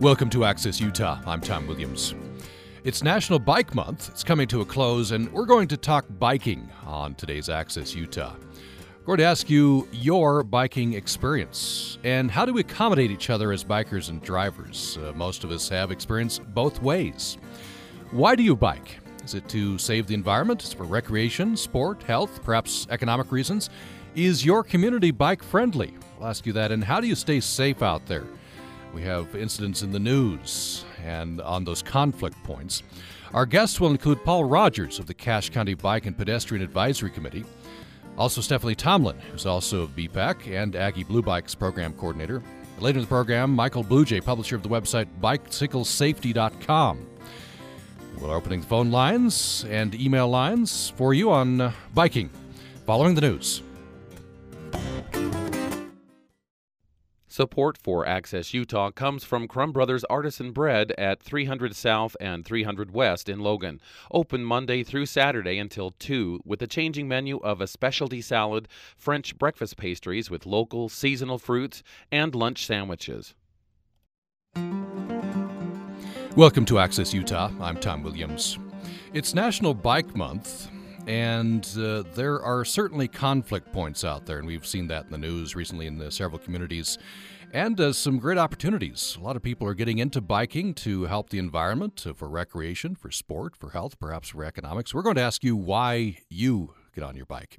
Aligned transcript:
Welcome 0.00 0.28
to 0.30 0.44
Access 0.44 0.80
Utah. 0.80 1.20
I'm 1.24 1.40
Tom 1.40 1.68
Williams. 1.68 2.16
It's 2.82 3.04
National 3.04 3.38
Bike 3.38 3.76
Month. 3.76 4.08
It's 4.08 4.24
coming 4.24 4.48
to 4.48 4.60
a 4.60 4.64
close, 4.64 5.12
and 5.12 5.32
we're 5.32 5.46
going 5.46 5.68
to 5.68 5.76
talk 5.76 6.04
biking 6.18 6.68
on 6.84 7.14
today's 7.14 7.48
Access 7.48 7.94
Utah. 7.94 8.34
We're 9.00 9.16
going 9.16 9.18
to 9.18 9.24
ask 9.24 9.48
you 9.48 9.88
your 9.92 10.42
biking 10.42 10.94
experience 10.94 11.98
and 12.02 12.28
how 12.28 12.44
do 12.44 12.52
we 12.52 12.62
accommodate 12.62 13.12
each 13.12 13.30
other 13.30 13.52
as 13.52 13.62
bikers 13.62 14.08
and 14.08 14.20
drivers? 14.20 14.98
Uh, 14.98 15.12
most 15.14 15.44
of 15.44 15.52
us 15.52 15.68
have 15.68 15.92
experience 15.92 16.40
both 16.40 16.82
ways. 16.82 17.38
Why 18.10 18.34
do 18.34 18.42
you 18.42 18.56
bike? 18.56 18.98
Is 19.24 19.34
it 19.34 19.48
to 19.50 19.78
save 19.78 20.08
the 20.08 20.14
environment? 20.14 20.64
Is 20.64 20.72
it 20.72 20.76
for 20.76 20.84
recreation, 20.84 21.56
sport, 21.56 22.02
health, 22.02 22.42
perhaps 22.42 22.88
economic 22.90 23.30
reasons? 23.30 23.70
Is 24.16 24.44
your 24.44 24.64
community 24.64 25.12
bike 25.12 25.42
friendly? 25.42 25.94
We'll 26.18 26.28
ask 26.28 26.46
you 26.46 26.52
that. 26.54 26.72
And 26.72 26.82
how 26.82 27.00
do 27.00 27.06
you 27.06 27.14
stay 27.14 27.38
safe 27.38 27.80
out 27.80 28.06
there? 28.06 28.24
We 28.94 29.02
have 29.02 29.34
incidents 29.34 29.82
in 29.82 29.90
the 29.90 29.98
news 29.98 30.84
and 31.04 31.40
on 31.40 31.64
those 31.64 31.82
conflict 31.82 32.40
points. 32.44 32.84
Our 33.34 33.44
guests 33.44 33.80
will 33.80 33.90
include 33.90 34.24
Paul 34.24 34.44
Rogers 34.44 35.00
of 35.00 35.06
the 35.06 35.14
Cache 35.14 35.50
County 35.50 35.74
Bike 35.74 36.06
and 36.06 36.16
Pedestrian 36.16 36.62
Advisory 36.62 37.10
Committee, 37.10 37.44
also 38.16 38.40
Stephanie 38.40 38.76
Tomlin, 38.76 39.18
who's 39.32 39.46
also 39.46 39.82
of 39.82 39.96
BPAC 39.96 40.54
and 40.54 40.76
Aggie 40.76 41.02
Blue 41.02 41.22
Bikes 41.22 41.56
program 41.56 41.92
coordinator. 41.94 42.40
Later 42.78 42.98
in 42.98 43.04
the 43.04 43.08
program, 43.08 43.50
Michael 43.50 43.82
Bluejay, 43.82 44.24
publisher 44.24 44.54
of 44.54 44.62
the 44.62 44.68
website 44.68 45.08
bicyclesafety.com. 45.20 47.06
We're 48.20 48.36
opening 48.36 48.60
the 48.60 48.66
phone 48.68 48.92
lines 48.92 49.66
and 49.68 49.92
email 49.96 50.28
lines 50.28 50.90
for 50.90 51.14
you 51.14 51.32
on 51.32 51.72
biking 51.94 52.30
following 52.86 53.16
the 53.16 53.22
news. 53.22 53.60
Support 57.34 57.76
for 57.76 58.06
Access 58.06 58.54
Utah 58.54 58.92
comes 58.92 59.24
from 59.24 59.48
Crumb 59.48 59.72
Brothers 59.72 60.04
Artisan 60.04 60.52
Bread 60.52 60.92
at 60.96 61.20
300 61.20 61.74
South 61.74 62.16
and 62.20 62.44
300 62.44 62.92
West 62.92 63.28
in 63.28 63.40
Logan. 63.40 63.80
Open 64.12 64.44
Monday 64.44 64.84
through 64.84 65.06
Saturday 65.06 65.58
until 65.58 65.90
2 65.98 66.42
with 66.44 66.62
a 66.62 66.68
changing 66.68 67.08
menu 67.08 67.38
of 67.38 67.60
a 67.60 67.66
specialty 67.66 68.20
salad, 68.20 68.68
French 68.96 69.36
breakfast 69.36 69.76
pastries 69.76 70.30
with 70.30 70.46
local 70.46 70.88
seasonal 70.88 71.40
fruits, 71.40 71.82
and 72.12 72.36
lunch 72.36 72.64
sandwiches. 72.64 73.34
Welcome 76.36 76.64
to 76.66 76.78
Access 76.78 77.12
Utah. 77.12 77.50
I'm 77.60 77.80
Tom 77.80 78.04
Williams. 78.04 78.60
It's 79.12 79.34
National 79.34 79.74
Bike 79.74 80.14
Month, 80.14 80.70
and 81.06 81.66
uh, 81.78 82.02
there 82.14 82.40
are 82.42 82.64
certainly 82.64 83.08
conflict 83.08 83.72
points 83.72 84.04
out 84.04 84.26
there, 84.26 84.38
and 84.38 84.46
we've 84.46 84.66
seen 84.66 84.88
that 84.88 85.04
in 85.04 85.10
the 85.10 85.18
news 85.18 85.54
recently 85.54 85.86
in 85.86 85.98
the 85.98 86.10
several 86.10 86.38
communities, 86.38 86.98
and 87.52 87.80
uh, 87.80 87.92
some 87.92 88.18
great 88.18 88.38
opportunities. 88.38 89.16
A 89.20 89.22
lot 89.22 89.36
of 89.36 89.42
people 89.42 89.66
are 89.68 89.74
getting 89.74 89.98
into 89.98 90.20
biking 90.20 90.74
to 90.74 91.04
help 91.04 91.30
the 91.30 91.38
environment, 91.38 92.04
uh, 92.06 92.12
for 92.12 92.28
recreation, 92.28 92.94
for 92.94 93.10
sport, 93.10 93.56
for 93.56 93.70
health, 93.70 93.98
perhaps 93.98 94.30
for 94.30 94.44
economics. 94.44 94.94
We're 94.94 95.02
going 95.02 95.16
to 95.16 95.22
ask 95.22 95.44
you 95.44 95.56
why 95.56 96.18
you 96.28 96.74
get 96.94 97.04
on 97.04 97.16
your 97.16 97.26
bike. 97.26 97.58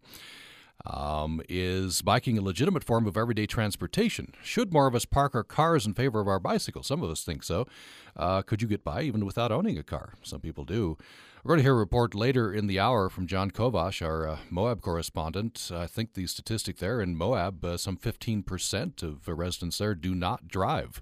Um, 0.87 1.41
is 1.49 2.01
biking 2.01 2.37
a 2.37 2.41
legitimate 2.41 2.83
form 2.83 3.07
of 3.07 3.17
everyday 3.17 3.45
transportation? 3.47 4.33
Should 4.43 4.71
more 4.71 4.87
of 4.87 4.95
us 4.95 5.05
park 5.05 5.33
our 5.35 5.43
cars 5.43 5.85
in 5.85 5.93
favor 5.93 6.19
of 6.19 6.27
our 6.27 6.39
bicycles? 6.39 6.87
Some 6.87 7.01
of 7.01 7.09
us 7.09 7.23
think 7.23 7.43
so. 7.43 7.67
Uh, 8.15 8.41
could 8.41 8.61
you 8.61 8.67
get 8.67 8.83
by 8.83 9.01
even 9.01 9.25
without 9.25 9.51
owning 9.51 9.77
a 9.77 9.83
car? 9.83 10.13
Some 10.21 10.41
people 10.41 10.63
do. 10.63 10.97
We're 11.43 11.49
going 11.49 11.59
to 11.59 11.63
hear 11.63 11.73
a 11.73 11.77
report 11.77 12.15
later 12.15 12.51
in 12.51 12.65
the 12.65 12.79
hour 12.79 13.07
from 13.07 13.27
John 13.27 13.51
Kovash, 13.51 14.03
our 14.03 14.27
uh, 14.27 14.37
Moab 14.49 14.81
correspondent. 14.81 15.69
I 15.71 15.85
think 15.85 16.13
the 16.13 16.25
statistic 16.25 16.77
there 16.77 16.99
in 16.99 17.15
Moab, 17.15 17.63
uh, 17.63 17.77
some 17.77 17.97
15% 17.97 19.03
of 19.03 19.27
residents 19.27 19.77
there 19.77 19.93
do 19.93 20.15
not 20.15 20.47
drive. 20.47 21.01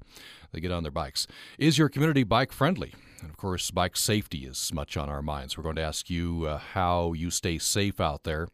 They 0.51 0.59
get 0.59 0.71
on 0.71 0.83
their 0.83 0.91
bikes. 0.91 1.27
Is 1.57 1.77
your 1.77 1.87
community 1.87 2.23
bike 2.23 2.51
friendly? 2.51 2.93
And 3.21 3.29
of 3.29 3.37
course, 3.37 3.71
bike 3.71 3.95
safety 3.95 4.39
is 4.39 4.73
much 4.73 4.97
on 4.97 5.09
our 5.09 5.21
minds. 5.21 5.57
We're 5.57 5.63
going 5.63 5.77
to 5.77 5.81
ask 5.81 6.09
you 6.09 6.45
uh, 6.45 6.57
how 6.57 7.13
you 7.13 7.29
stay 7.29 7.57
safe 7.57 8.01
out 8.01 8.23
there. 8.23 8.49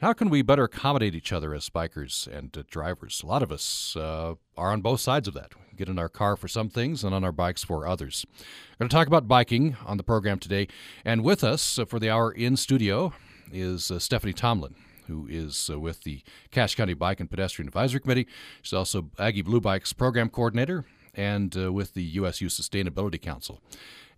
How 0.00 0.14
can 0.14 0.30
we 0.30 0.40
better 0.40 0.64
accommodate 0.64 1.14
each 1.14 1.30
other 1.30 1.54
as 1.54 1.68
bikers 1.68 2.26
and 2.26 2.56
uh, 2.56 2.62
drivers? 2.70 3.22
A 3.22 3.26
lot 3.26 3.42
of 3.42 3.52
us 3.52 3.94
uh, 3.94 4.36
are 4.56 4.72
on 4.72 4.80
both 4.80 5.00
sides 5.00 5.28
of 5.28 5.34
that. 5.34 5.52
We 5.54 5.76
get 5.76 5.90
in 5.90 5.98
our 5.98 6.08
car 6.08 6.36
for 6.36 6.48
some 6.48 6.70
things 6.70 7.04
and 7.04 7.14
on 7.14 7.22
our 7.22 7.32
bikes 7.32 7.62
for 7.62 7.86
others. 7.86 8.24
We're 8.30 8.84
going 8.84 8.88
to 8.88 8.96
talk 8.96 9.08
about 9.08 9.28
biking 9.28 9.76
on 9.84 9.98
the 9.98 10.02
program 10.02 10.38
today. 10.38 10.68
And 11.04 11.22
with 11.22 11.44
us 11.44 11.78
uh, 11.78 11.84
for 11.84 11.98
the 11.98 12.08
hour 12.08 12.32
in 12.32 12.56
studio 12.56 13.12
is 13.52 13.90
uh, 13.90 13.98
Stephanie 13.98 14.32
Tomlin. 14.32 14.74
Who 15.06 15.26
is 15.28 15.68
uh, 15.70 15.78
with 15.78 16.04
the 16.04 16.22
Cache 16.50 16.76
County 16.76 16.94
Bike 16.94 17.20
and 17.20 17.28
Pedestrian 17.28 17.68
Advisory 17.68 18.00
Committee? 18.00 18.26
She's 18.62 18.72
also 18.72 19.10
Aggie 19.18 19.42
Blue 19.42 19.60
Bikes 19.60 19.92
Program 19.92 20.30
Coordinator 20.30 20.86
and 21.14 21.54
uh, 21.54 21.74
with 21.74 21.92
the 21.92 22.04
USU 22.04 22.46
Sustainability 22.46 23.20
Council. 23.20 23.60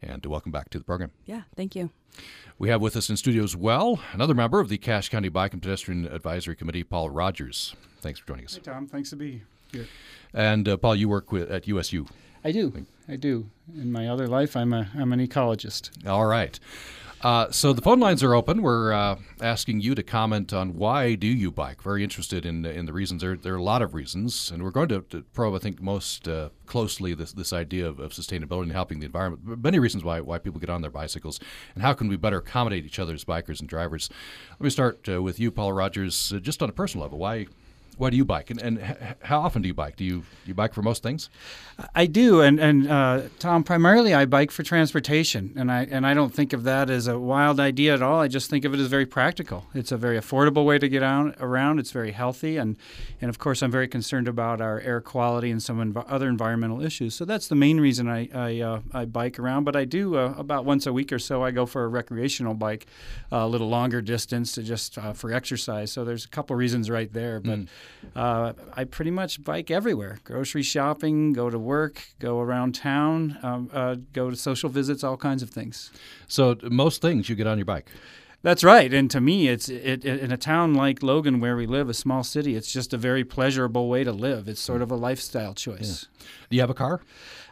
And 0.03 0.25
welcome 0.27 0.51
back 0.51 0.69
to 0.71 0.79
the 0.79 0.85
program. 0.85 1.13
Yeah, 1.27 1.43
thank 1.57 1.77
you. 1.77 1.91
We 2.59 2.69
have 2.69 2.81
with 2.81 2.97
us 2.97 3.09
in 3.09 3.17
studio 3.17 3.45
as 3.45 3.57
well 3.57 4.01
another 4.13 4.35
member 4.35 4.61
of 4.61 4.69
the 4.69 4.79
Cache 4.79 5.09
County 5.09 5.29
Bike 5.29 5.53
and 5.53 5.63
Pedestrian 5.63 6.07
Advisory 6.07 6.57
Committee, 6.57 6.85
Paul 6.85 7.11
Rogers. 7.11 7.75
Thanks 8.01 8.19
for 8.21 8.27
joining 8.27 8.45
us. 8.45 8.57
Hey, 8.57 8.63
Tom. 8.63 8.87
Thanks 8.87 9.11
to 9.11 9.17
be 9.17 9.43
here. 9.71 9.87
And 10.35 10.69
uh, 10.69 10.77
Paul, 10.77 10.97
you 10.97 11.09
work 11.09 11.31
with, 11.33 11.51
at 11.51 11.69
USU. 11.69 12.07
I 12.45 12.51
do. 12.53 12.87
I 13.09 13.17
do. 13.17 13.49
In 13.75 13.93
my 13.93 14.09
other 14.09 14.27
life, 14.27 14.57
I'm 14.57 14.73
a 14.73 14.89
I'm 14.97 15.13
an 15.13 15.25
ecologist. 15.25 16.07
All 16.07 16.27
right. 16.27 16.59
Uh, 17.22 17.49
so 17.53 17.72
the 17.72 17.81
phone 17.81 18.00
lines 18.00 18.21
are 18.25 18.34
open. 18.34 18.62
We're 18.62 18.93
uh, 18.93 19.16
asking 19.41 19.81
you 19.81 19.94
to 19.94 20.03
comment 20.03 20.53
on 20.53 20.75
why 20.75 21.15
do 21.15 21.28
you 21.28 21.53
bike. 21.53 21.81
Very 21.81 22.03
interested 22.03 22.44
in 22.44 22.66
in 22.66 22.87
the 22.87 22.93
reasons. 22.93 23.22
There, 23.22 23.37
there 23.37 23.55
are 23.55 23.59
a 23.59 23.62
lot 23.62 23.81
of 23.81 23.94
reasons, 23.94 24.50
and 24.50 24.62
we're 24.62 24.72
going 24.72 24.88
to, 24.88 25.03
to 25.10 25.22
probe, 25.33 25.55
I 25.55 25.59
think, 25.59 25.81
most 25.81 26.27
uh, 26.27 26.49
closely 26.66 27.15
this 27.15 27.33
this 27.33 27.53
idea 27.53 27.87
of, 27.87 28.00
of, 28.00 28.10
sustainability 28.10 28.65
and 28.65 28.72
helping 28.72 28.99
the 28.99 29.06
environment. 29.06 29.62
Many 29.62 29.78
reasons 29.78 30.03
why 30.03 30.21
why 30.21 30.38
people 30.38 30.59
get 30.59 30.71
on 30.71 30.83
their 30.83 30.91
bicycles, 30.91 31.38
and 31.75 31.84
how 31.84 31.93
can 31.93 32.09
we 32.09 32.16
better 32.16 32.38
accommodate 32.38 32.84
each 32.84 32.99
other 32.99 33.15
as 33.15 33.25
bikers 33.25 33.60
and 33.60 33.69
drivers. 33.69 34.10
Let 34.53 34.60
me 34.60 34.71
start 34.71 35.09
uh, 35.09 35.22
with 35.22 35.39
you, 35.39 35.53
Paul 35.53 35.72
Rogers. 35.72 36.33
Uh, 36.33 36.41
just 36.41 36.60
on 36.60 36.71
a 36.71 36.72
personal 36.72 37.04
level, 37.04 37.19
why 37.19 37.47
why 37.98 38.10
do 38.10 38.16
you 38.16 38.25
bike, 38.25 38.50
and, 38.50 38.60
and 38.60 38.78
h- 38.78 38.97
how 39.22 39.41
often 39.41 39.62
do 39.62 39.69
you 39.69 39.75
bike? 39.75 39.97
Do 39.97 40.04
you 40.04 40.25
you 40.47 40.54
bike 40.54 40.72
for 40.75 40.82
most 40.82 41.03
things? 41.03 41.28
I 41.94 42.06
do, 42.06 42.41
and 42.41 42.58
and 42.58 42.88
uh, 42.91 43.22
Tom, 43.38 43.62
primarily 43.64 44.14
I 44.14 44.25
bike 44.25 44.50
for 44.50 44.62
transportation, 44.62 45.53
and 45.56 45.70
I 45.70 45.86
and 45.91 46.06
I 46.06 46.14
don't 46.14 46.34
think 46.34 46.53
of 46.53 46.64
that 46.64 46.91
as 46.91 47.06
a 47.06 47.19
wild 47.19 47.60
idea 47.60 47.94
at 47.94 48.03
all. 48.03 48.20
I 48.20 48.28
just 48.28 48.50
think 48.50 48.64
of 48.64 48.75
it 48.75 48.80
as 48.80 48.86
very 48.88 49.06
practical. 49.06 49.66
It's 49.75 49.92
a 49.92 49.97
very 49.97 50.19
affordable 50.19 50.64
way 50.64 50.78
to 50.78 50.88
get 50.88 51.03
out 51.03 51.34
around. 51.41 51.78
It's 51.78 51.91
very 51.91 52.12
healthy, 52.12 52.56
and 52.56 52.76
and 53.20 53.28
of 53.28 53.38
course 53.38 53.62
I'm 53.62 53.70
very 53.70 53.88
concerned 53.88 54.26
about 54.28 54.60
our 54.60 54.80
air 54.80 55.00
quality 55.00 55.50
and 55.50 55.62
some 55.62 55.78
env- 55.92 56.04
other 56.09 56.28
environmental 56.28 56.82
issues. 56.82 57.14
So 57.14 57.24
that's 57.24 57.48
the 57.48 57.56
main 57.56 57.78
reason 57.80 58.09
I 58.09 58.28
I, 58.34 58.60
uh, 58.60 58.80
I 58.92 59.04
bike 59.04 59.38
around. 59.38 59.64
But 59.64 59.76
I 59.76 59.84
do 59.84 60.16
uh, 60.16 60.34
about 60.38 60.64
once 60.64 60.86
a 60.86 60.92
week 60.92 61.12
or 61.12 61.19
so 61.19 61.44
I 61.44 61.50
go 61.50 61.66
for 61.66 61.84
a 61.84 61.88
recreational 61.88 62.54
bike, 62.54 62.86
a 63.30 63.47
little 63.47 63.69
longer 63.69 64.00
distance 64.00 64.53
to 64.53 64.62
just 64.62 64.98
uh, 64.98 65.12
for 65.12 65.32
exercise. 65.32 65.92
So 65.92 66.04
there's 66.04 66.24
a 66.24 66.28
couple 66.28 66.56
reasons 66.56 66.91
right 66.91 67.12
there, 67.12 67.38
but. 67.41 67.59
Mm. 67.60 67.69
Uh, 68.15 68.53
I 68.75 68.84
pretty 68.84 69.10
much 69.10 69.43
bike 69.43 69.70
everywhere 69.70 70.19
grocery 70.25 70.62
shopping, 70.62 71.32
go 71.32 71.50
to 71.50 71.59
work, 71.59 72.06
go 72.19 72.41
around 72.41 72.75
town, 72.75 73.38
um, 73.43 73.70
uh, 73.72 73.97
go 74.12 74.31
to 74.31 74.37
social 74.37 74.69
visits, 74.69 75.04
all 75.04 75.16
kinds 75.16 75.43
of 75.43 75.50
things. 75.50 75.91
So, 76.28 76.56
most 76.65 77.00
things 77.00 77.28
you 77.28 77.37
get 77.37 77.47
on 77.47 77.59
your 77.59 77.65
bike? 77.65 77.88
That's 78.42 78.65
right, 78.65 78.92
and 78.92 79.09
to 79.12 79.21
me, 79.21 79.47
it's 79.47 79.69
it, 79.69 80.04
it, 80.04 80.21
in 80.21 80.32
a 80.32 80.37
town 80.37 80.75
like 80.75 81.00
Logan, 81.00 81.38
where 81.38 81.56
we 81.56 81.65
live, 81.65 81.88
a 81.88 81.94
small 81.94 82.25
city. 82.25 82.56
It's 82.56 82.72
just 82.72 82.92
a 82.92 82.97
very 82.97 83.22
pleasurable 83.22 83.88
way 83.88 84.03
to 84.03 84.10
live. 84.10 84.48
It's 84.48 84.60
sort 84.60 84.82
of 84.82 84.91
a 84.91 84.97
lifestyle 84.97 85.54
choice. 85.54 86.09
Yeah. 86.10 86.26
Do 86.50 86.56
you 86.56 86.60
have 86.62 86.71
a 86.71 86.75
car? 86.75 87.00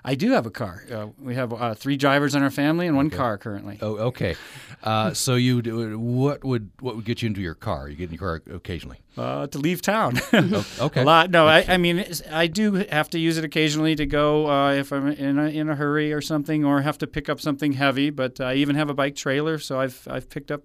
I 0.05 0.15
do 0.15 0.33
have 0.33 0.47
a 0.47 0.50
car. 0.50 0.83
Uh, 0.91 1.09
we 1.19 1.34
have 1.34 1.53
uh, 1.53 1.75
three 1.75 1.97
drivers 1.97 2.34
in 2.34 2.43
our 2.43 2.50
family 2.50 2.87
and 2.87 2.97
one 2.97 3.09
okay. 3.09 3.16
car 3.16 3.38
currently. 3.38 3.78
Oh, 3.83 3.97
okay. 3.99 4.34
Uh, 4.83 5.12
so 5.12 5.34
you, 5.34 5.61
do, 5.61 5.99
what 5.99 6.43
would 6.43 6.71
what 6.81 6.97
would 6.97 7.05
get 7.05 7.22
you 7.22 7.27
into 7.27 7.41
your 7.41 7.55
car? 7.55 7.88
You 7.88 7.97
get 7.97 8.05
in 8.05 8.15
your 8.15 8.41
car 8.41 8.55
occasionally? 8.55 9.00
Uh, 9.16 9.47
to 9.49 9.59
leave 9.59 9.83
town. 9.83 10.19
oh, 10.33 10.66
okay. 10.81 11.03
A 11.03 11.05
lot. 11.05 11.31
No, 11.31 11.47
I, 11.47 11.65
I, 11.69 11.77
mean 11.77 12.05
I 12.31 12.47
do 12.47 12.75
have 12.75 13.11
to 13.11 13.19
use 13.19 13.37
it 13.37 13.44
occasionally 13.44 13.94
to 13.97 14.06
go 14.06 14.50
uh, 14.50 14.73
if 14.73 14.93
I'm 14.93 15.08
in 15.08 15.38
a, 15.38 15.49
in 15.49 15.69
a 15.69 15.75
hurry 15.75 16.12
or 16.12 16.23
something, 16.23 16.64
or 16.64 16.81
have 16.81 16.99
to 16.99 17.06
pick 17.06 17.29
up 17.29 17.41
something 17.41 17.73
heavy. 17.73 18.08
But 18.11 18.41
I 18.41 18.55
even 18.55 18.76
have 18.76 18.88
a 18.88 18.94
bike 18.94 19.17
trailer, 19.17 19.58
so 19.58 19.81
I've 19.81 20.06
I've 20.08 20.31
picked 20.31 20.50
up 20.50 20.62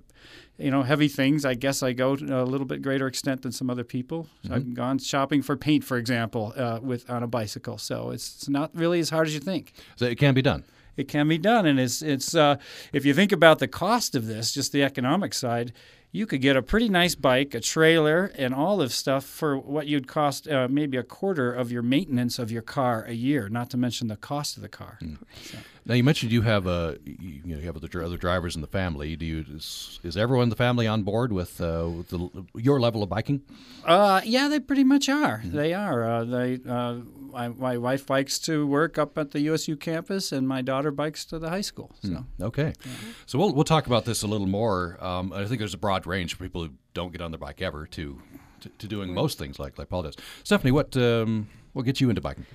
you 0.57 0.71
know, 0.71 0.83
heavy 0.83 1.07
things. 1.07 1.45
I 1.45 1.53
guess 1.53 1.83
I 1.83 1.93
go 1.93 2.15
to 2.15 2.41
a 2.41 2.43
little 2.43 2.65
bit 2.65 2.81
greater 2.81 3.07
extent 3.07 3.41
than 3.41 3.51
some 3.51 3.69
other 3.69 3.83
people. 3.83 4.27
Mm-hmm. 4.43 4.53
I've 4.53 4.73
gone 4.73 4.99
shopping 4.99 5.41
for 5.41 5.57
paint, 5.57 5.83
for 5.83 5.97
example, 5.97 6.53
uh, 6.55 6.79
with 6.81 7.09
on 7.09 7.23
a 7.23 7.27
bicycle. 7.27 7.77
So 7.77 8.11
it's, 8.11 8.35
it's 8.35 8.49
not 8.49 8.71
really 8.73 8.99
as 8.99 9.09
hard 9.09 9.27
as 9.27 9.33
you 9.33 9.39
think. 9.39 9.73
So 9.95 10.05
it 10.05 10.17
can 10.17 10.33
be 10.33 10.41
done. 10.41 10.63
It 10.97 11.09
can 11.09 11.27
be 11.27 11.37
done, 11.37 11.65
and 11.65 11.77
it's 11.77 12.01
it's 12.01 12.33
uh, 12.35 12.55
if 12.93 13.05
you 13.05 13.13
think 13.13 13.33
about 13.33 13.59
the 13.59 13.67
cost 13.67 14.15
of 14.15 14.27
this, 14.27 14.53
just 14.53 14.71
the 14.71 14.81
economic 14.81 15.33
side, 15.33 15.73
you 16.15 16.25
could 16.25 16.39
get 16.39 16.55
a 16.55 16.61
pretty 16.61 16.87
nice 16.87 17.13
bike, 17.13 17.53
a 17.53 17.59
trailer, 17.59 18.31
and 18.37 18.55
all 18.55 18.81
of 18.81 18.93
stuff 18.93 19.25
for 19.25 19.57
what 19.57 19.85
you'd 19.85 20.07
cost 20.07 20.47
uh, 20.47 20.65
maybe 20.71 20.95
a 20.95 21.03
quarter 21.03 21.51
of 21.51 21.73
your 21.73 21.81
maintenance 21.81 22.39
of 22.39 22.49
your 22.49 22.61
car 22.61 23.03
a 23.05 23.13
year. 23.13 23.49
Not 23.49 23.69
to 23.71 23.77
mention 23.77 24.07
the 24.07 24.15
cost 24.15 24.55
of 24.55 24.63
the 24.63 24.69
car. 24.69 24.97
Mm. 25.03 25.17
So. 25.43 25.57
Now 25.85 25.93
you 25.93 26.03
mentioned 26.03 26.31
you 26.31 26.41
have 26.41 26.67
a 26.67 26.97
you, 27.03 27.41
you 27.45 27.53
know 27.55 27.59
you 27.59 27.65
have 27.65 27.75
other, 27.75 28.01
other 28.01 28.17
drivers 28.17 28.55
in 28.55 28.61
the 28.61 28.67
family. 28.67 29.15
Do 29.17 29.25
you 29.25 29.45
is, 29.53 29.99
is 30.03 30.15
everyone 30.15 30.43
in 30.43 30.49
the 30.49 30.55
family 30.55 30.87
on 30.87 31.03
board 31.03 31.33
with, 31.33 31.59
uh, 31.59 31.89
with 31.97 32.09
the, 32.09 32.45
your 32.55 32.79
level 32.79 33.03
of 33.03 33.09
biking? 33.09 33.41
Uh, 33.83 34.21
yeah, 34.23 34.47
they 34.47 34.61
pretty 34.61 34.85
much 34.85 35.09
are. 35.09 35.39
Mm-hmm. 35.39 35.57
They 35.57 35.73
are. 35.73 36.03
Uh, 36.03 36.23
they 36.23 36.59
uh, 36.67 36.95
my, 37.31 37.49
my, 37.49 37.77
wife 37.77 38.05
bikes 38.05 38.39
to 38.39 38.65
work 38.65 38.97
up 38.97 39.17
at 39.17 39.31
the 39.31 39.41
USU 39.41 39.75
campus, 39.75 40.31
and 40.31 40.47
my 40.47 40.61
daughter 40.61 40.91
bikes 40.91 41.25
to 41.25 41.39
the 41.39 41.49
high 41.49 41.61
school. 41.61 41.95
So 42.01 42.09
mm, 42.09 42.25
okay, 42.41 42.73
yeah. 42.85 42.91
so 43.25 43.37
we'll 43.37 43.53
we'll 43.53 43.63
talk 43.63 43.87
about 43.87 44.05
this 44.05 44.23
a 44.23 44.27
little 44.27 44.47
more. 44.47 44.97
Um, 45.03 45.33
I 45.33 45.45
think 45.45 45.59
there's 45.59 45.73
a 45.73 45.79
broad 45.79 46.05
range 46.07 46.35
for 46.35 46.43
people 46.43 46.63
who 46.63 46.71
don't 46.93 47.11
get 47.11 47.21
on 47.21 47.31
their 47.31 47.39
bike 47.39 47.61
ever 47.61 47.85
to 47.87 48.21
to, 48.61 48.69
to 48.69 48.87
doing 48.87 49.13
most 49.13 49.37
things 49.37 49.59
like 49.59 49.77
like 49.77 49.89
Paul 49.89 50.03
does. 50.03 50.15
Stephanie, 50.43 50.71
what 50.71 50.95
um, 50.97 51.47
what 51.73 51.83
gets 51.83 52.01
you 52.01 52.09
into 52.09 52.21
biking? 52.21 52.45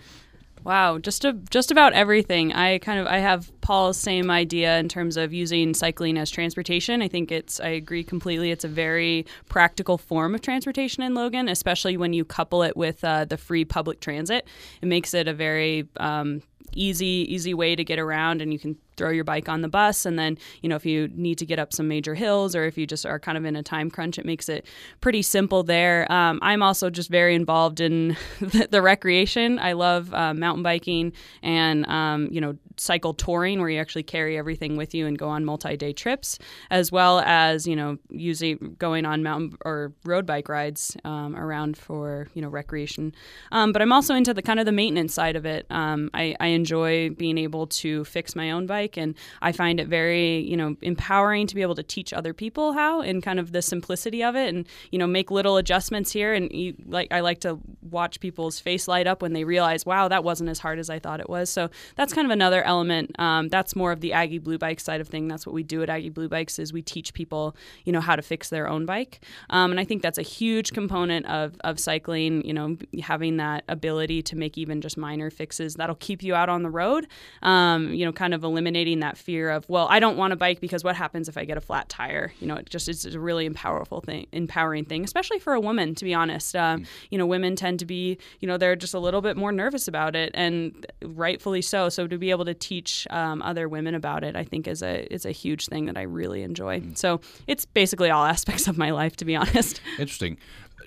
Wow, 0.64 0.98
just 0.98 1.24
a, 1.24 1.32
just 1.32 1.70
about 1.70 1.94
everything. 1.94 2.52
I 2.52 2.78
kind 2.78 3.00
of 3.00 3.06
I 3.06 3.18
have 3.18 3.50
Paul's 3.62 3.96
same 3.96 4.30
idea 4.30 4.78
in 4.78 4.88
terms 4.88 5.16
of 5.16 5.32
using 5.32 5.72
cycling 5.72 6.18
as 6.18 6.30
transportation. 6.30 7.00
I 7.00 7.08
think 7.08 7.32
it's 7.32 7.60
I 7.60 7.68
agree 7.68 8.04
completely. 8.04 8.50
It's 8.50 8.64
a 8.64 8.68
very 8.68 9.26
practical 9.48 9.96
form 9.96 10.34
of 10.34 10.42
transportation 10.42 11.02
in 11.02 11.14
Logan, 11.14 11.48
especially 11.48 11.96
when 11.96 12.12
you 12.12 12.24
couple 12.24 12.62
it 12.62 12.76
with 12.76 13.02
uh, 13.04 13.24
the 13.24 13.38
free 13.38 13.64
public 13.64 14.00
transit. 14.00 14.46
It 14.82 14.86
makes 14.86 15.14
it 15.14 15.28
a 15.28 15.32
very 15.32 15.88
um, 15.96 16.42
easy 16.72 17.26
easy 17.28 17.54
way 17.54 17.76
to 17.76 17.84
get 17.84 17.98
around, 17.98 18.42
and 18.42 18.52
you 18.52 18.58
can 18.58 18.76
throw 19.00 19.08
your 19.08 19.24
bike 19.24 19.48
on 19.48 19.62
the 19.62 19.68
bus. 19.68 20.04
And 20.04 20.18
then, 20.18 20.36
you 20.60 20.68
know, 20.68 20.76
if 20.76 20.84
you 20.84 21.08
need 21.14 21.38
to 21.38 21.46
get 21.46 21.58
up 21.58 21.72
some 21.72 21.88
major 21.88 22.14
hills 22.14 22.54
or 22.54 22.66
if 22.66 22.76
you 22.76 22.86
just 22.86 23.06
are 23.06 23.18
kind 23.18 23.38
of 23.38 23.46
in 23.46 23.56
a 23.56 23.62
time 23.62 23.90
crunch, 23.90 24.18
it 24.18 24.26
makes 24.26 24.46
it 24.46 24.66
pretty 25.00 25.22
simple 25.22 25.62
there. 25.62 26.10
Um, 26.12 26.38
I'm 26.42 26.62
also 26.62 26.90
just 26.90 27.08
very 27.08 27.34
involved 27.34 27.80
in 27.80 28.14
the, 28.40 28.68
the 28.70 28.82
recreation. 28.82 29.58
I 29.58 29.72
love 29.72 30.12
uh, 30.12 30.34
mountain 30.34 30.62
biking 30.62 31.14
and, 31.42 31.86
um, 31.86 32.28
you 32.30 32.42
know, 32.42 32.58
cycle 32.76 33.14
touring 33.14 33.60
where 33.60 33.68
you 33.68 33.80
actually 33.80 34.02
carry 34.02 34.36
everything 34.38 34.76
with 34.76 34.94
you 34.94 35.06
and 35.06 35.18
go 35.18 35.28
on 35.28 35.44
multi-day 35.44 35.92
trips 35.92 36.38
as 36.70 36.92
well 36.92 37.20
as 37.20 37.66
you 37.66 37.76
know 37.76 37.96
using 38.10 38.76
going 38.78 39.04
on 39.04 39.22
mountain 39.22 39.56
or 39.64 39.92
road 40.04 40.26
bike 40.26 40.48
rides 40.48 40.96
um, 41.04 41.36
around 41.36 41.76
for 41.76 42.28
you 42.34 42.42
know 42.42 42.48
recreation 42.48 43.14
um, 43.52 43.72
but 43.72 43.82
i'm 43.82 43.92
also 43.92 44.14
into 44.14 44.34
the 44.34 44.42
kind 44.42 44.60
of 44.60 44.66
the 44.66 44.72
maintenance 44.72 45.14
side 45.14 45.36
of 45.36 45.44
it 45.44 45.66
um, 45.70 46.10
I, 46.14 46.36
I 46.40 46.46
enjoy 46.48 47.10
being 47.10 47.38
able 47.38 47.66
to 47.66 48.04
fix 48.04 48.34
my 48.34 48.50
own 48.50 48.66
bike 48.66 48.96
and 48.96 49.14
I 49.42 49.52
find 49.52 49.80
it 49.80 49.88
very, 49.88 50.38
you 50.38 50.56
know, 50.56 50.76
empowering 50.82 51.46
to 51.46 51.54
be 51.54 51.62
able 51.62 51.74
to 51.76 51.82
teach 51.82 52.12
other 52.12 52.34
people 52.34 52.72
how 52.72 53.00
and 53.00 53.22
kind 53.22 53.38
of 53.38 53.52
the 53.52 53.62
simplicity 53.62 54.22
of 54.22 54.36
it 54.36 54.48
and, 54.48 54.66
you 54.90 54.98
know, 54.98 55.06
make 55.06 55.30
little 55.30 55.56
adjustments 55.56 56.12
here. 56.12 56.34
And 56.34 56.50
you, 56.52 56.74
like, 56.86 57.12
I 57.12 57.20
like 57.20 57.40
to 57.40 57.58
watch 57.82 58.20
people's 58.20 58.58
face 58.58 58.88
light 58.88 59.06
up 59.06 59.22
when 59.22 59.32
they 59.32 59.44
realize, 59.44 59.86
wow, 59.86 60.08
that 60.08 60.24
wasn't 60.24 60.50
as 60.50 60.58
hard 60.58 60.78
as 60.78 60.90
I 60.90 60.98
thought 60.98 61.20
it 61.20 61.28
was. 61.28 61.50
So 61.50 61.70
that's 61.96 62.12
kind 62.12 62.26
of 62.26 62.30
another 62.30 62.59
element. 62.64 63.18
Um, 63.18 63.48
that's 63.48 63.74
more 63.74 63.92
of 63.92 64.00
the 64.00 64.12
Aggie 64.12 64.38
Blue 64.38 64.58
Bike 64.58 64.80
side 64.80 65.00
of 65.00 65.08
thing. 65.08 65.28
That's 65.28 65.46
what 65.46 65.54
we 65.54 65.62
do 65.62 65.82
at 65.82 65.88
Aggie 65.88 66.10
Blue 66.10 66.28
Bikes 66.28 66.58
is 66.58 66.72
we 66.72 66.82
teach 66.82 67.14
people, 67.14 67.56
you 67.84 67.92
know, 67.92 68.00
how 68.00 68.16
to 68.16 68.22
fix 68.22 68.48
their 68.50 68.68
own 68.68 68.86
bike. 68.86 69.20
Um, 69.50 69.70
and 69.70 69.80
I 69.80 69.84
think 69.84 70.02
that's 70.02 70.18
a 70.18 70.22
huge 70.22 70.72
component 70.72 71.26
of, 71.26 71.56
of 71.64 71.80
cycling, 71.80 72.44
you 72.44 72.52
know, 72.52 72.76
having 73.02 73.38
that 73.38 73.64
ability 73.68 74.22
to 74.22 74.36
make 74.36 74.56
even 74.56 74.80
just 74.80 74.96
minor 74.96 75.30
fixes 75.30 75.74
that'll 75.74 75.96
keep 75.96 76.22
you 76.22 76.34
out 76.34 76.48
on 76.48 76.62
the 76.62 76.70
road, 76.70 77.06
um, 77.42 77.92
you 77.92 78.04
know, 78.04 78.12
kind 78.12 78.34
of 78.34 78.44
eliminating 78.44 79.00
that 79.00 79.16
fear 79.16 79.50
of 79.50 79.68
well 79.68 79.86
i 79.90 79.98
don't 79.98 80.16
want 80.16 80.32
a 80.32 80.36
bike 80.36 80.60
because 80.60 80.84
what 80.84 80.94
happens 80.96 81.28
if 81.28 81.38
i 81.38 81.44
get 81.44 81.56
a 81.56 81.60
flat 81.60 81.88
tire 81.88 82.32
you 82.38 82.46
know 82.46 82.56
it 82.56 82.68
just 82.68 82.88
it's 82.88 83.06
a 83.06 83.18
really 83.18 83.48
powerful 83.50 84.00
thing 84.00 84.26
empowering 84.32 84.84
thing 84.84 85.04
especially 85.04 85.38
for 85.38 85.54
a 85.54 85.60
woman 85.60 85.94
to 85.94 86.04
be 86.04 86.12
honest 86.12 86.54
um, 86.54 86.80
mm. 86.80 86.86
you 87.10 87.16
know 87.16 87.26
women 87.26 87.56
tend 87.56 87.78
to 87.78 87.86
be 87.86 88.18
you 88.40 88.48
know 88.48 88.58
they're 88.58 88.76
just 88.76 88.92
a 88.92 88.98
little 88.98 89.22
bit 89.22 89.36
more 89.36 89.52
nervous 89.52 89.88
about 89.88 90.14
it 90.14 90.30
and 90.34 90.86
rightfully 91.02 91.62
so 91.62 91.88
so 91.88 92.06
to 92.06 92.18
be 92.18 92.30
able 92.30 92.44
to 92.44 92.49
teach 92.54 93.06
um, 93.10 93.42
other 93.42 93.68
women 93.68 93.94
about 93.94 94.24
it 94.24 94.36
i 94.36 94.44
think 94.44 94.66
is 94.66 94.82
a 94.82 95.12
is 95.12 95.24
a 95.24 95.30
huge 95.30 95.66
thing 95.66 95.86
that 95.86 95.96
i 95.96 96.02
really 96.02 96.42
enjoy 96.42 96.80
mm. 96.80 96.96
so 96.96 97.20
it's 97.46 97.64
basically 97.64 98.10
all 98.10 98.24
aspects 98.36 98.68
of 98.68 98.78
my 98.78 98.90
life 98.90 99.16
to 99.16 99.24
be 99.24 99.36
honest 99.36 99.80
interesting 99.98 100.36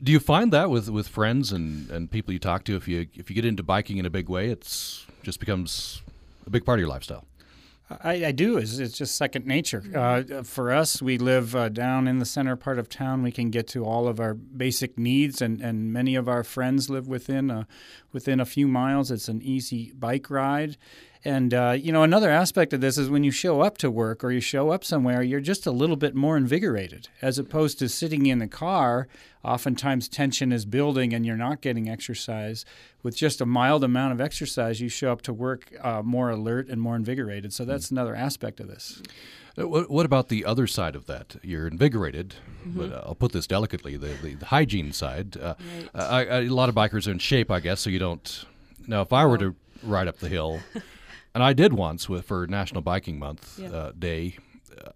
do 0.01 0.11
you 0.11 0.19
find 0.19 0.51
that 0.51 0.69
with, 0.69 0.89
with 0.89 1.07
friends 1.07 1.51
and, 1.51 1.89
and 1.89 2.09
people 2.09 2.33
you 2.33 2.39
talk 2.39 2.63
to 2.63 2.75
if 2.75 2.87
you 2.87 3.07
if 3.13 3.29
you 3.29 3.35
get 3.35 3.45
into 3.45 3.63
biking 3.63 3.97
in 3.97 4.05
a 4.05 4.09
big 4.09 4.29
way 4.29 4.49
it's 4.49 5.05
just 5.21 5.39
becomes 5.39 6.01
a 6.45 6.49
big 6.49 6.65
part 6.65 6.79
of 6.79 6.81
your 6.81 6.89
lifestyle 6.89 7.25
I, 8.01 8.25
I, 8.27 8.31
do. 8.31 8.57
It's, 8.57 8.77
it's, 8.77 8.97
just 8.97 9.15
second 9.15 9.45
nature. 9.45 9.81
Mm-hmm. 9.81 10.39
Uh, 10.39 10.43
for 10.43 10.71
us, 10.71 11.01
we 11.01 11.17
live 11.17 11.55
uh, 11.55 11.69
down 11.69 12.07
in 12.07 12.19
the 12.19 12.25
center 12.25 12.55
part 12.55 12.79
of 12.79 12.89
town. 12.89 13.23
We 13.23 13.31
can 13.31 13.49
get 13.49 13.67
to 13.69 13.85
all 13.85 14.07
of 14.07 14.19
our 14.19 14.33
basic 14.33 14.97
needs, 14.97 15.41
and, 15.41 15.61
and 15.61 15.91
many 15.91 16.15
of 16.15 16.27
our 16.27 16.43
friends 16.43 16.89
live 16.89 17.07
within 17.07 17.49
a, 17.49 17.67
within 18.11 18.39
a 18.39 18.45
few 18.45 18.67
miles. 18.67 19.11
It's 19.11 19.27
an 19.27 19.41
easy 19.41 19.91
bike 19.93 20.29
ride. 20.29 20.77
And 21.25 21.53
uh, 21.53 21.77
you 21.79 21.91
know, 21.91 22.03
another 22.03 22.29
aspect 22.29 22.73
of 22.73 22.81
this 22.81 22.97
is 22.97 23.09
when 23.09 23.23
you 23.23 23.31
show 23.31 23.61
up 23.61 23.77
to 23.79 23.89
work 23.89 24.23
or 24.23 24.31
you 24.31 24.41
show 24.41 24.71
up 24.71 24.83
somewhere, 24.83 25.21
you're 25.21 25.39
just 25.39 25.65
a 25.65 25.71
little 25.71 25.95
bit 25.95 26.15
more 26.15 26.35
invigorated, 26.35 27.07
as 27.21 27.39
opposed 27.39 27.79
to 27.79 27.87
sitting 27.87 28.25
in 28.25 28.39
the 28.39 28.47
car. 28.47 29.07
Oftentimes, 29.43 30.07
tension 30.07 30.51
is 30.51 30.65
building, 30.65 31.13
and 31.13 31.25
you're 31.25 31.37
not 31.37 31.61
getting 31.61 31.89
exercise. 31.89 32.65
With 33.03 33.15
just 33.15 33.41
a 33.41 33.45
mild 33.45 33.83
amount 33.83 34.13
of 34.13 34.21
exercise, 34.21 34.81
you 34.81 34.89
show 34.89 35.11
up 35.11 35.21
to 35.23 35.33
work 35.33 35.73
uh, 35.81 36.01
more 36.01 36.29
alert 36.29 36.67
and 36.69 36.81
more 36.81 36.95
invigorated. 36.95 37.53
So 37.53 37.65
that's 37.65 37.87
mm-hmm. 37.87 37.97
another 37.97 38.15
aspect 38.15 38.59
of 38.59 38.67
this. 38.67 39.01
Uh, 39.57 39.67
what, 39.67 40.05
about 40.05 40.29
the 40.29 40.45
other 40.45 40.65
side 40.65 40.95
of 40.95 41.05
that? 41.05 41.35
You're 41.41 41.67
invigorated, 41.67 42.35
mm-hmm. 42.65 42.77
but 42.77 42.91
uh, 42.91 43.03
I'll 43.05 43.15
put 43.15 43.33
this 43.33 43.45
delicately 43.45 43.97
the, 43.97 44.15
the, 44.21 44.35
the 44.35 44.45
hygiene 44.45 44.91
side. 44.91 45.37
Uh, 45.37 45.55
right. 45.77 45.89
I, 45.93 46.25
I, 46.25 46.41
a 46.41 46.49
lot 46.49 46.69
of 46.69 46.75
bikers 46.75 47.07
are 47.07 47.11
in 47.11 47.19
shape, 47.19 47.51
I 47.51 47.59
guess, 47.59 47.81
so 47.81 47.89
you 47.89 47.99
don't. 47.99 48.45
Now, 48.87 49.01
if 49.01 49.13
I 49.13 49.25
were 49.25 49.37
to 49.37 49.55
ride 49.83 50.07
up 50.07 50.19
the 50.19 50.29
hill, 50.29 50.59
and 51.33 51.43
I 51.43 51.53
did 51.53 51.73
once 51.73 52.07
with 52.07 52.25
for 52.25 52.47
National 52.47 52.81
Biking 52.81 53.19
Month 53.19 53.59
yeah. 53.59 53.69
uh, 53.69 53.91
Day. 53.97 54.37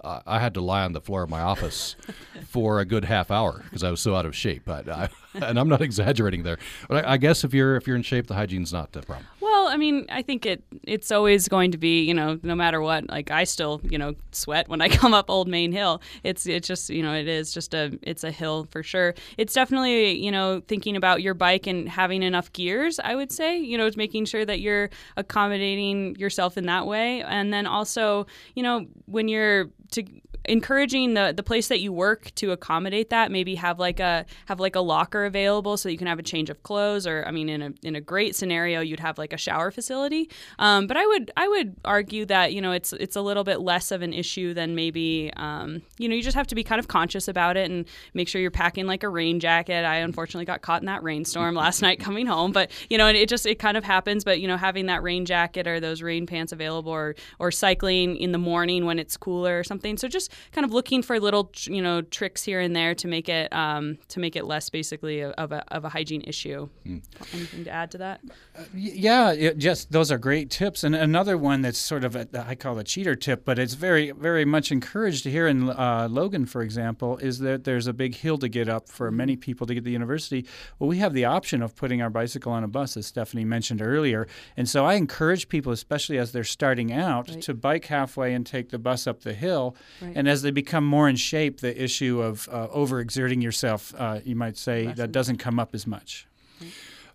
I, 0.04 0.22
I 0.26 0.40
had 0.40 0.54
to 0.56 0.62
lie 0.62 0.84
on 0.84 0.94
the 0.94 1.02
floor 1.02 1.24
of 1.24 1.30
my 1.30 1.42
office 1.42 1.96
for 2.48 2.80
a 2.80 2.86
good 2.86 3.06
half 3.06 3.32
hour 3.32 3.62
because 3.64 3.84
I 3.84 3.92
was 3.92 4.02
so 4.02 4.16
out 4.16 4.26
of 4.26 4.36
shape. 4.36 4.70
I, 4.70 4.80
I, 4.80 5.10
and 5.42 5.60
I'm 5.60 5.70
not 5.70 5.82
exaggerating 5.82 6.44
there. 6.44 6.58
But 6.88 7.06
I, 7.06 7.18
guess 7.18 7.44
if 7.44 7.54
you're 7.54 7.76
if 7.76 7.88
you're 7.88 7.96
in 7.96 8.02
shape, 8.02 8.28
the 8.28 8.34
hygiene's 8.34 8.74
not 8.74 8.96
a 8.96 9.02
problem. 9.02 9.26
Well, 9.42 9.68
I 9.68 9.78
mean, 9.78 10.06
I 10.10 10.22
think 10.22 10.46
it 10.46 10.64
it's 10.84 11.12
always 11.12 11.48
going 11.48 11.72
to 11.72 11.78
be, 11.78 12.04
you 12.04 12.14
know, 12.14 12.40
no 12.44 12.56
matter 12.56 12.82
what. 12.82 13.10
Like 13.10 13.32
I 13.32 13.44
still, 13.44 13.82
you 13.84 13.98
know, 13.98 14.16
sweat 14.32 14.68
when 14.70 14.82
I 14.82 14.90
come 15.02 15.14
up 15.14 15.30
Old 15.30 15.48
Main 15.48 15.72
Hill. 15.72 16.02
It's 16.24 16.46
it's 16.46 16.68
just, 16.68 16.90
you 16.90 17.04
know, 17.04 17.14
it 17.14 17.28
is 17.28 17.54
just 17.54 17.74
a 17.74 17.98
it's 18.02 18.24
a 18.24 18.32
hill 18.32 18.68
for 18.72 18.84
sure. 18.84 19.16
It's 19.38 19.54
definitely, 19.54 20.24
you 20.24 20.32
know, 20.32 20.62
thinking 20.68 20.96
about 20.96 21.22
your 21.22 21.34
bike 21.34 21.68
and 21.68 21.88
having 21.88 22.24
enough 22.24 22.52
gears, 22.54 23.00
I 23.00 23.16
would 23.16 23.32
say, 23.32 23.58
you 23.60 23.78
know, 23.78 23.86
it's 23.86 23.98
making 23.98 24.26
sure 24.26 24.46
that 24.46 24.60
you're 24.60 24.90
accommodating 25.16 26.16
yourself 26.16 26.58
in 26.58 26.66
that 26.66 26.88
way. 26.88 27.22
And 27.24 27.54
then 27.54 27.66
also, 27.66 28.28
you 28.56 28.64
know, 28.64 28.86
when 29.06 29.28
you're 29.28 29.70
to 29.92 30.04
encouraging 30.48 31.14
the 31.14 31.34
the 31.36 31.44
place 31.44 31.68
that 31.68 31.80
you 31.80 31.92
work 31.92 32.32
to 32.36 32.52
accommodate 32.52 33.10
that. 33.10 33.32
Maybe 33.32 33.56
have 33.56 33.80
like 33.80 34.00
a 34.00 34.26
have 34.46 34.60
like 34.60 34.76
a 34.76 34.80
locker 34.80 35.26
available 35.26 35.78
so 35.78 35.90
you 35.90 35.98
can 35.98 36.08
have 36.08 36.20
a 36.20 36.24
change 36.24 36.50
of 36.50 36.64
clothes 36.64 37.06
or 37.06 37.24
i 37.28 37.32
mean 37.32 37.50
in 37.50 37.62
a 37.62 37.74
in 37.84 37.96
a 37.96 38.02
great 38.02 38.36
scenario 38.36 38.82
you'd 38.82 39.00
have 39.00 39.18
like 39.18 39.34
a 39.34 39.38
shower 39.38 39.72
facility. 39.72 40.30
Um, 40.60 40.88
but 40.88 40.98
i 40.98 41.06
would 41.06 41.32
i 41.38 41.48
would 41.48 41.76
argue 41.86 42.26
that 42.26 42.54
you 42.54 42.62
know 42.62 42.72
it's 42.72 42.94
it's 42.94 43.16
a 43.16 43.22
little 43.22 43.44
bit 43.44 43.62
less 43.62 43.92
of 43.92 44.02
an 44.02 44.14
issue 44.14 44.54
than 44.54 44.76
maybe 44.76 45.32
um, 45.36 45.82
you 45.98 46.10
know 46.10 46.16
you 46.16 46.24
just 46.24 46.36
have 46.36 46.48
to 46.48 46.56
be 46.56 46.64
kind 46.64 46.80
of 46.80 46.88
conscious 46.88 47.28
about 47.28 47.58
it 47.58 47.70
and 47.70 47.86
make 48.14 48.28
sure 48.28 48.42
you're 48.42 48.52
packing 48.52 48.88
like 48.88 49.04
a 49.04 49.10
rain 49.10 49.40
jacket. 49.40 49.86
I 49.86 49.98
unfortunately 49.98 50.46
got 50.46 50.62
caught 50.62 50.82
in 50.82 50.86
that 50.88 51.04
rainstorm 51.04 51.56
last 51.64 51.82
night 51.82 52.00
coming 52.00 52.26
home 52.26 52.52
but 52.52 52.72
you 52.90 52.98
know 52.98 53.08
it 53.08 53.30
just 53.30 53.46
it 53.46 53.60
kind 53.60 53.78
of 53.78 53.84
happens. 53.84 54.24
But 54.24 54.40
you 54.40 54.48
know 54.48 54.58
having 54.58 54.88
that 54.88 55.04
rain 55.04 55.26
jacket 55.26 55.68
or 55.68 55.80
those 55.80 56.02
rain 56.02 56.26
pants 56.26 56.52
available 56.52 56.92
or 56.92 57.16
or 57.40 57.52
cycling 57.52 58.18
in 58.18 58.32
the 58.32 58.38
morning 58.38 58.86
when 58.86 59.00
it's 59.00 59.18
cooler 59.18 59.60
or 59.60 59.64
something. 59.64 59.98
So 59.98 60.08
just 60.08 60.32
kind 60.52 60.66
of 60.66 60.72
looking 60.72 61.02
for 61.02 61.20
little 61.20 61.52
you 61.64 61.82
know 61.82 62.02
tricks 62.02 62.44
here 62.44 62.60
and 62.60 62.76
there 62.76 62.96
to 62.96 63.08
make 63.08 63.30
it 63.30 63.52
um, 63.54 63.98
to 64.10 64.20
make 64.20 64.36
it 64.36 64.46
less 64.46 64.70
basically 64.70 65.24
of 65.24 65.52
a, 65.52 65.64
of 65.74 65.86
a 65.86 65.90
hygiene 65.90 66.24
issue. 66.26 66.70
Mm. 66.86 67.04
Anything 67.34 67.64
to 67.66 67.70
add 67.70 67.92
to 67.92 67.98
that? 68.00 68.22
Uh, 68.58 68.64
yeah, 68.74 69.32
it 69.32 69.58
just 69.58 69.92
those 69.92 70.12
are 70.12 70.18
great 70.18 70.50
tips. 70.50 70.84
And 70.84 70.96
another 70.96 71.38
one 71.38 71.62
that's 71.62 71.78
sort 71.78 72.04
of 72.04 72.16
a, 72.16 72.28
I 72.48 72.56
call 72.56 72.78
a 72.80 72.84
cheater 72.84 73.16
tip, 73.16 73.46
but 73.46 73.60
it's 73.60 73.74
very 73.74 74.12
very 74.12 74.46
much 74.46 74.72
encouraged 74.72 75.26
here 75.26 75.48
in 75.48 75.70
uh, 75.70 76.08
Logan, 76.10 76.46
for 76.46 76.62
example, 76.62 77.18
is 77.18 77.40
that 77.40 77.64
there's 77.64 77.88
a 77.88 77.94
big 77.94 78.16
hill 78.16 78.38
to 78.40 78.48
get 78.48 78.70
up 78.70 78.90
for 78.90 79.12
many 79.12 79.36
people 79.36 79.68
to 79.68 79.74
get 79.74 79.82
to 79.82 79.86
the 79.86 79.92
university. 79.92 80.46
Well, 80.80 80.88
we 80.88 80.98
have 80.98 81.14
the 81.14 81.26
option 81.26 81.62
of 81.62 81.76
putting 81.76 82.02
our 82.02 82.10
bicycle 82.10 82.52
on 82.52 82.64
a 82.64 82.68
bus, 82.68 82.98
as 82.98 83.06
Stephanie 83.06 83.46
mentioned 83.46 83.82
earlier, 83.82 84.28
and 84.56 84.68
so 84.68 84.86
I 84.86 84.96
encourage 84.96 85.50
people, 85.50 85.72
especially 85.72 86.18
as 86.18 86.32
they're 86.32 86.44
starting 86.44 86.92
out, 86.92 87.30
right. 87.30 87.42
to 87.42 87.54
bike 87.54 87.86
halfway 87.86 88.34
and 88.34 88.46
take 88.46 88.70
the 88.70 88.80
bus 88.80 89.08
up 89.08 89.22
the 89.22 89.34
hill. 89.34 89.76
Right. 90.02 90.14
And 90.16 90.27
as 90.30 90.42
they 90.42 90.52
become 90.52 90.86
more 90.86 91.10
in 91.10 91.16
shape, 91.16 91.62
the 91.62 91.82
issue 91.82 92.22
of 92.22 92.48
uh, 92.52 92.68
overexerting 92.68 93.42
yourself, 93.42 93.94
uh, 93.98 94.20
you 94.24 94.36
might 94.36 94.58
say, 94.58 94.88
that 94.94 95.12
doesn't 95.12 95.38
come 95.38 95.60
up 95.60 95.74
as 95.74 95.86
much. 95.88 96.28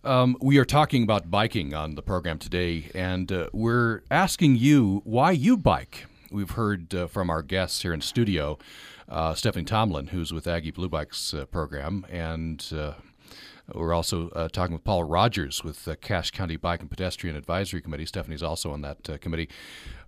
Um, 0.04 0.36
we 0.40 0.58
are 0.58 0.64
talking 0.64 1.04
about 1.04 1.30
biking 1.30 1.74
on 1.74 1.94
the 1.94 2.02
program 2.02 2.38
today, 2.38 2.90
and 2.94 3.30
uh, 3.30 3.48
we're 3.52 4.02
asking 4.10 4.56
you 4.56 5.02
why 5.04 5.30
you 5.30 5.56
bike. 5.56 6.06
We've 6.30 6.50
heard 6.50 6.94
uh, 6.94 7.06
from 7.06 7.30
our 7.30 7.42
guests 7.42 7.82
here 7.82 7.92
in 7.92 8.00
studio, 8.00 8.58
uh, 9.08 9.34
Stephanie 9.34 9.64
Tomlin, 9.64 10.08
who's 10.08 10.32
with 10.32 10.46
Aggie 10.46 10.72
Blue 10.72 10.88
Bikes 10.88 11.34
uh, 11.34 11.44
program, 11.46 12.04
and 12.10 12.66
we're 13.74 13.94
also 13.94 14.28
uh, 14.30 14.48
talking 14.48 14.74
with 14.74 14.84
Paul 14.84 15.04
Rogers 15.04 15.62
with 15.64 15.84
the 15.84 15.96
Cache 15.96 16.30
County 16.30 16.56
Bike 16.56 16.80
and 16.80 16.90
Pedestrian 16.90 17.36
Advisory 17.36 17.80
Committee. 17.80 18.06
Stephanie's 18.06 18.42
also 18.42 18.72
on 18.72 18.82
that 18.82 19.08
uh, 19.08 19.18
committee. 19.18 19.48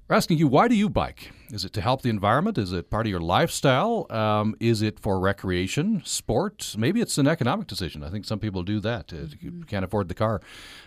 We're 0.06 0.16
asking 0.16 0.37
you, 0.37 0.49
why 0.49 0.68
do 0.68 0.75
you 0.75 0.90
bike? 0.90 1.32
Is 1.50 1.64
it 1.64 1.73
to 1.73 1.80
help 1.80 2.02
the 2.02 2.11
environment? 2.11 2.58
Is 2.58 2.75
it 2.75 2.90
part 2.90 3.06
of 3.06 3.11
your 3.11 3.20
lifestyle? 3.20 4.06
Um, 4.11 4.54
is 4.61 4.82
it 4.82 5.00
for 5.00 5.18
recreation, 5.18 6.02
sport? 6.04 6.75
Maybe 6.76 7.00
it's 7.00 7.16
an 7.16 7.26
economic 7.26 7.68
decision. 7.68 8.04
I 8.04 8.11
think 8.11 8.26
some 8.26 8.38
people 8.38 8.62
do 8.62 8.80
that. 8.80 9.12
You 9.40 9.64
can't 9.66 9.82
afford 9.82 10.08
the 10.08 10.14
car. 10.14 10.42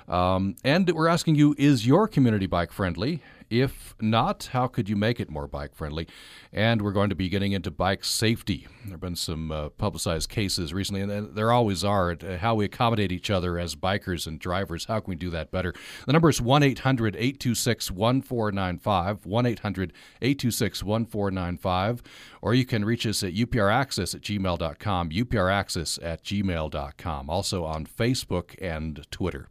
Um, 0.08 0.56
and 0.64 0.88
we're 0.92 1.08
asking 1.08 1.34
you, 1.34 1.56
is 1.58 1.88
your 1.88 2.08
community 2.08 2.46
bike 2.46 2.72
friendly? 2.72 3.24
If 3.50 3.96
not, 4.02 4.50
how 4.52 4.68
could 4.68 4.90
you 4.90 4.98
make 4.98 5.20
it 5.20 5.30
more 5.30 5.48
bike 5.48 5.74
friendly? 5.74 6.08
And 6.52 6.82
we're 6.82 6.92
going 6.92 7.10
to 7.10 7.16
be 7.16 7.30
getting 7.30 7.54
into 7.54 7.72
bike 7.72 8.04
safety. 8.04 8.68
There 8.84 8.92
have 8.92 9.00
been 9.00 9.16
some 9.16 9.52
uh, 9.52 9.70
publicized 9.70 10.30
cases 10.30 10.74
recently, 10.74 11.02
and 11.02 11.34
there 11.36 11.52
always 11.52 11.84
are, 11.84 12.12
uh, 12.12 12.38
how 12.38 12.56
we 12.56 12.66
accommodate 12.66 13.12
each 13.12 13.30
other 13.30 13.58
as 13.58 13.76
bikers 13.76 14.28
and 14.28 14.38
drivers. 14.40 14.86
How 14.86 15.00
can 15.00 15.10
we 15.12 15.16
do 15.16 15.30
that 15.30 15.50
better? 15.50 15.74
The 16.06 16.14
number 16.14 16.30
is 16.30 16.42
1 16.42 16.62
800 16.62 17.16
826 17.16 17.92
1495, 17.92 19.26
1 19.26 19.46
800 19.46 19.94
826 20.22 20.84
1495, 20.84 22.04
or 22.42 22.54
you 22.54 22.66
can 22.66 22.84
reach 22.84 23.08
us 23.08 23.24
at 23.24 23.34
upraccess 23.34 24.14
at 24.14 24.22
gmail.com, 24.22 25.10
upraccess 25.10 26.00
at 26.04 26.24
gmail.com, 26.24 27.30
also 27.30 27.64
on 27.64 27.86
Facebook 27.86 28.56
and 28.62 29.10
Twitter. 29.10 29.48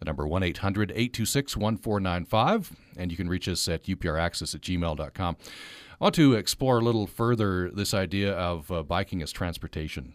The 0.00 0.06
number 0.06 0.26
1 0.26 0.42
800 0.42 0.90
826 0.90 1.56
1495, 1.56 2.72
and 2.96 3.10
you 3.10 3.16
can 3.16 3.28
reach 3.28 3.48
us 3.48 3.68
at 3.68 3.84
upraccess 3.84 4.54
at 4.54 4.62
gmail.com. 4.62 5.36
I 6.00 6.04
want 6.04 6.14
to 6.14 6.34
explore 6.34 6.78
a 6.78 6.82
little 6.82 7.06
further 7.06 7.70
this 7.70 7.92
idea 7.92 8.32
of 8.32 8.72
uh, 8.72 8.82
biking 8.82 9.20
as 9.20 9.30
transportation. 9.30 10.14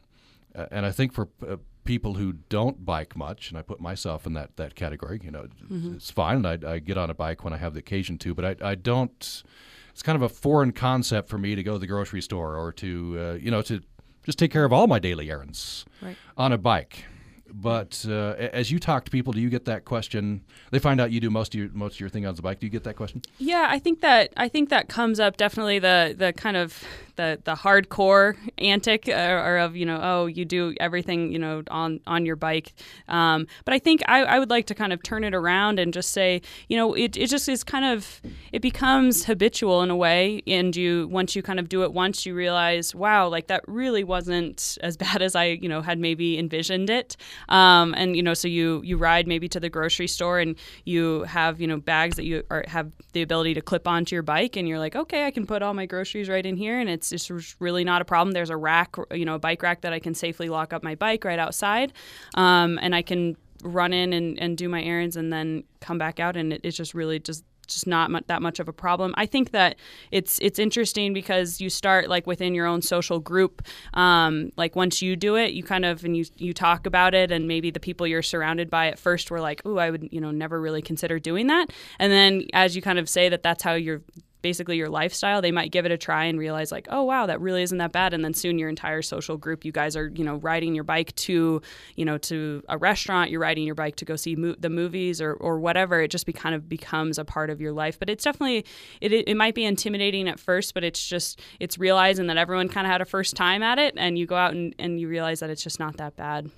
Uh, 0.55 0.65
and 0.71 0.85
I 0.87 0.91
think 0.91 1.13
for 1.13 1.29
uh, 1.47 1.57
people 1.83 2.15
who 2.15 2.33
don't 2.49 2.83
bike 2.83 3.15
much, 3.15 3.49
and 3.49 3.59
I 3.59 3.61
put 3.61 3.79
myself 3.79 4.25
in 4.25 4.33
that, 4.33 4.57
that 4.57 4.73
category, 4.73 5.21
you 5.23 5.29
know, 5.29 5.45
mm-hmm. 5.63 5.93
it's 5.95 6.09
fine. 6.09 6.43
And 6.43 6.65
I, 6.65 6.73
I, 6.73 6.79
get 6.79 6.97
on 6.97 7.11
a 7.11 7.13
bike 7.13 7.43
when 7.43 7.53
I 7.53 7.57
have 7.57 7.73
the 7.73 7.79
occasion 7.79 8.17
to, 8.19 8.33
but 8.33 8.63
I, 8.63 8.71
I 8.71 8.75
don't, 8.75 9.43
it's 9.91 10.01
kind 10.01 10.15
of 10.15 10.23
a 10.23 10.29
foreign 10.29 10.71
concept 10.71 11.29
for 11.29 11.37
me 11.37 11.53
to 11.53 11.61
go 11.61 11.73
to 11.73 11.79
the 11.79 11.87
grocery 11.87 12.21
store 12.21 12.55
or 12.57 12.71
to, 12.73 13.17
uh, 13.19 13.33
you 13.33 13.51
know, 13.51 13.61
to 13.61 13.81
just 14.23 14.39
take 14.39 14.51
care 14.51 14.65
of 14.65 14.73
all 14.73 14.87
my 14.87 14.97
daily 14.97 15.29
errands 15.29 15.85
right. 16.01 16.17
on 16.35 16.51
a 16.51 16.57
bike. 16.57 17.05
But 17.53 18.05
uh, 18.07 18.35
as 18.37 18.71
you 18.71 18.79
talk 18.79 19.05
to 19.05 19.11
people, 19.11 19.31
do 19.33 19.39
you 19.39 19.49
get 19.49 19.65
that 19.65 19.85
question? 19.85 20.41
They 20.71 20.79
find 20.79 20.99
out 20.99 21.11
you 21.11 21.19
do 21.19 21.29
most 21.29 21.53
of 21.53 21.59
your 21.59 21.69
most 21.73 21.95
of 21.95 21.99
your 21.99 22.09
thing 22.09 22.25
on 22.25 22.35
the 22.35 22.41
bike. 22.41 22.59
Do 22.59 22.65
you 22.65 22.71
get 22.71 22.83
that 22.83 22.95
question? 22.95 23.21
Yeah, 23.37 23.67
I 23.69 23.79
think 23.79 24.01
that 24.01 24.33
I 24.35 24.47
think 24.49 24.69
that 24.69 24.89
comes 24.89 25.19
up 25.19 25.37
definitely 25.37 25.79
the 25.79 26.15
the 26.17 26.33
kind 26.33 26.57
of 26.57 26.83
the 27.15 27.39
the 27.43 27.55
hardcore 27.55 28.35
antic 28.57 29.07
uh, 29.07 29.11
or 29.11 29.57
of 29.57 29.75
you 29.75 29.85
know 29.85 29.99
oh 30.01 30.25
you 30.25 30.45
do 30.45 30.73
everything 30.79 31.31
you 31.31 31.39
know 31.39 31.63
on 31.69 31.99
on 32.07 32.25
your 32.25 32.35
bike. 32.35 32.73
Um, 33.07 33.47
but 33.63 33.73
I 33.73 33.79
think 33.79 34.01
I, 34.07 34.23
I 34.23 34.39
would 34.39 34.49
like 34.49 34.65
to 34.67 34.75
kind 34.75 34.93
of 34.93 35.01
turn 35.03 35.23
it 35.23 35.33
around 35.33 35.79
and 35.79 35.93
just 35.93 36.11
say 36.11 36.41
you 36.69 36.77
know 36.77 36.93
it, 36.93 37.17
it 37.17 37.27
just 37.27 37.47
is 37.49 37.63
kind 37.63 37.85
of 37.85 38.21
it 38.51 38.61
becomes 38.61 39.25
habitual 39.25 39.81
in 39.81 39.89
a 39.89 39.95
way, 39.95 40.41
and 40.47 40.75
you 40.75 41.07
once 41.07 41.35
you 41.35 41.41
kind 41.41 41.59
of 41.59 41.69
do 41.69 41.83
it 41.83 41.93
once, 41.93 42.25
you 42.25 42.35
realize 42.35 42.93
wow 42.93 43.27
like 43.27 43.47
that 43.47 43.63
really 43.67 44.03
wasn't 44.03 44.77
as 44.81 44.97
bad 45.05 45.21
as 45.21 45.35
I 45.35 45.45
you 45.45 45.69
know 45.69 45.81
had 45.81 45.99
maybe 45.99 46.37
envisioned 46.37 46.89
it. 46.89 47.17
Um, 47.49 47.93
and 47.97 48.15
you 48.15 48.23
know 48.23 48.33
so 48.33 48.47
you 48.47 48.81
you 48.83 48.97
ride 48.97 49.27
maybe 49.27 49.47
to 49.49 49.59
the 49.59 49.69
grocery 49.69 50.07
store 50.07 50.39
and 50.39 50.55
you 50.83 51.23
have 51.23 51.61
you 51.61 51.67
know 51.67 51.77
bags 51.77 52.17
that 52.17 52.25
you 52.25 52.43
are, 52.49 52.65
have 52.67 52.91
the 53.13 53.21
ability 53.21 53.53
to 53.53 53.61
clip 53.61 53.87
onto 53.87 54.15
your 54.15 54.23
bike, 54.23 54.55
and 54.55 54.67
you're 54.67 54.79
like 54.79 54.95
okay 54.95 55.25
I 55.25 55.31
can 55.31 55.45
put 55.45 55.61
all 55.61 55.73
my 55.73 55.85
groceries 55.85 56.29
right 56.29 56.45
in 56.45 56.57
here, 56.57 56.79
and 56.79 56.89
it's 56.89 57.04
it's 57.11 57.27
just 57.27 57.55
really 57.59 57.83
not 57.83 58.01
a 58.01 58.05
problem. 58.05 58.33
There's 58.33 58.49
a 58.49 58.57
rack, 58.57 58.95
you 59.11 59.25
know, 59.25 59.35
a 59.35 59.39
bike 59.39 59.61
rack 59.61 59.81
that 59.81 59.93
I 59.93 59.99
can 59.99 60.13
safely 60.13 60.49
lock 60.49 60.73
up 60.73 60.83
my 60.83 60.95
bike 60.95 61.23
right 61.23 61.39
outside, 61.39 61.93
um, 62.35 62.79
and 62.81 62.95
I 62.95 63.01
can 63.01 63.37
run 63.63 63.93
in 63.93 64.13
and, 64.13 64.39
and 64.39 64.57
do 64.57 64.69
my 64.69 64.83
errands 64.83 65.15
and 65.15 65.31
then 65.31 65.63
come 65.79 65.97
back 65.97 66.19
out, 66.19 66.35
and 66.37 66.53
it, 66.53 66.61
it's 66.63 66.77
just 66.77 66.93
really 66.93 67.19
just 67.19 67.43
just 67.67 67.87
not 67.87 68.27
that 68.27 68.41
much 68.41 68.59
of 68.59 68.67
a 68.67 68.73
problem. 68.73 69.13
I 69.17 69.25
think 69.25 69.51
that 69.51 69.75
it's 70.11 70.39
it's 70.41 70.59
interesting 70.59 71.13
because 71.13 71.59
you 71.59 71.69
start 71.69 72.09
like 72.09 72.27
within 72.27 72.53
your 72.53 72.65
own 72.65 72.81
social 72.81 73.19
group. 73.19 73.61
Um, 73.93 74.51
like 74.55 74.75
once 74.75 75.01
you 75.01 75.15
do 75.15 75.35
it, 75.35 75.53
you 75.53 75.63
kind 75.63 75.85
of 75.85 76.03
and 76.03 76.15
you 76.15 76.25
you 76.37 76.53
talk 76.53 76.85
about 76.85 77.13
it, 77.13 77.31
and 77.31 77.47
maybe 77.47 77.71
the 77.71 77.79
people 77.79 78.07
you're 78.07 78.21
surrounded 78.21 78.69
by 78.69 78.87
at 78.87 78.99
first 78.99 79.31
were 79.31 79.41
like, 79.41 79.61
"Oh, 79.65 79.77
I 79.77 79.89
would 79.89 80.09
you 80.11 80.21
know 80.21 80.31
never 80.31 80.59
really 80.59 80.81
consider 80.81 81.19
doing 81.19 81.47
that." 81.47 81.71
And 81.99 82.11
then 82.11 82.47
as 82.53 82.75
you 82.75 82.81
kind 82.81 82.99
of 82.99 83.09
say 83.09 83.29
that 83.29 83.43
that's 83.43 83.63
how 83.63 83.73
you're 83.73 84.01
basically 84.45 84.77
your 84.77 84.89
lifestyle, 84.89 85.41
they 85.41 85.51
might 85.51 85.71
give 85.71 85.87
it 85.87 85.91
a 85.91 85.97
try 85.97 86.25
and 86.25 86.37
realize 86.37 86.71
like, 86.71 86.87
oh 86.91 87.01
wow, 87.01 87.25
that 87.25 87.41
really 87.41 87.63
isn't 87.63 87.79
that 87.79 87.91
bad. 87.91 88.13
And 88.13 88.23
then 88.23 88.35
soon 88.35 88.59
your 88.59 88.69
entire 88.69 89.01
social 89.01 89.37
group, 89.37 89.65
you 89.65 89.71
guys 89.71 89.95
are 89.95 90.11
you 90.13 90.23
know 90.23 90.35
riding 90.35 90.75
your 90.75 90.83
bike 90.83 91.15
to 91.15 91.63
you 91.95 92.05
know 92.05 92.19
to 92.19 92.61
a 92.69 92.77
restaurant, 92.77 93.31
you're 93.31 93.39
riding 93.39 93.63
your 93.63 93.73
bike 93.73 93.95
to 93.95 94.05
go 94.05 94.15
see 94.15 94.35
mo- 94.35 94.53
the 94.59 94.69
movies 94.69 95.19
or 95.19 95.33
or 95.33 95.57
whatever. 95.57 95.99
It 95.99 96.11
just 96.11 96.27
be 96.27 96.33
kind 96.33 96.53
of 96.53 96.69
becomes 96.69 97.17
a 97.17 97.25
part 97.25 97.49
of 97.49 97.59
your 97.59 97.73
life. 97.73 97.97
But 97.97 98.07
it's 98.07 98.23
definitely 98.23 98.65
it 99.01 99.11
it, 99.11 99.35
might 99.35 99.55
be 99.55 99.65
intimidating 99.65 100.27
at 100.29 100.39
first, 100.39 100.75
but 100.75 100.83
it's 100.83 101.03
just 101.03 101.41
it's 101.59 101.79
realizing 101.79 102.27
that 102.27 102.37
everyone 102.37 102.69
kind 102.69 102.85
of 102.85 102.91
had 102.91 103.01
a 103.01 103.05
first 103.05 103.35
time 103.35 103.63
at 103.63 103.79
it, 103.79 103.95
and 103.97 104.15
you 104.19 104.27
go 104.27 104.35
out 104.35 104.53
and, 104.53 104.75
and 104.77 104.99
you 104.99 105.07
realize 105.07 105.39
that 105.39 105.49
it's 105.49 105.63
just 105.63 105.79
not 105.79 105.97
that 105.97 106.15
bad. 106.15 106.51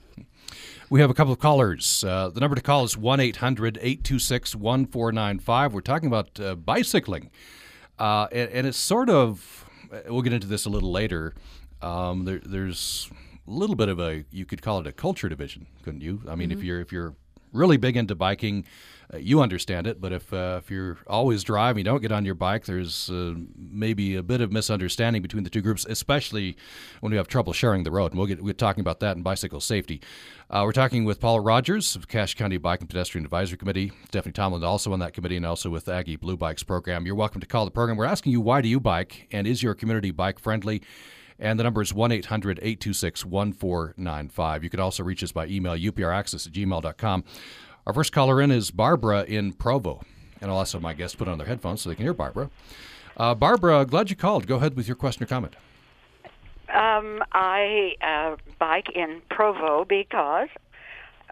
We 0.89 0.99
have 0.99 1.09
a 1.09 1.13
couple 1.13 1.31
of 1.31 1.39
callers. 1.39 2.03
Uh, 2.03 2.29
the 2.29 2.41
number 2.41 2.55
to 2.55 2.61
call 2.61 2.83
is 2.83 2.97
1 2.97 3.21
800 3.21 3.77
826 3.77 4.55
1495. 4.55 5.73
We're 5.73 5.81
talking 5.81 6.07
about 6.07 6.37
uh, 6.39 6.55
bicycling. 6.55 7.29
Uh, 7.99 8.27
and, 8.31 8.49
and, 8.51 8.67
it's 8.67 8.77
sort 8.77 9.09
of, 9.09 9.65
we'll 10.07 10.21
get 10.21 10.33
into 10.33 10.47
this 10.47 10.65
a 10.65 10.69
little 10.69 10.91
later. 10.91 11.33
Um, 11.81 12.25
there, 12.25 12.39
there's 12.39 13.09
a 13.47 13.51
little 13.51 13.75
bit 13.75 13.89
of 13.89 13.99
a, 13.99 14.23
you 14.31 14.45
could 14.45 14.61
call 14.61 14.79
it 14.79 14.87
a 14.87 14.91
culture 14.91 15.29
division, 15.29 15.67
couldn't 15.83 16.01
you? 16.01 16.21
I 16.27 16.35
mean, 16.35 16.49
mm-hmm. 16.49 16.59
if 16.59 16.63
you're 16.63 16.79
if 16.79 16.91
you're 16.91 17.15
really 17.53 17.77
big 17.77 17.97
into 17.97 18.15
biking, 18.15 18.65
uh, 19.13 19.17
you 19.17 19.41
understand 19.41 19.87
it. 19.87 20.01
But 20.01 20.11
if 20.11 20.33
uh, 20.33 20.59
if 20.61 20.69
you're 20.69 20.97
always 21.07 21.43
driving, 21.43 21.79
you 21.79 21.83
don't 21.85 22.01
get 22.01 22.11
on 22.11 22.25
your 22.25 22.35
bike, 22.35 22.65
there's 22.65 23.09
uh, 23.09 23.35
maybe 23.55 24.15
a 24.15 24.23
bit 24.23 24.41
of 24.41 24.51
misunderstanding 24.51 25.21
between 25.21 25.43
the 25.43 25.49
two 25.49 25.61
groups, 25.61 25.85
especially 25.89 26.57
when 26.99 27.11
we 27.11 27.17
have 27.17 27.27
trouble 27.27 27.53
sharing 27.53 27.83
the 27.83 27.91
road. 27.91 28.11
And 28.11 28.17
we'll 28.17 28.27
get 28.27 28.43
we're 28.43 28.53
talking 28.53 28.81
about 28.81 28.99
that 28.99 29.15
in 29.15 29.23
bicycle 29.23 29.61
safety. 29.61 30.01
Uh, 30.49 30.63
we're 30.65 30.73
talking 30.73 31.05
with 31.05 31.19
Paula 31.19 31.41
Rogers 31.41 31.95
of 31.95 32.07
Cache 32.07 32.35
County 32.35 32.57
Bike 32.57 32.81
and 32.81 32.89
Pedestrian 32.89 33.25
Advisory 33.25 33.57
Committee. 33.57 33.91
Stephanie 34.07 34.33
Tomlin 34.33 34.63
also 34.63 34.91
on 34.91 34.99
that 34.99 35.13
committee, 35.13 35.37
and 35.37 35.45
also 35.45 35.69
with 35.69 35.87
Aggie 35.87 36.17
Blue 36.17 36.37
Bikes 36.37 36.63
program. 36.63 37.05
You're 37.05 37.15
welcome 37.15 37.41
to 37.41 37.47
call 37.47 37.65
the 37.65 37.71
program. 37.71 37.97
We're 37.97 38.05
asking 38.05 38.33
you 38.33 38.41
why 38.41 38.61
do 38.61 38.67
you 38.67 38.79
bike, 38.79 39.27
and 39.31 39.47
is 39.47 39.63
your 39.63 39.73
community 39.73 40.11
bike 40.11 40.39
friendly? 40.39 40.81
And 41.39 41.59
the 41.59 41.63
number 41.63 41.81
is 41.81 41.93
1 41.93 42.11
800 42.11 42.59
826 42.59 43.25
1495. 43.25 44.63
You 44.63 44.69
can 44.69 44.79
also 44.79 45.03
reach 45.03 45.23
us 45.23 45.31
by 45.31 45.45
email, 45.47 45.73
upraccess 45.73 46.47
at 46.47 46.53
gmail.com. 46.53 47.23
Our 47.87 47.93
first 47.93 48.11
caller 48.11 48.41
in 48.41 48.51
is 48.51 48.69
Barbara 48.69 49.23
in 49.23 49.53
Provo. 49.53 50.01
And 50.41 50.51
I'll 50.51 50.57
also 50.57 50.77
my 50.77 50.93
guests 50.93 51.15
put 51.15 51.29
on 51.29 51.37
their 51.37 51.47
headphones 51.47 51.81
so 51.81 51.89
they 51.89 51.95
can 51.95 52.03
hear 52.03 52.13
Barbara. 52.13 52.49
Uh, 53.15 53.33
Barbara, 53.33 53.85
glad 53.85 54.09
you 54.09 54.17
called. 54.17 54.45
Go 54.45 54.57
ahead 54.57 54.75
with 54.75 54.89
your 54.89 54.97
question 54.97 55.23
or 55.23 55.25
comment. 55.25 55.55
Um, 56.67 57.23
I 57.31 57.93
uh, 58.01 58.35
bike 58.59 58.89
in 58.93 59.21
Provo 59.29 59.85
because, 59.85 60.49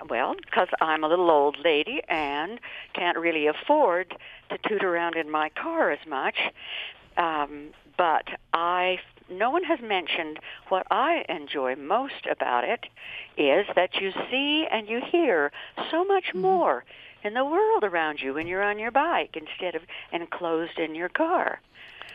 well, 0.09 0.33
because 0.45 0.69
I'm 0.79 1.03
a 1.03 1.09
little 1.09 1.29
old 1.29 1.57
lady 1.61 2.01
and 2.07 2.57
can't 2.93 3.17
really 3.17 3.47
afford 3.47 4.15
to 4.49 4.57
toot 4.65 4.81
around 4.81 5.17
in 5.17 5.29
my 5.29 5.49
car 5.49 5.91
as 5.91 6.07
much. 6.07 6.37
Um, 7.17 7.71
but 7.97 8.29
I 8.53 8.99
no 9.29 9.49
one 9.49 9.63
has 9.63 9.79
mentioned 9.81 10.39
what 10.69 10.85
I 10.91 11.25
enjoy 11.29 11.75
most 11.75 12.27
about 12.29 12.63
it 12.63 12.85
is 13.37 13.65
that 13.75 13.95
you 13.95 14.11
see 14.29 14.65
and 14.71 14.87
you 14.87 15.01
hear 15.11 15.51
so 15.91 16.03
much 16.03 16.25
mm-hmm. 16.25 16.41
more 16.41 16.85
in 17.23 17.33
the 17.33 17.45
world 17.45 17.83
around 17.83 18.19
you 18.21 18.33
when 18.35 18.47
you're 18.47 18.63
on 18.63 18.79
your 18.79 18.91
bike 18.91 19.35
instead 19.35 19.75
of 19.75 19.81
enclosed 20.11 20.77
in 20.77 20.95
your 20.95 21.09
car. 21.09 21.59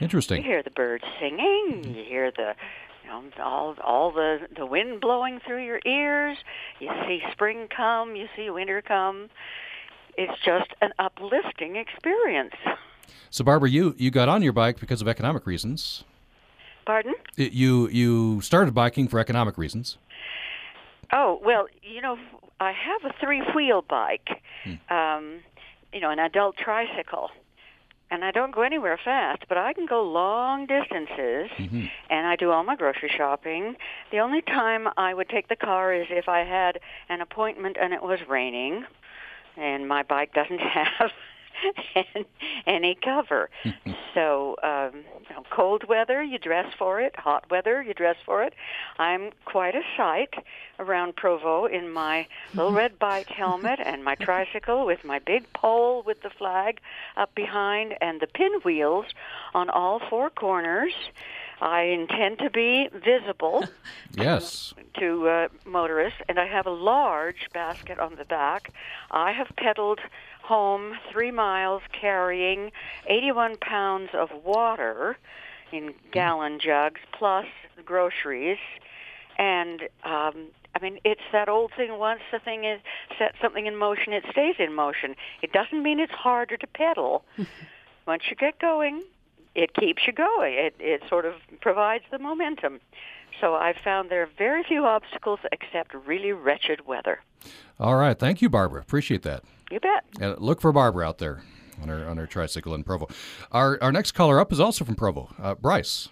Interesting. 0.00 0.38
You 0.38 0.48
hear 0.48 0.62
the 0.62 0.70
birds 0.70 1.04
singing, 1.18 1.82
mm-hmm. 1.82 1.94
you 1.94 2.04
hear 2.04 2.30
the 2.30 2.54
you 3.04 3.10
know, 3.10 3.22
all 3.42 3.74
all 3.82 4.12
the 4.12 4.48
the 4.56 4.66
wind 4.66 5.00
blowing 5.00 5.40
through 5.44 5.64
your 5.64 5.80
ears. 5.84 6.38
You 6.78 6.90
see 7.06 7.20
spring 7.32 7.68
come, 7.74 8.14
you 8.16 8.28
see 8.36 8.50
winter 8.50 8.82
come. 8.82 9.28
It's 10.16 10.40
just 10.44 10.70
an 10.80 10.92
uplifting 10.98 11.76
experience. 11.76 12.54
So 13.30 13.44
Barbara, 13.44 13.68
you 13.68 13.94
you 13.98 14.10
got 14.10 14.28
on 14.28 14.42
your 14.42 14.52
bike 14.52 14.80
because 14.80 15.02
of 15.02 15.08
economic 15.08 15.46
reasons. 15.46 16.04
Pardon? 16.84 17.14
You 17.36 17.88
you 17.88 18.40
started 18.40 18.74
biking 18.74 19.08
for 19.08 19.18
economic 19.18 19.58
reasons. 19.58 19.98
Oh 21.12 21.40
well, 21.44 21.66
you 21.82 22.00
know, 22.00 22.18
I 22.60 22.72
have 22.72 23.10
a 23.10 23.14
three-wheel 23.20 23.82
bike, 23.88 24.28
hmm. 24.64 24.94
um, 24.94 25.40
you 25.92 26.00
know, 26.00 26.10
an 26.10 26.18
adult 26.18 26.56
tricycle, 26.56 27.30
and 28.10 28.24
I 28.24 28.30
don't 28.30 28.54
go 28.54 28.62
anywhere 28.62 28.98
fast, 29.02 29.44
but 29.48 29.56
I 29.56 29.72
can 29.72 29.86
go 29.86 30.02
long 30.02 30.66
distances, 30.66 31.50
mm-hmm. 31.56 31.86
and 32.10 32.26
I 32.26 32.36
do 32.36 32.50
all 32.50 32.64
my 32.64 32.76
grocery 32.76 33.10
shopping. 33.16 33.76
The 34.10 34.18
only 34.18 34.42
time 34.42 34.88
I 34.96 35.14
would 35.14 35.28
take 35.28 35.48
the 35.48 35.56
car 35.56 35.94
is 35.94 36.06
if 36.10 36.28
I 36.28 36.40
had 36.40 36.80
an 37.08 37.20
appointment 37.20 37.76
and 37.80 37.92
it 37.92 38.02
was 38.02 38.18
raining, 38.28 38.84
and 39.56 39.88
my 39.88 40.02
bike 40.02 40.32
doesn't 40.34 40.60
have 40.98 41.10
any 42.66 42.96
cover. 43.02 43.50
So, 44.12 44.56
um, 44.64 45.04
you 45.28 45.36
know, 45.36 45.44
cold 45.50 45.84
weather, 45.88 46.20
you 46.20 46.36
dress 46.38 46.66
for 46.76 47.00
it. 47.00 47.14
Hot 47.16 47.48
weather, 47.48 47.80
you 47.80 47.94
dress 47.94 48.16
for 48.26 48.42
it. 48.42 48.54
I'm 48.98 49.30
quite 49.44 49.76
a 49.76 49.82
sight 49.96 50.34
around 50.80 51.14
Provo 51.14 51.66
in 51.66 51.92
my 51.92 52.26
little 52.52 52.72
red 52.72 52.98
bike 52.98 53.28
helmet 53.28 53.78
and 53.84 54.02
my 54.02 54.16
tricycle 54.16 54.84
with 54.84 55.04
my 55.04 55.20
big 55.20 55.50
pole 55.52 56.02
with 56.04 56.22
the 56.22 56.30
flag 56.30 56.80
up 57.16 57.32
behind 57.36 57.94
and 58.00 58.20
the 58.20 58.26
pinwheels 58.26 59.06
on 59.54 59.70
all 59.70 60.00
four 60.10 60.28
corners. 60.28 60.92
I 61.60 61.82
intend 61.82 62.38
to 62.38 62.50
be 62.50 62.88
visible 62.92 63.64
Yes. 64.16 64.74
to 64.98 65.28
uh, 65.28 65.48
motorists, 65.64 66.20
and 66.28 66.38
I 66.38 66.46
have 66.46 66.66
a 66.66 66.70
large 66.70 67.48
basket 67.52 67.98
on 67.98 68.16
the 68.16 68.24
back. 68.24 68.72
I 69.10 69.32
have 69.32 69.48
pedaled 69.56 70.00
home 70.42 70.94
three 71.12 71.30
miles 71.30 71.82
carrying 71.92 72.72
81 73.06 73.58
pounds 73.58 74.10
of 74.14 74.30
water 74.44 75.16
in 75.72 75.94
gallon 76.12 76.58
jugs 76.58 77.00
plus 77.12 77.46
groceries. 77.84 78.58
And 79.38 79.82
um, 80.04 80.48
I 80.74 80.78
mean, 80.82 80.98
it's 81.04 81.20
that 81.32 81.48
old 81.48 81.72
thing. 81.76 81.98
Once 81.98 82.20
the 82.32 82.38
thing 82.40 82.64
is 82.64 82.80
set 83.18 83.34
something 83.40 83.66
in 83.66 83.76
motion, 83.76 84.12
it 84.12 84.24
stays 84.30 84.56
in 84.58 84.74
motion. 84.74 85.14
It 85.42 85.52
doesn't 85.52 85.82
mean 85.82 86.00
it's 86.00 86.12
harder 86.12 86.56
to 86.56 86.66
pedal. 86.66 87.24
Once 88.06 88.24
you 88.28 88.34
get 88.36 88.58
going, 88.58 89.02
it 89.62 89.74
keeps 89.74 90.06
you 90.06 90.12
going. 90.12 90.54
It 90.54 90.74
it 90.78 91.02
sort 91.08 91.26
of 91.26 91.34
provides 91.60 92.04
the 92.10 92.18
momentum. 92.18 92.80
So 93.40 93.54
I've 93.54 93.76
found 93.76 94.10
there 94.10 94.22
are 94.22 94.28
very 94.38 94.62
few 94.64 94.84
obstacles 94.84 95.40
except 95.52 95.94
really 95.94 96.32
wretched 96.32 96.86
weather. 96.86 97.20
All 97.78 97.96
right. 97.96 98.18
Thank 98.18 98.42
you, 98.42 98.48
Barbara. 98.50 98.80
Appreciate 98.80 99.22
that. 99.22 99.44
You 99.70 99.80
bet. 99.80 100.04
And 100.20 100.38
look 100.38 100.60
for 100.60 100.72
Barbara 100.72 101.06
out 101.06 101.18
there 101.18 101.42
on 101.80 101.88
her 101.88 102.08
on 102.08 102.16
her 102.16 102.26
tricycle 102.26 102.74
in 102.74 102.84
Provo. 102.84 103.08
Our 103.52 103.78
our 103.82 103.92
next 103.92 104.12
caller 104.12 104.40
up 104.40 104.52
is 104.52 104.60
also 104.60 104.84
from 104.84 104.94
Provo, 104.94 105.30
uh, 105.40 105.54
Bryce. 105.54 106.08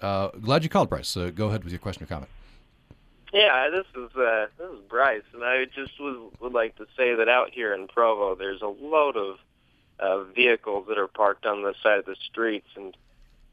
Uh, 0.00 0.28
glad 0.40 0.64
you 0.64 0.70
called, 0.70 0.88
Bryce. 0.88 1.16
Uh, 1.16 1.30
go 1.30 1.48
ahead 1.48 1.62
with 1.62 1.72
your 1.72 1.78
question 1.78 2.02
or 2.02 2.06
comment. 2.06 2.30
Yeah, 3.32 3.70
this 3.70 3.86
is 3.94 4.14
uh, 4.16 4.46
this 4.58 4.68
is 4.70 4.80
Bryce, 4.88 5.22
and 5.32 5.42
I 5.42 5.64
just 5.64 5.92
would 6.00 6.30
would 6.40 6.52
like 6.52 6.76
to 6.76 6.86
say 6.96 7.14
that 7.14 7.28
out 7.28 7.50
here 7.52 7.72
in 7.74 7.88
Provo, 7.88 8.34
there's 8.34 8.62
a 8.62 8.66
load 8.66 9.16
of 9.16 9.38
uh, 10.02 10.24
vehicles 10.24 10.86
that 10.88 10.98
are 10.98 11.08
parked 11.08 11.46
on 11.46 11.62
the 11.62 11.74
side 11.82 11.98
of 12.00 12.04
the 12.04 12.16
streets, 12.30 12.66
and 12.76 12.96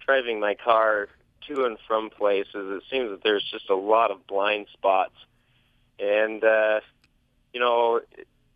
driving 0.06 0.40
my 0.40 0.56
car 0.56 1.08
to 1.48 1.66
and 1.66 1.78
from 1.88 2.10
places, 2.10 2.50
it 2.54 2.84
seems 2.90 3.10
that 3.12 3.24
there's 3.24 3.46
just 3.52 3.70
a 3.70 3.76
lot 3.76 4.12
of 4.12 4.26
blind 4.28 4.68
spots, 4.74 5.14
and 6.00 6.44
uh, 6.44 6.80
you 7.54 7.60
know, 7.60 8.02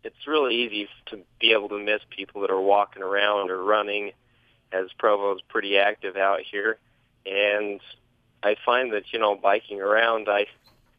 it's 0.02 0.26
really 0.26 0.54
easy 0.56 0.88
to 1.06 1.18
be 1.40 1.52
able 1.52 1.68
to 1.70 1.78
miss 1.78 2.00
people 2.10 2.42
that 2.42 2.50
are 2.50 2.60
walking 2.60 3.02
around 3.02 3.50
or 3.50 3.62
running, 3.62 4.12
as 4.72 4.86
Provo's 4.98 5.40
pretty 5.48 5.78
active 5.78 6.16
out 6.16 6.40
here, 6.40 6.78
and 7.24 7.80
I 8.42 8.56
find 8.66 8.92
that 8.92 9.04
you 9.12 9.18
know, 9.18 9.36
biking 9.36 9.80
around, 9.80 10.28
I 10.28 10.46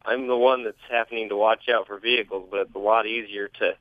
I'm 0.04 0.28
the 0.28 0.36
one 0.36 0.64
that's 0.64 0.76
happening 0.90 1.28
to 1.30 1.36
watch 1.36 1.68
out 1.68 1.88
for 1.88 1.98
vehicles, 1.98 2.48
but 2.50 2.60
it's 2.60 2.74
a 2.74 2.78
lot 2.78 3.06
easier 3.06 3.48
to, 3.58 3.74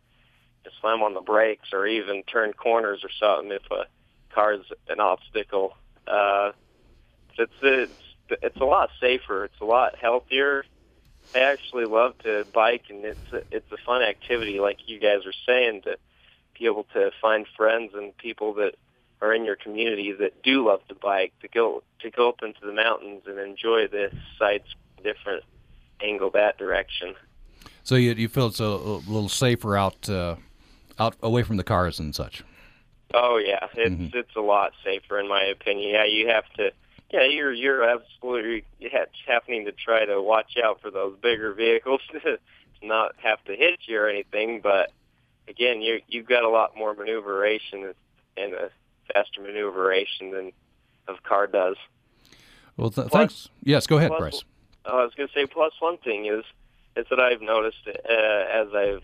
to 0.65 0.72
slam 0.81 1.01
on 1.01 1.13
the 1.13 1.22
brakes 1.22 1.69
or 1.72 1.88
even 1.88 2.24
turn 2.24 2.53
corners 2.53 3.03
or 3.03 3.10
something 3.19 3.51
if 3.51 3.63
a 3.72 3.86
car's 4.34 4.65
an 4.89 5.00
obstacle. 5.00 5.75
Uh, 6.07 6.51
it's 7.38 7.53
it's 7.62 7.91
it's 8.29 8.57
a 8.57 8.65
lot 8.65 8.89
safer. 9.00 9.45
It's 9.45 9.60
a 9.62 9.65
lot 9.65 9.95
healthier. 9.95 10.65
I 11.34 11.39
actually 11.39 11.86
love 11.86 12.17
to 12.19 12.45
bike, 12.53 12.86
and 12.89 13.03
it's 13.03 13.34
a, 13.34 13.41
it's 13.51 13.72
a 13.72 13.77
fun 13.77 14.03
activity, 14.03 14.60
like 14.60 14.77
you 14.88 15.00
guys 15.00 15.25
are 15.25 15.34
saying, 15.45 15.81
to 15.84 15.98
be 16.57 16.65
able 16.65 16.86
to 16.93 17.12
find 17.22 17.48
friends 17.57 17.93
and 17.95 18.15
people 18.17 18.53
that 18.55 18.75
are 19.22 19.34
in 19.34 19.45
your 19.45 19.55
community 19.55 20.12
that 20.12 20.43
do 20.43 20.67
love 20.67 20.88
to 20.88 20.95
bike, 20.95 21.34
to 21.41 21.48
go 21.48 21.84
to 22.01 22.12
go 22.12 22.29
up 22.29 22.43
into 22.43 22.60
the 22.63 22.74
mountains 22.74 23.24
and 23.25 23.39
enjoy 23.39 23.88
the 23.88 24.12
sights 24.38 24.75
different 25.03 25.43
angle 26.01 26.29
that 26.31 26.57
direction. 26.57 27.15
So 27.84 27.95
you 27.95 28.13
you 28.13 28.27
feel 28.27 28.48
it's 28.48 28.60
a, 28.60 28.65
a 28.65 28.98
little 29.07 29.29
safer 29.29 29.77
out 29.77 30.10
uh, 30.10 30.36
out 31.00 31.16
away 31.22 31.44
from 31.44 31.58
the 31.58 31.64
cars 31.64 32.00
and 32.00 32.14
such. 32.16 32.44
Oh 33.14 33.38
yeah, 33.38 33.68
it's 33.75 34.14
it's 34.16 34.36
a 34.36 34.42
lot 34.42 34.74
safer 34.84 35.20
in 35.20 35.28
my 35.28 35.44
opinion. 35.44 35.90
Yeah, 35.90 36.06
you 36.06 36.28
have 36.30 36.48
to. 36.58 36.72
Yeah, 37.12 37.24
you're 37.25 37.54
you're 37.54 37.84
absolutely 37.84 38.66
ha- 38.92 39.06
happening 39.28 39.66
to 39.66 39.72
try 39.72 40.06
to 40.06 40.22
watch 40.22 40.58
out 40.64 40.82
for 40.82 40.90
those 40.92 41.16
bigger 41.22 41.54
vehicles 41.54 42.02
to 42.12 42.40
not 42.82 43.14
have 43.18 43.44
to 43.46 43.56
hit 43.56 43.80
you 43.86 44.00
or 44.00 44.10
anything. 44.10 44.60
But 44.62 44.92
again, 45.48 45.82
you 45.82 46.02
you've 46.08 46.25
got 46.28 46.44
a 46.44 46.50
lot 46.50 46.75
more 46.75 46.94
maneuveration 46.94 47.94
and 48.38 48.54
a 48.54 48.70
faster 49.14 49.42
maneuveration 49.42 50.32
than 50.32 50.52
a 51.08 51.14
car 51.28 51.48
does. 51.48 51.78
Well, 52.76 52.89
th- 52.89 53.10
thanks. 53.10 53.50
Yes, 53.63 53.88
go 53.88 53.98
ahead, 53.98 54.10
Plus- 54.10 54.19
Bryce. 54.19 54.43
I 54.88 55.04
was 55.04 55.13
going 55.15 55.28
to 55.28 55.34
say, 55.34 55.46
plus 55.48 55.74
one 55.80 55.98
thing 55.98 56.26
is 56.26 56.43
is 56.96 57.06
that 57.10 57.19
I've 57.19 57.41
noticed 57.41 57.88
uh, 57.88 58.12
as 58.12 58.67
I've 58.74 59.04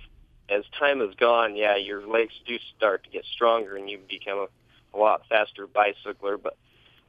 as 0.51 0.63
time 0.77 0.99
has 0.99 1.15
gone, 1.15 1.55
yeah, 1.55 1.77
your 1.77 2.05
legs 2.05 2.33
do 2.45 2.57
start 2.77 3.03
to 3.05 3.09
get 3.09 3.23
stronger 3.33 3.75
and 3.75 3.89
you 3.89 3.99
become 4.09 4.39
a, 4.39 4.97
a 4.97 4.97
lot 4.97 5.21
faster 5.29 5.65
bicycler. 5.65 6.37
But 6.37 6.57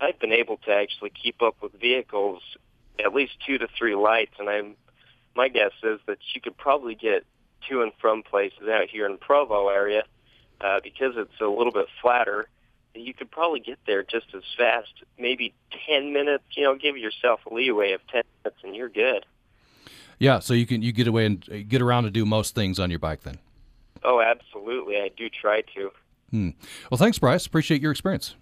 I've 0.01 0.19
been 0.19 0.33
able 0.33 0.59
to 0.59 0.73
actually 0.73 1.11
keep 1.11 1.43
up 1.43 1.57
with 1.63 1.73
vehicles 1.81 2.43
at 3.05 3.15
least 3.15 3.33
two 3.47 3.59
to 3.59 3.69
three 3.79 3.95
lights, 3.95 4.35
and 4.39 4.49
I'm 4.49 4.77
my 5.35 5.49
guess 5.49 5.73
is 5.83 5.99
that 6.07 6.19
you 6.35 6.41
could 6.41 6.57
probably 6.57 6.95
get 6.95 7.25
to 7.69 7.83
and 7.83 7.93
from 8.01 8.23
places 8.23 8.69
out 8.71 8.89
here 8.91 9.07
in 9.07 9.17
Provo 9.17 9.69
area 9.69 10.03
uh, 10.61 10.81
because 10.83 11.15
it's 11.17 11.41
a 11.41 11.47
little 11.47 11.73
bit 11.73 11.87
flatter. 12.03 12.49
You 12.95 13.15
could 13.15 13.31
probably 13.31 13.61
get 13.61 13.79
there 13.87 14.03
just 14.03 14.27
as 14.37 14.43
fast, 14.59 14.93
maybe 15.19 15.55
10 15.89 16.13
minutes. 16.13 16.45
You 16.51 16.65
know, 16.65 16.75
give 16.77 16.99
yourself 16.99 17.41
a 17.51 17.55
leeway 17.55 17.93
of 17.93 18.07
10 18.09 18.23
minutes, 18.45 18.61
and 18.63 18.77
you're 18.77 18.91
good. 18.91 19.25
Yeah, 20.19 20.39
so 20.39 20.55
you 20.55 20.67
can 20.67 20.83
you 20.83 20.93
get 20.93 21.07
away 21.07 21.27
and 21.27 21.45
uh, 21.51 21.57
get 21.67 21.83
around 21.83 22.05
to 22.05 22.11
do 22.11 22.25
most 22.25 22.55
things 22.55 22.79
on 22.79 22.91
your 22.91 22.99
bike 22.99 23.23
then. 23.23 23.39
Oh, 24.05 24.21
absolutely. 24.21 24.97
I 24.97 25.11
do 25.17 25.29
try 25.29 25.63
to. 25.75 25.91
Hmm. 26.31 26.51
Well, 26.91 26.99
thanks, 26.99 27.19
Bryce. 27.19 27.47
Appreciate 27.47 27.81
your 27.81 27.93
experience. 27.93 28.37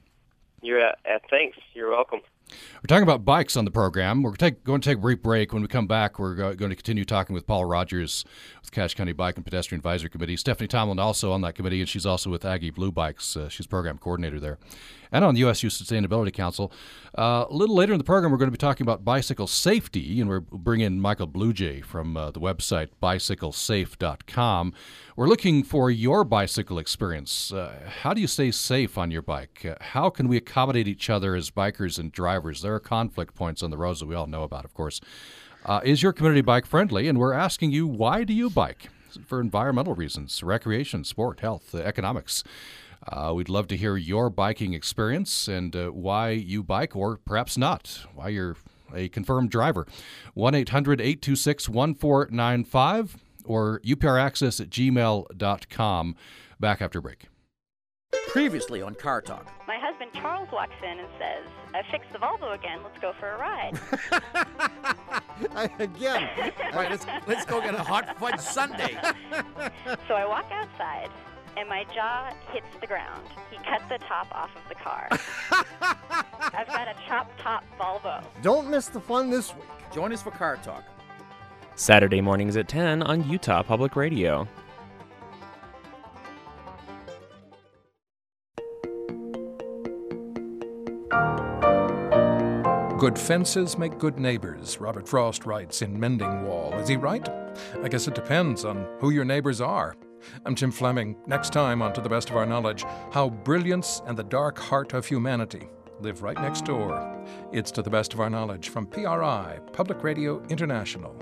You're 0.62 0.86
uh, 0.86 0.92
uh, 1.08 1.18
thanks. 1.28 1.58
You're 1.74 1.90
welcome. 1.90 2.20
We're 2.50 2.88
talking 2.88 3.02
about 3.02 3.24
bikes 3.24 3.56
on 3.56 3.64
the 3.64 3.70
program. 3.70 4.22
We're 4.22 4.34
take, 4.34 4.64
going 4.64 4.80
to 4.80 4.88
take 4.88 4.98
a 4.98 5.00
brief 5.00 5.22
break. 5.22 5.52
When 5.52 5.62
we 5.62 5.68
come 5.68 5.86
back, 5.86 6.18
we're 6.18 6.34
go, 6.34 6.54
going 6.54 6.70
to 6.70 6.76
continue 6.76 7.04
talking 7.04 7.32
with 7.32 7.46
Paul 7.46 7.64
Rogers 7.64 8.24
with 8.60 8.72
Cache 8.72 8.94
County 8.94 9.12
Bike 9.12 9.36
and 9.36 9.44
Pedestrian 9.44 9.78
Advisory 9.78 10.10
Committee. 10.10 10.36
Stephanie 10.36 10.66
Tomlin 10.66 10.98
also 10.98 11.32
on 11.32 11.42
that 11.42 11.54
committee, 11.54 11.80
and 11.80 11.88
she's 11.88 12.06
also 12.06 12.30
with 12.30 12.44
Aggie 12.44 12.70
Blue 12.70 12.90
Bikes. 12.90 13.36
Uh, 13.36 13.48
she's 13.48 13.66
program 13.66 13.98
coordinator 13.98 14.40
there, 14.40 14.58
and 15.12 15.24
on 15.24 15.34
the 15.34 15.40
USU 15.40 15.68
Sustainability 15.68 16.32
Council. 16.32 16.72
Uh, 17.16 17.44
a 17.48 17.52
little 17.52 17.74
later 17.74 17.92
in 17.92 17.98
the 17.98 18.04
program, 18.04 18.30
we're 18.30 18.38
going 18.38 18.48
to 18.48 18.52
be 18.52 18.58
talking 18.58 18.84
about 18.84 19.04
bicycle 19.04 19.46
safety, 19.46 20.20
and 20.20 20.28
we're 20.28 20.40
bringing 20.40 20.86
in 20.86 21.00
Michael 21.00 21.26
Bluejay 21.26 21.84
from 21.84 22.16
uh, 22.16 22.30
the 22.30 22.40
website 22.40 22.88
bicyclesafe.com. 23.02 24.72
We're 25.16 25.26
looking 25.28 25.62
for 25.64 25.90
your 25.90 26.24
bicycle 26.24 26.78
experience. 26.78 27.52
Uh, 27.52 27.74
how 28.02 28.14
do 28.14 28.20
you 28.20 28.26
stay 28.26 28.50
safe 28.50 28.96
on 28.96 29.10
your 29.10 29.22
bike? 29.22 29.66
Uh, 29.66 29.74
how 29.80 30.08
can 30.10 30.28
we 30.28 30.36
accommodate 30.36 30.88
each 30.88 31.10
other 31.10 31.34
as 31.34 31.50
bikers 31.50 31.98
and 31.98 32.12
drivers? 32.12 32.62
There 32.62 32.74
are 32.74 32.80
conflict 32.80 33.34
points 33.34 33.62
on 33.62 33.70
the 33.70 33.76
roads 33.76 34.00
that 34.00 34.06
we 34.06 34.14
all 34.14 34.26
know 34.26 34.44
about, 34.44 34.64
of 34.64 34.74
course. 34.74 35.00
Uh, 35.64 35.80
is 35.84 36.02
your 36.02 36.12
community 36.12 36.40
bike 36.40 36.64
friendly? 36.64 37.08
And 37.08 37.18
we're 37.18 37.34
asking 37.34 37.72
you, 37.72 37.86
why 37.86 38.24
do 38.24 38.32
you 38.32 38.48
bike? 38.48 38.88
For 39.26 39.40
environmental 39.40 39.94
reasons, 39.94 40.40
recreation, 40.42 41.02
sport, 41.02 41.40
health, 41.40 41.74
economics. 41.74 42.44
Uh, 43.08 43.32
we'd 43.34 43.48
love 43.48 43.66
to 43.68 43.76
hear 43.76 43.96
your 43.96 44.30
biking 44.30 44.74
experience 44.74 45.48
and 45.48 45.74
uh, 45.74 45.88
why 45.88 46.30
you 46.30 46.62
bike, 46.62 46.94
or 46.94 47.16
perhaps 47.24 47.56
not, 47.56 48.06
why 48.14 48.28
you're 48.28 48.56
a 48.94 49.08
confirmed 49.08 49.50
driver. 49.50 49.86
1 50.34 50.54
800 50.54 51.00
826 51.00 51.68
1495 51.68 53.16
or 53.44 53.80
upraccess 53.80 54.60
at 54.60 54.70
gmail.com. 54.70 56.16
Back 56.58 56.82
after 56.82 57.00
break. 57.00 57.26
Previously 58.28 58.82
on 58.82 58.94
Car 58.94 59.20
Talk. 59.22 59.50
My 59.66 59.78
husband 59.78 60.10
Charles 60.14 60.48
walks 60.52 60.74
in 60.82 60.98
and 60.98 61.08
says, 61.18 61.46
I 61.72 61.82
fixed 61.90 62.12
the 62.12 62.18
Volvo 62.18 62.54
again. 62.54 62.80
Let's 62.82 62.98
go 63.00 63.12
for 63.18 63.30
a 63.30 63.38
ride. 63.38 63.78
Again. 65.80 66.28
All 66.72 66.78
right, 66.78 66.90
let's, 66.90 67.06
let's 67.26 67.44
go 67.46 67.60
get 67.60 67.74
a 67.74 67.82
hot 67.82 68.18
fudge 68.18 68.40
sundae. 68.40 68.92
so 70.08 70.14
I 70.14 70.26
walk 70.26 70.46
outside, 70.50 71.08
and 71.60 71.68
my 71.68 71.84
jaw 71.94 72.32
hits 72.52 72.66
the 72.80 72.86
ground. 72.86 73.22
He 73.50 73.58
cut 73.58 73.82
the 73.90 73.98
top 73.98 74.34
off 74.34 74.50
of 74.56 74.62
the 74.68 74.74
car. 74.74 75.08
I've 76.54 76.66
got 76.66 76.88
a 76.88 76.94
chop 77.06 77.30
top 77.38 77.64
Volvo. 77.78 78.24
Don't 78.42 78.70
miss 78.70 78.88
the 78.88 79.00
fun 79.00 79.30
this 79.30 79.54
week. 79.54 79.64
Join 79.92 80.10
us 80.12 80.22
for 80.22 80.30
Car 80.30 80.56
Talk. 80.56 80.84
Saturday 81.76 82.22
mornings 82.22 82.56
at 82.56 82.66
10 82.66 83.02
on 83.02 83.28
Utah 83.28 83.62
Public 83.62 83.94
Radio. 83.94 84.48
Good 92.98 93.18
fences 93.18 93.78
make 93.78 93.98
good 93.98 94.18
neighbors, 94.18 94.78
Robert 94.78 95.08
Frost 95.08 95.46
writes 95.46 95.80
in 95.80 95.98
Mending 95.98 96.44
Wall. 96.44 96.74
Is 96.74 96.88
he 96.88 96.96
right? 96.96 97.26
I 97.82 97.88
guess 97.88 98.06
it 98.08 98.14
depends 98.14 98.64
on 98.64 98.86
who 98.98 99.10
your 99.10 99.24
neighbors 99.24 99.60
are. 99.60 99.94
I'm 100.44 100.54
Jim 100.54 100.70
Fleming. 100.70 101.16
Next 101.26 101.52
time, 101.52 101.82
on 101.82 101.92
To 101.94 102.00
the 102.00 102.08
Best 102.08 102.30
of 102.30 102.36
Our 102.36 102.46
Knowledge, 102.46 102.84
how 103.12 103.30
brilliance 103.30 104.02
and 104.06 104.16
the 104.16 104.24
dark 104.24 104.58
heart 104.58 104.92
of 104.92 105.06
humanity 105.06 105.68
live 106.00 106.22
right 106.22 106.36
next 106.40 106.64
door. 106.64 107.24
It's 107.52 107.70
to 107.72 107.82
the 107.82 107.90
best 107.90 108.14
of 108.14 108.20
our 108.20 108.30
knowledge 108.30 108.68
from 108.68 108.86
PRI, 108.86 109.58
Public 109.72 110.02
Radio 110.02 110.42
International. 110.48 111.14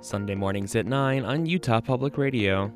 Sunday 0.00 0.34
mornings 0.34 0.76
at 0.76 0.86
9 0.86 1.24
on 1.24 1.46
Utah 1.46 1.80
Public 1.80 2.18
Radio. 2.18 2.72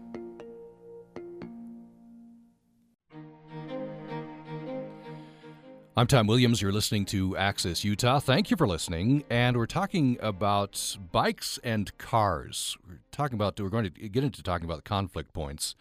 I'm 5.99 6.07
Tom 6.07 6.29
Williams. 6.29 6.63
You're 6.63 6.71
listening 6.71 7.07
to 7.07 7.37
Access 7.37 7.83
Utah. 7.83 8.21
Thank 8.21 8.53
you 8.53 8.57
for 8.57 8.69
listening. 8.69 9.25
And 9.29 9.57
we're 9.57 9.67
talking 9.67 10.17
about 10.21 10.97
bikes 11.11 11.59
and 11.65 11.99
cars. 11.99 12.77
We're 12.89 13.01
talking 13.11 13.35
about, 13.35 13.59
we're 13.59 13.69
going 13.69 13.91
to 13.91 14.09
get 14.09 14.23
into 14.23 14.41
talking 14.41 14.65
about 14.65 14.77
the 14.77 14.89
conflict 14.89 15.33
points. 15.33 15.75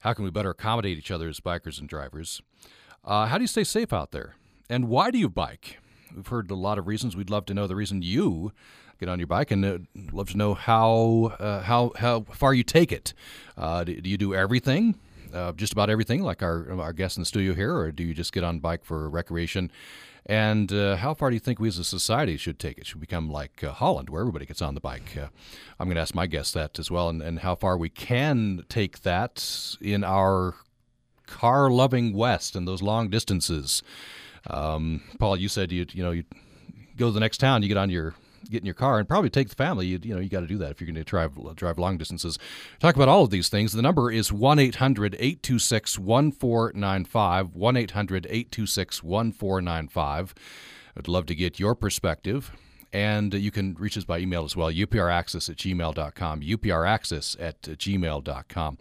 How 0.00 0.12
can 0.12 0.22
we 0.22 0.30
better 0.30 0.50
accommodate 0.50 0.98
each 0.98 1.10
other 1.10 1.30
as 1.30 1.40
bikers 1.40 1.80
and 1.80 1.88
drivers? 1.88 2.42
Uh, 3.06 3.24
how 3.24 3.38
do 3.38 3.42
you 3.42 3.48
stay 3.48 3.64
safe 3.64 3.90
out 3.90 4.10
there? 4.10 4.34
And 4.68 4.90
why 4.90 5.10
do 5.10 5.16
you 5.16 5.30
bike? 5.30 5.78
We've 6.14 6.26
heard 6.26 6.50
a 6.50 6.54
lot 6.54 6.76
of 6.76 6.86
reasons. 6.86 7.16
We'd 7.16 7.30
love 7.30 7.46
to 7.46 7.54
know 7.54 7.66
the 7.66 7.74
reason 7.74 8.02
you 8.02 8.52
get 9.00 9.08
on 9.08 9.18
your 9.18 9.28
bike, 9.28 9.50
and 9.50 9.64
uh, 9.64 9.78
love 10.12 10.28
to 10.32 10.36
know 10.36 10.52
how 10.52 11.34
uh, 11.40 11.62
how 11.62 11.92
how 11.96 12.26
far 12.32 12.52
you 12.52 12.64
take 12.64 12.92
it. 12.92 13.14
Uh, 13.56 13.82
do, 13.82 13.98
do, 13.98 14.10
you 14.10 14.18
do 14.18 14.34
everything? 14.34 14.96
Uh, 15.34 15.52
just 15.52 15.72
about 15.72 15.90
everything, 15.90 16.22
like 16.22 16.42
our 16.42 16.80
our 16.80 16.92
guests 16.92 17.16
in 17.16 17.22
the 17.22 17.26
studio 17.26 17.54
here, 17.54 17.76
or 17.76 17.92
do 17.92 18.02
you 18.02 18.14
just 18.14 18.32
get 18.32 18.44
on 18.44 18.60
bike 18.60 18.84
for 18.84 19.08
recreation? 19.08 19.70
And 20.26 20.72
uh, 20.72 20.96
how 20.96 21.12
far 21.12 21.28
do 21.28 21.36
you 21.36 21.40
think 21.40 21.58
we 21.58 21.68
as 21.68 21.78
a 21.78 21.84
society 21.84 22.38
should 22.38 22.58
take 22.58 22.78
it? 22.78 22.86
Should 22.86 23.00
become 23.00 23.30
like 23.30 23.62
uh, 23.62 23.72
Holland, 23.72 24.08
where 24.08 24.22
everybody 24.22 24.46
gets 24.46 24.62
on 24.62 24.74
the 24.74 24.80
bike? 24.80 25.16
Uh, 25.16 25.28
I'm 25.78 25.86
going 25.86 25.96
to 25.96 26.00
ask 26.00 26.14
my 26.14 26.26
guests 26.26 26.52
that 26.54 26.78
as 26.78 26.90
well, 26.90 27.10
and, 27.10 27.20
and 27.20 27.40
how 27.40 27.54
far 27.54 27.76
we 27.76 27.90
can 27.90 28.64
take 28.68 29.02
that 29.02 29.76
in 29.80 30.02
our 30.02 30.54
car 31.26 31.70
loving 31.70 32.14
West 32.14 32.56
and 32.56 32.66
those 32.66 32.80
long 32.82 33.10
distances. 33.10 33.82
Um, 34.48 35.02
Paul, 35.18 35.36
you 35.36 35.48
said 35.48 35.72
you 35.72 35.86
you 35.92 36.02
know 36.02 36.12
you 36.12 36.24
go 36.96 37.06
to 37.06 37.12
the 37.12 37.20
next 37.20 37.38
town, 37.38 37.62
you 37.62 37.68
get 37.68 37.76
on 37.76 37.90
your 37.90 38.14
get 38.50 38.60
in 38.60 38.66
your 38.66 38.74
car 38.74 38.98
and 38.98 39.08
probably 39.08 39.30
take 39.30 39.48
the 39.48 39.54
family. 39.54 39.86
You, 39.86 40.00
you 40.02 40.14
know, 40.14 40.20
you 40.20 40.28
got 40.28 40.40
to 40.40 40.46
do 40.46 40.58
that 40.58 40.70
if 40.70 40.80
you're 40.80 40.86
going 40.86 40.94
to 40.96 41.04
drive 41.04 41.32
drive 41.56 41.78
long 41.78 41.96
distances. 41.96 42.38
Talk 42.78 42.96
about 42.96 43.08
all 43.08 43.24
of 43.24 43.30
these 43.30 43.48
things. 43.48 43.72
The 43.72 43.82
number 43.82 44.10
is 44.10 44.32
1 44.32 44.58
800 44.58 45.14
826 45.14 45.98
1495. 45.98 47.54
1 47.54 47.76
800 47.76 48.26
826 48.26 49.02
1495. 49.02 50.34
I'd 50.96 51.08
love 51.08 51.26
to 51.26 51.34
get 51.34 51.58
your 51.58 51.74
perspective. 51.74 52.52
And 52.92 53.34
you 53.34 53.50
can 53.50 53.74
reach 53.74 53.98
us 53.98 54.04
by 54.04 54.20
email 54.20 54.44
as 54.44 54.54
well, 54.54 54.70
upraccess 54.70 55.50
at 55.50 55.56
gmail.com, 55.56 56.40
upraccess 56.42 57.36
at 57.40 57.60
gmail.com. 57.62 58.78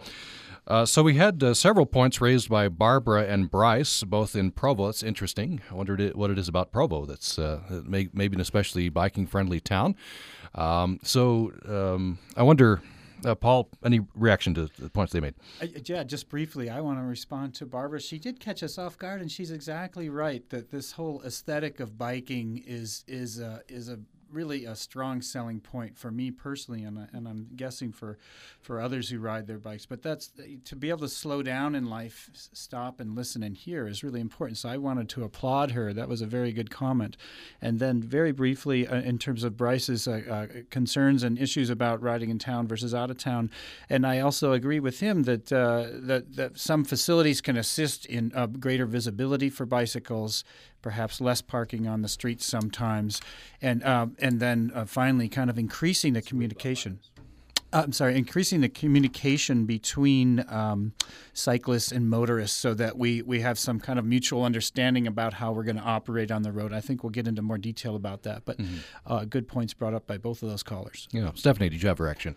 Uh, 0.65 0.85
so 0.85 1.03
we 1.03 1.15
had 1.15 1.43
uh, 1.43 1.53
several 1.53 1.85
points 1.85 2.21
raised 2.21 2.49
by 2.49 2.69
Barbara 2.69 3.25
and 3.25 3.51
Bryce, 3.51 4.03
both 4.03 4.35
in 4.35 4.51
Provo. 4.51 4.87
It's 4.87 5.03
interesting. 5.03 5.61
I 5.69 5.73
wondered 5.73 6.15
what 6.15 6.29
it 6.29 6.37
is 6.37 6.47
about 6.47 6.71
Provo 6.71 7.05
that's 7.05 7.37
uh, 7.37 7.59
may, 7.85 8.07
maybe 8.13 8.35
an 8.35 8.41
especially 8.41 8.89
biking 8.89 9.27
friendly 9.27 9.59
town. 9.59 9.95
Um, 10.55 10.99
so 11.03 11.51
um, 11.67 12.19
I 12.37 12.43
wonder. 12.43 12.81
Uh, 13.25 13.33
Paul, 13.33 13.69
any 13.85 14.01
reaction 14.15 14.53
to 14.55 14.69
the 14.77 14.89
points 14.89 15.13
they 15.13 15.21
made? 15.21 15.35
yeah, 15.85 16.03
just 16.03 16.27
briefly, 16.27 16.69
I 16.69 16.81
want 16.81 16.99
to 16.99 17.03
respond 17.03 17.53
to 17.55 17.65
Barbara. 17.65 18.01
She 18.01 18.19
did 18.19 18.37
catch 18.37 18.61
us 18.63 18.77
off 18.77 18.97
guard, 18.97 19.21
and 19.21 19.31
she's 19.31 19.49
exactly 19.49 20.09
right 20.09 20.43
that 20.49 20.71
this 20.71 20.91
whole 20.91 21.21
aesthetic 21.23 21.79
of 21.79 21.97
biking 21.97 22.61
is 22.67 23.05
is 23.07 23.41
is 23.69 23.87
a 23.87 23.99
really 24.33 24.65
a 24.65 24.75
strong 24.75 25.21
selling 25.21 25.59
point 25.59 25.97
for 25.97 26.11
me 26.11 26.31
personally, 26.31 26.83
and, 26.83 27.07
and 27.13 27.27
I'm 27.27 27.47
guessing 27.55 27.91
for, 27.91 28.17
for 28.61 28.81
others 28.81 29.09
who 29.09 29.19
ride 29.19 29.47
their 29.47 29.59
bikes. 29.59 29.85
But 29.85 30.01
that's 30.01 30.31
to 30.65 30.75
be 30.75 30.89
able 30.89 30.99
to 30.99 31.09
slow 31.09 31.43
down 31.43 31.75
in 31.75 31.85
life, 31.85 32.29
stop 32.33 32.99
and 32.99 33.15
listen 33.15 33.43
and 33.43 33.55
hear 33.55 33.87
is 33.87 34.03
really 34.03 34.21
important. 34.21 34.57
So 34.57 34.69
I 34.69 34.77
wanted 34.77 35.09
to 35.09 35.23
applaud 35.23 35.71
her. 35.71 35.93
That 35.93 36.09
was 36.09 36.21
a 36.21 36.25
very 36.25 36.51
good 36.51 36.69
comment. 36.69 37.17
And 37.61 37.79
then 37.79 38.01
very 38.01 38.31
briefly, 38.31 38.87
uh, 38.87 39.01
in 39.01 39.19
terms 39.19 39.43
of 39.43 39.55
Bryce's 39.55 40.07
uh, 40.07 40.21
uh, 40.29 40.47
concerns 40.69 41.23
and 41.23 41.37
issues 41.39 41.69
about 41.69 42.01
riding 42.01 42.29
in 42.29 42.39
town 42.39 42.67
versus 42.67 42.93
out 42.93 43.11
of 43.11 43.17
town, 43.17 43.51
and 43.89 44.05
I 44.05 44.19
also 44.19 44.53
agree 44.53 44.79
with 44.79 44.99
him 44.99 45.23
that 45.23 45.51
uh, 45.51 45.87
that, 45.93 46.35
that 46.35 46.57
some 46.57 46.83
facilities 46.83 47.41
can 47.41 47.57
assist 47.57 48.05
in 48.05 48.31
uh, 48.35 48.47
greater 48.47 48.85
visibility 48.85 49.49
for 49.49 49.65
bicycles 49.65 50.43
perhaps 50.83 51.19
less 51.19 51.41
parking 51.41 51.87
on 51.87 52.03
the 52.03 52.07
streets 52.07 52.45
sometimes, 52.45 53.19
and 53.59 53.83
um, 53.83 54.15
and 54.19 54.39
then 54.39 54.71
uh, 54.75 54.85
finally, 54.85 55.27
kind 55.27 55.49
of 55.49 55.57
increasing 55.57 56.13
the 56.13 56.21
communication. 56.21 56.99
I'm 57.73 57.91
sorry, 57.91 58.17
increasing 58.17 58.61
the 58.61 58.69
communication 58.69 59.65
between 59.65 60.45
um, 60.47 60.93
cyclists 61.33 61.91
and 61.91 62.09
motorists 62.09 62.55
so 62.55 62.73
that 62.75 62.97
we, 62.97 63.21
we 63.23 63.41
have 63.41 63.57
some 63.57 63.79
kind 63.79 63.97
of 63.97 64.05
mutual 64.05 64.43
understanding 64.43 65.07
about 65.07 65.33
how 65.33 65.51
we're 65.51 65.63
going 65.63 65.77
to 65.77 65.83
operate 65.83 66.31
on 66.31 66.43
the 66.43 66.51
road. 66.51 66.71
I 66.71 66.81
think 66.81 67.03
we'll 67.03 67.09
get 67.09 67.27
into 67.27 67.41
more 67.41 67.57
detail 67.57 67.95
about 67.95 68.23
that, 68.23 68.45
but 68.45 68.57
mm-hmm. 68.57 68.77
uh, 69.07 69.25
good 69.25 69.47
points 69.47 69.73
brought 69.73 69.93
up 69.93 70.05
by 70.05 70.17
both 70.17 70.43
of 70.43 70.49
those 70.49 70.61
callers. 70.61 71.07
Yeah, 71.11 71.31
Stephanie, 71.33 71.69
did 71.69 71.81
you 71.81 71.89
have 71.89 71.99
a 71.99 72.03
reaction? 72.03 72.35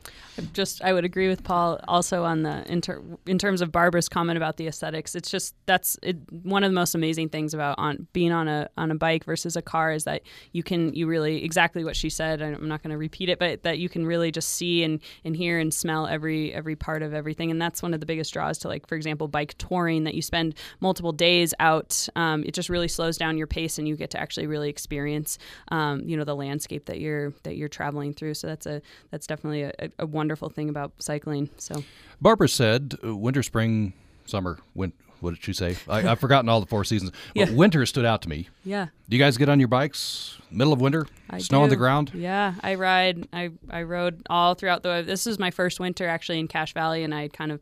Just, 0.55 0.83
I 0.83 0.93
would 0.93 1.05
agree 1.05 1.29
with 1.29 1.45
Paul 1.45 1.81
also 1.87 2.25
on 2.25 2.43
the 2.43 2.65
in, 2.71 2.81
ter- 2.81 3.03
in 3.27 3.39
terms 3.39 3.61
of 3.61 3.71
Barbara's 3.71 4.09
comment 4.09 4.39
about 4.39 4.57
the 4.57 4.67
aesthetics. 4.67 5.15
It's 5.15 5.31
just 5.31 5.55
that's 5.67 5.99
it, 6.03 6.17
one 6.31 6.65
of 6.65 6.71
the 6.71 6.75
most 6.75 6.95
amazing 6.95 7.29
things 7.29 7.53
about 7.53 7.79
on 7.79 8.07
being 8.13 8.33
on 8.33 8.49
a 8.49 8.71
on 8.77 8.91
a 8.91 8.95
bike 8.95 9.25
versus 9.25 9.57
a 9.57 9.63
car 9.63 9.93
is 9.93 10.05
that 10.05 10.23
you 10.53 10.63
can 10.63 10.95
you 10.95 11.07
really 11.07 11.45
exactly 11.45 11.85
what 11.85 11.97
she 11.97 12.09
said. 12.09 12.41
I'm 12.41 12.69
not 12.69 12.83
going 12.83 12.91
to 12.91 12.99
repeat 12.99 13.29
it, 13.29 13.39
but 13.39 13.63
that 13.65 13.79
you 13.79 13.89
can 13.89 14.07
really 14.07 14.31
just 14.31 14.51
see 14.51 14.83
and 14.83 15.01
and 15.27 15.37
hear 15.37 15.59
and 15.59 15.75
smell 15.75 16.07
every 16.07 16.55
every 16.55 16.77
part 16.77 17.03
of 17.03 17.13
everything. 17.13 17.51
And 17.51 17.61
that's 17.61 17.83
one 17.83 17.93
of 17.93 18.01
the 18.01 18.07
biggest 18.07 18.33
draws 18.33 18.59
to 18.59 18.69
like 18.69 18.87
for 18.87 18.95
example 18.95 19.29
bike 19.29 19.55
touring 19.59 20.05
that 20.05 20.15
you 20.15 20.23
spend 20.23 20.55
multiple 20.81 21.13
days 21.13 21.53
out 21.61 22.09
um, 22.17 22.45
it 22.45 22.55
just 22.55 22.69
really 22.69 22.89
slows 22.89 23.19
down 23.19 23.37
your 23.37 23.47
pace 23.47 23.79
and 23.79 23.87
you 23.87 23.97
get 23.97 24.11
to 24.11 24.21
actually 24.21 24.47
really 24.47 24.71
experience 24.71 25.39
um, 25.69 26.03
you 26.07 26.17
know 26.17 26.25
the 26.25 26.37
landscape 26.37 26.87
that 26.87 27.01
you're 27.01 27.33
that 27.43 27.57
you're 27.57 27.69
traveling 27.69 28.15
through. 28.15 28.35
So 28.35 28.47
that's 28.47 28.67
a 28.67 28.81
that's 29.11 29.27
definitely 29.27 29.63
a, 29.63 29.73
a 29.99 30.07
wonderful 30.07 30.49
thing 30.49 30.69
about 30.69 30.93
cycling. 30.99 31.51
So 31.59 31.83
barbara 32.21 32.49
said 32.49 32.95
uh, 33.05 33.15
winter 33.17 33.43
spring 33.43 33.93
summer 34.25 34.59
win- 34.75 34.93
what 35.21 35.35
did 35.35 35.43
she 35.43 35.53
say? 35.53 35.77
I, 35.89 36.03
have 36.03 36.21
forgotten 36.21 36.49
all 36.49 36.61
the 36.61 36.67
four 36.67 36.85
seasons. 36.85 37.13
But 37.35 37.49
yeah. 37.49 37.55
winter 37.55 37.85
stood 37.87 38.05
out 38.05 38.23
to 38.23 38.29
me. 38.29 38.49
Yeah. 38.65 38.87
Do 39.09 39.17
you 39.17 39.23
guys 39.23 39.37
get 39.37 39.49
on 39.49 39.59
your 39.59 39.69
bikes 39.69 40.39
middle 40.51 40.73
of 40.73 40.81
winter? 40.81 41.07
I 41.31 41.39
Snow 41.39 41.59
do. 41.59 41.65
on 41.65 41.69
the 41.71 41.77
ground? 41.77 42.13
Yeah, 42.15 42.55
I 42.63 42.75
ride. 42.75 43.29
I 43.33 43.51
I 43.71 43.83
rode 43.83 44.23
all 44.29 44.55
throughout 44.55 44.83
the. 44.83 45.03
This 45.07 45.27
is 45.27 45.39
my 45.39 45.51
first 45.51 45.81
winter 45.81 46.07
actually 46.07 46.39
in 46.39 46.49
Cache 46.49 46.73
Valley, 46.73 47.05
and 47.05 47.15
I 47.15 47.29
kind 47.29 47.53
of 47.53 47.61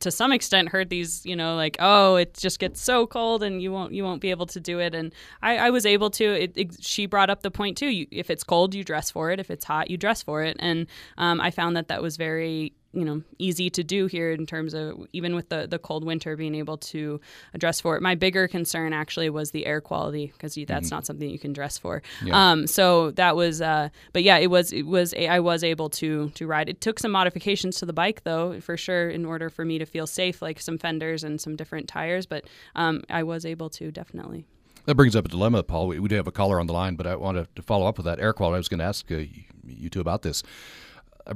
to 0.00 0.10
some 0.10 0.32
extent 0.32 0.68
heard 0.68 0.90
these 0.90 1.24
you 1.24 1.34
know 1.34 1.56
like 1.56 1.76
oh 1.80 2.16
it 2.16 2.34
just 2.34 2.58
gets 2.58 2.80
so 2.80 3.06
cold 3.06 3.42
and 3.42 3.62
you 3.62 3.72
won't 3.72 3.92
you 3.92 4.04
won't 4.04 4.20
be 4.20 4.30
able 4.30 4.46
to 4.46 4.60
do 4.60 4.78
it 4.78 4.94
and 4.94 5.14
i, 5.42 5.56
I 5.56 5.70
was 5.70 5.86
able 5.86 6.10
to 6.10 6.24
it, 6.24 6.52
it, 6.56 6.84
she 6.84 7.06
brought 7.06 7.30
up 7.30 7.42
the 7.42 7.50
point 7.50 7.78
too 7.78 7.88
you, 7.88 8.06
if 8.10 8.30
it's 8.30 8.44
cold 8.44 8.74
you 8.74 8.84
dress 8.84 9.10
for 9.10 9.30
it 9.30 9.40
if 9.40 9.50
it's 9.50 9.64
hot 9.64 9.90
you 9.90 9.96
dress 9.96 10.22
for 10.22 10.42
it 10.42 10.56
and 10.60 10.86
um, 11.16 11.40
i 11.40 11.50
found 11.50 11.76
that 11.76 11.88
that 11.88 12.02
was 12.02 12.16
very 12.16 12.72
you 12.92 13.04
know 13.04 13.22
easy 13.38 13.68
to 13.68 13.84
do 13.84 14.06
here 14.06 14.32
in 14.32 14.46
terms 14.46 14.72
of 14.72 15.06
even 15.12 15.34
with 15.34 15.50
the 15.50 15.66
the 15.66 15.78
cold 15.78 16.04
winter 16.04 16.36
being 16.36 16.54
able 16.54 16.78
to 16.78 17.20
address 17.52 17.80
for 17.80 17.96
it. 17.96 18.02
My 18.02 18.14
bigger 18.14 18.48
concern 18.48 18.92
actually 18.92 19.28
was 19.30 19.50
the 19.50 19.66
air 19.66 19.80
quality 19.80 20.32
because 20.32 20.54
that's 20.54 20.86
mm-hmm. 20.86 20.94
not 20.94 21.06
something 21.06 21.28
you 21.28 21.38
can 21.38 21.52
dress 21.52 21.76
for. 21.76 22.02
Yeah. 22.24 22.50
Um, 22.50 22.66
so 22.66 23.10
that 23.12 23.36
was, 23.36 23.60
uh, 23.60 23.90
but 24.12 24.22
yeah, 24.22 24.38
it 24.38 24.48
was 24.48 24.72
it 24.72 24.86
was 24.86 25.12
a, 25.14 25.28
I 25.28 25.40
was 25.40 25.62
able 25.62 25.90
to 25.90 26.30
to 26.30 26.46
ride. 26.46 26.68
It 26.68 26.80
took 26.80 26.98
some 26.98 27.10
modifications 27.10 27.78
to 27.78 27.86
the 27.86 27.92
bike 27.92 28.24
though, 28.24 28.60
for 28.60 28.76
sure, 28.76 29.10
in 29.10 29.24
order 29.24 29.50
for 29.50 29.64
me 29.64 29.78
to 29.78 29.86
feel 29.86 30.06
safe, 30.06 30.40
like 30.40 30.60
some 30.60 30.78
fenders 30.78 31.24
and 31.24 31.40
some 31.40 31.56
different 31.56 31.88
tires. 31.88 32.24
But 32.24 32.44
um, 32.74 33.02
I 33.10 33.22
was 33.22 33.44
able 33.44 33.68
to 33.70 33.90
definitely. 33.90 34.46
That 34.86 34.94
brings 34.94 35.14
up 35.14 35.26
a 35.26 35.28
dilemma, 35.28 35.62
Paul. 35.62 35.88
We, 35.88 35.98
we 35.98 36.08
do 36.08 36.16
have 36.16 36.26
a 36.26 36.32
caller 36.32 36.58
on 36.58 36.66
the 36.66 36.72
line, 36.72 36.96
but 36.96 37.06
I 37.06 37.14
wanted 37.16 37.54
to 37.56 37.60
follow 37.60 37.86
up 37.86 37.98
with 37.98 38.06
that 38.06 38.18
air 38.20 38.32
quality. 38.32 38.54
I 38.54 38.58
was 38.58 38.68
going 38.70 38.78
to 38.78 38.86
ask 38.86 39.10
uh, 39.12 39.16
you 39.66 39.90
two 39.90 40.00
about 40.00 40.22
this 40.22 40.42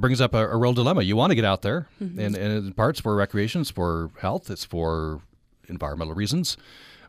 brings 0.01 0.21
up 0.21 0.35
a, 0.35 0.49
a, 0.49 0.57
real 0.57 0.73
dilemma. 0.73 1.03
You 1.03 1.17
want 1.17 1.31
to 1.31 1.35
get 1.35 1.45
out 1.45 1.63
there, 1.63 1.89
mm-hmm. 2.03 2.19
and, 2.19 2.37
and 2.37 2.67
in 2.67 2.73
parts 2.73 3.01
for 3.01 3.15
recreation, 3.15 3.61
it's 3.61 3.71
for 3.71 4.11
health, 4.21 4.51
it's 4.51 4.65
for 4.65 5.21
environmental 5.69 6.15
reasons, 6.15 6.57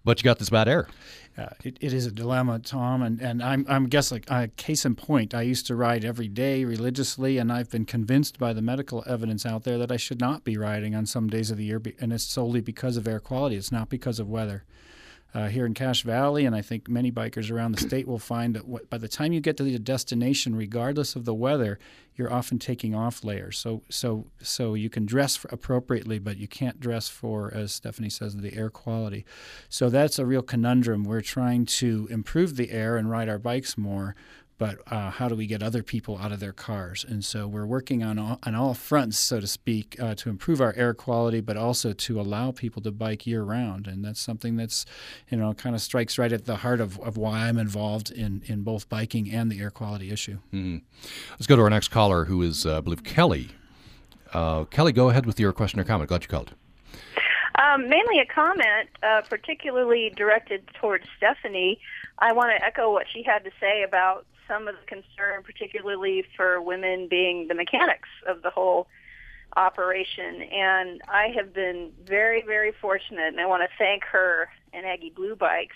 but 0.04 0.20
you 0.20 0.24
got 0.24 0.40
this 0.40 0.50
bad 0.50 0.68
air. 0.68 0.88
Uh, 1.36 1.50
it, 1.64 1.78
it 1.82 1.94
is 1.94 2.06
a 2.06 2.12
dilemma, 2.12 2.60
Tom, 2.60 3.02
and, 3.02 3.20
and 3.20 3.42
I'm 3.42 3.66
I'm 3.68 3.88
guess 3.88 4.12
like 4.12 4.30
uh, 4.30 4.48
case 4.56 4.86
in 4.86 4.94
point. 4.96 5.34
I 5.34 5.42
used 5.42 5.66
to 5.68 5.76
ride 5.76 6.06
every 6.06 6.28
day 6.28 6.64
religiously, 6.64 7.40
and 7.40 7.52
I've 7.52 7.72
been 7.72 7.86
convinced 7.86 8.38
by 8.38 8.54
the 8.54 8.62
medical 8.62 9.04
evidence 9.08 9.44
out 9.44 9.64
there 9.64 9.80
that 9.80 9.92
I 9.92 9.98
should 9.98 10.20
not 10.20 10.44
be 10.44 10.58
riding 10.58 10.94
on 10.94 11.08
some 11.08 11.28
days 11.28 11.50
of 11.50 11.58
the 11.58 11.66
year, 11.66 11.82
and 12.00 12.14
it's 12.14 12.24
solely 12.24 12.62
because 12.62 12.98
of 12.98 13.08
air 13.08 13.20
quality. 13.20 13.56
It's 13.56 13.72
not 13.72 13.90
because 13.90 14.20
of 14.20 14.30
weather 14.30 14.64
uh, 15.34 15.48
here 15.48 15.66
in 15.66 15.74
Cache 15.74 16.04
Valley, 16.04 16.46
and 16.46 16.56
I 16.56 16.62
think 16.62 16.88
many 16.88 17.12
bikers 17.12 17.52
around 17.52 17.72
the 17.72 17.82
state 17.82 18.08
will 18.08 18.20
find 18.20 18.56
that 18.56 18.90
by 18.90 18.98
the 18.98 19.08
time 19.08 19.34
you 19.34 19.42
get 19.42 19.58
to 19.58 19.64
the 19.64 19.80
destination, 19.80 20.56
regardless 20.56 21.16
of 21.16 21.26
the 21.26 21.34
weather, 21.34 21.80
you're 22.16 22.32
often 22.32 22.60
taking 22.60 22.94
off 22.94 23.24
layers. 23.24 23.58
So, 23.58 23.82
so, 23.90 24.28
so 24.42 24.76
you 24.76 24.90
can 24.90 25.06
dress 25.06 25.44
appropriately, 25.50 26.20
but 26.20 26.38
you 26.38 26.48
can't 26.48 26.80
dress 26.80 27.10
for, 27.10 27.52
as 27.54 27.74
Stephanie 27.74 28.12
says, 28.12 28.36
the 28.36 28.56
air 28.56 28.70
quality. 28.70 29.26
So 29.70 29.90
that's 29.90 30.20
a 30.20 30.26
real 30.26 30.44
conundrum. 30.44 31.04
We're 31.04 31.22
trying 31.22 31.66
to 31.66 32.08
improve 32.12 32.56
the 32.56 32.70
air 32.70 32.98
and 32.98 33.10
ride 33.10 33.30
our 33.30 33.40
bikes 33.40 33.78
more, 33.78 34.16
but 34.58 34.78
uh, 34.92 35.10
how 35.10 35.28
do 35.28 35.36
we 35.36 35.48
get 35.48 35.64
other 35.64 35.84
people 35.84 36.18
out 36.18 36.32
of 36.32 36.40
their 36.40 36.54
cars? 36.54 37.06
And 37.08 37.24
so 37.26 37.48
we're 37.48 37.66
working 37.66 38.04
on 38.04 38.20
all, 38.20 38.40
on 38.44 38.56
all 38.56 38.74
fronts, 38.74 39.18
so 39.18 39.40
to 39.40 39.48
speak, 39.48 39.98
uh, 40.00 40.16
to 40.16 40.30
improve 40.30 40.62
our 40.62 40.74
air 40.76 40.94
quality, 40.94 41.42
but 41.42 41.58
also 41.58 41.94
to 41.94 42.20
allow 42.22 42.52
people 42.52 42.82
to 42.84 42.92
bike 42.92 43.26
year 43.26 43.44
round. 43.44 43.88
And 43.88 44.06
that's 44.06 44.20
something 44.20 44.56
that's, 44.56 44.86
you 45.30 45.38
know, 45.38 45.54
kind 45.54 45.76
of 45.76 45.82
strikes 45.82 46.18
right 46.18 46.32
at 46.32 46.46
the 46.46 46.58
heart 46.58 46.80
of, 46.80 47.00
of 47.00 47.18
why 47.18 47.48
I'm 47.48 47.58
involved 47.58 48.12
in, 48.12 48.44
in 48.46 48.62
both 48.62 48.90
biking 48.90 49.32
and 49.32 49.52
the 49.52 49.60
air 49.60 49.72
quality 49.72 50.12
issue. 50.12 50.40
Mm. 50.54 50.82
Let's 51.32 51.48
go 51.48 51.56
to 51.56 51.62
our 51.62 51.70
next 51.70 51.90
caller, 51.90 52.26
who 52.26 52.42
is, 52.42 52.66
uh, 52.66 52.78
I 52.78 52.82
believe, 52.82 53.04
Kelly. 53.04 53.50
Uh, 54.34 54.66
Kelly, 54.66 54.92
go 54.92 55.10
ahead 55.10 55.26
with 55.26 55.40
your 55.40 55.54
question 55.54 55.80
or 55.80 55.84
comment. 55.84 56.08
Glad 56.08 56.24
you 56.24 56.28
called. 56.28 56.54
Um, 57.56 57.88
mainly 57.88 58.20
a 58.20 58.26
comment, 58.26 58.90
uh, 59.04 59.22
particularly 59.30 60.12
directed 60.16 60.68
towards 60.80 61.06
Stephanie. 61.18 61.80
I 62.20 62.34
want 62.34 62.52
to 62.58 62.66
echo 62.66 62.92
what 62.92 63.06
she 63.12 63.24
had 63.24 63.44
to 63.44 63.52
say 63.60 63.84
about 63.84 64.26
some 64.48 64.68
of 64.68 64.76
the 64.76 64.86
concern, 64.86 65.44
particularly 65.44 66.26
for 66.36 66.62
women 66.62 67.08
being 67.08 67.48
the 67.48 67.56
mechanics 67.56 68.10
of 68.28 68.42
the 68.42 68.50
whole 68.50 68.88
operation. 69.56 70.42
And 70.42 71.02
I 71.08 71.28
have 71.36 71.54
been 71.54 71.92
very, 72.06 72.42
very 72.42 72.72
fortunate, 72.72 73.28
and 73.28 73.40
I 73.40 73.46
want 73.46 73.64
to 73.64 73.70
thank 73.78 74.04
her 74.06 74.50
and 74.74 74.86
Aggie 74.86 75.14
Blue 75.16 75.36
Bikes 75.36 75.76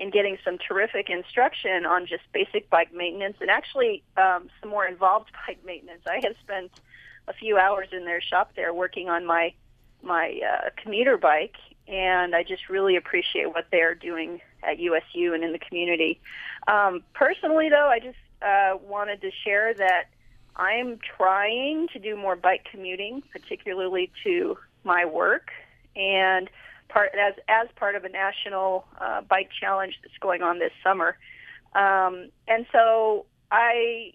in 0.00 0.10
getting 0.10 0.36
some 0.44 0.58
terrific 0.58 1.08
instruction 1.10 1.86
on 1.86 2.06
just 2.06 2.22
basic 2.32 2.68
bike 2.70 2.92
maintenance 2.92 3.36
and 3.40 3.50
actually 3.50 4.02
um, 4.16 4.48
some 4.60 4.70
more 4.70 4.86
involved 4.86 5.30
bike 5.46 5.60
maintenance. 5.64 6.02
I 6.06 6.20
have 6.24 6.34
spent 6.42 6.72
a 7.28 7.32
few 7.32 7.56
hours 7.56 7.88
in 7.92 8.04
their 8.04 8.20
shop 8.20 8.52
there 8.56 8.74
working 8.74 9.08
on 9.08 9.24
my 9.24 9.54
my 10.04 10.40
uh, 10.44 10.70
commuter 10.82 11.16
bike, 11.16 11.54
and 11.86 12.34
I 12.34 12.42
just 12.42 12.68
really 12.68 12.96
appreciate 12.96 13.46
what 13.46 13.66
they're 13.70 13.94
doing 13.94 14.40
at 14.62 14.78
USU 14.78 15.34
and 15.34 15.44
in 15.44 15.52
the 15.52 15.58
community. 15.58 16.20
Um, 16.68 17.02
personally, 17.14 17.68
though, 17.68 17.88
I 17.88 17.98
just 17.98 18.18
uh, 18.40 18.76
wanted 18.86 19.20
to 19.22 19.30
share 19.44 19.74
that 19.74 20.04
I'm 20.56 20.98
trying 21.16 21.88
to 21.92 21.98
do 21.98 22.16
more 22.16 22.36
bike 22.36 22.66
commuting, 22.70 23.22
particularly 23.32 24.10
to 24.24 24.56
my 24.84 25.04
work, 25.04 25.50
and 25.96 26.50
part 26.88 27.12
as 27.14 27.34
as 27.48 27.68
part 27.76 27.94
of 27.94 28.04
a 28.04 28.08
national 28.08 28.86
uh, 29.00 29.22
bike 29.22 29.48
challenge 29.58 29.98
that's 30.02 30.16
going 30.18 30.42
on 30.42 30.58
this 30.58 30.72
summer. 30.84 31.16
Um, 31.74 32.30
and 32.46 32.66
so 32.70 33.26
I 33.50 34.12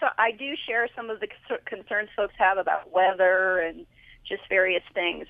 so 0.00 0.06
I 0.18 0.32
do 0.32 0.54
share 0.66 0.88
some 0.96 1.10
of 1.10 1.20
the 1.20 1.28
concerns 1.66 2.08
folks 2.16 2.34
have 2.38 2.58
about 2.58 2.90
weather 2.92 3.60
and 3.60 3.86
just 4.26 4.42
various 4.48 4.82
things. 4.94 5.26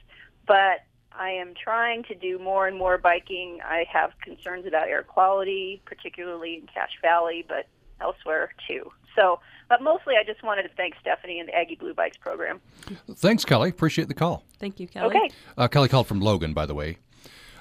But 0.47 0.85
I 1.18 1.31
am 1.31 1.55
trying 1.55 2.03
to 2.05 2.14
do 2.14 2.38
more 2.38 2.66
and 2.66 2.77
more 2.77 2.98
biking. 2.98 3.61
I 3.64 3.85
have 3.92 4.12
concerns 4.20 4.66
about 4.66 4.88
air 4.88 5.03
quality, 5.03 5.81
particularly 5.85 6.55
in 6.55 6.66
Cache 6.66 6.98
Valley, 7.03 7.44
but 7.46 7.66
elsewhere 8.00 8.50
too. 8.68 8.90
So, 9.16 9.40
but 9.68 9.81
mostly 9.81 10.14
I 10.16 10.24
just 10.24 10.42
wanted 10.42 10.64
to 10.64 10.70
thank 10.77 10.94
Stephanie 11.00 11.38
and 11.38 11.48
the 11.48 11.55
Aggie 11.55 11.77
Blue 11.77 11.94
Bikes 11.94 12.16
program. 12.16 12.61
Thanks, 13.16 13.44
Kelly. 13.44 13.70
Appreciate 13.70 14.09
the 14.09 14.14
call. 14.14 14.42
Thank 14.59 14.81
you, 14.81 14.88
Kelly. 14.88 15.16
Okay. 15.16 15.31
Uh, 15.57 15.68
Kelly 15.68 15.88
called 15.88 16.07
from 16.07 16.20
Logan, 16.20 16.53
by 16.53 16.66
the 16.66 16.74
way. 16.74 16.98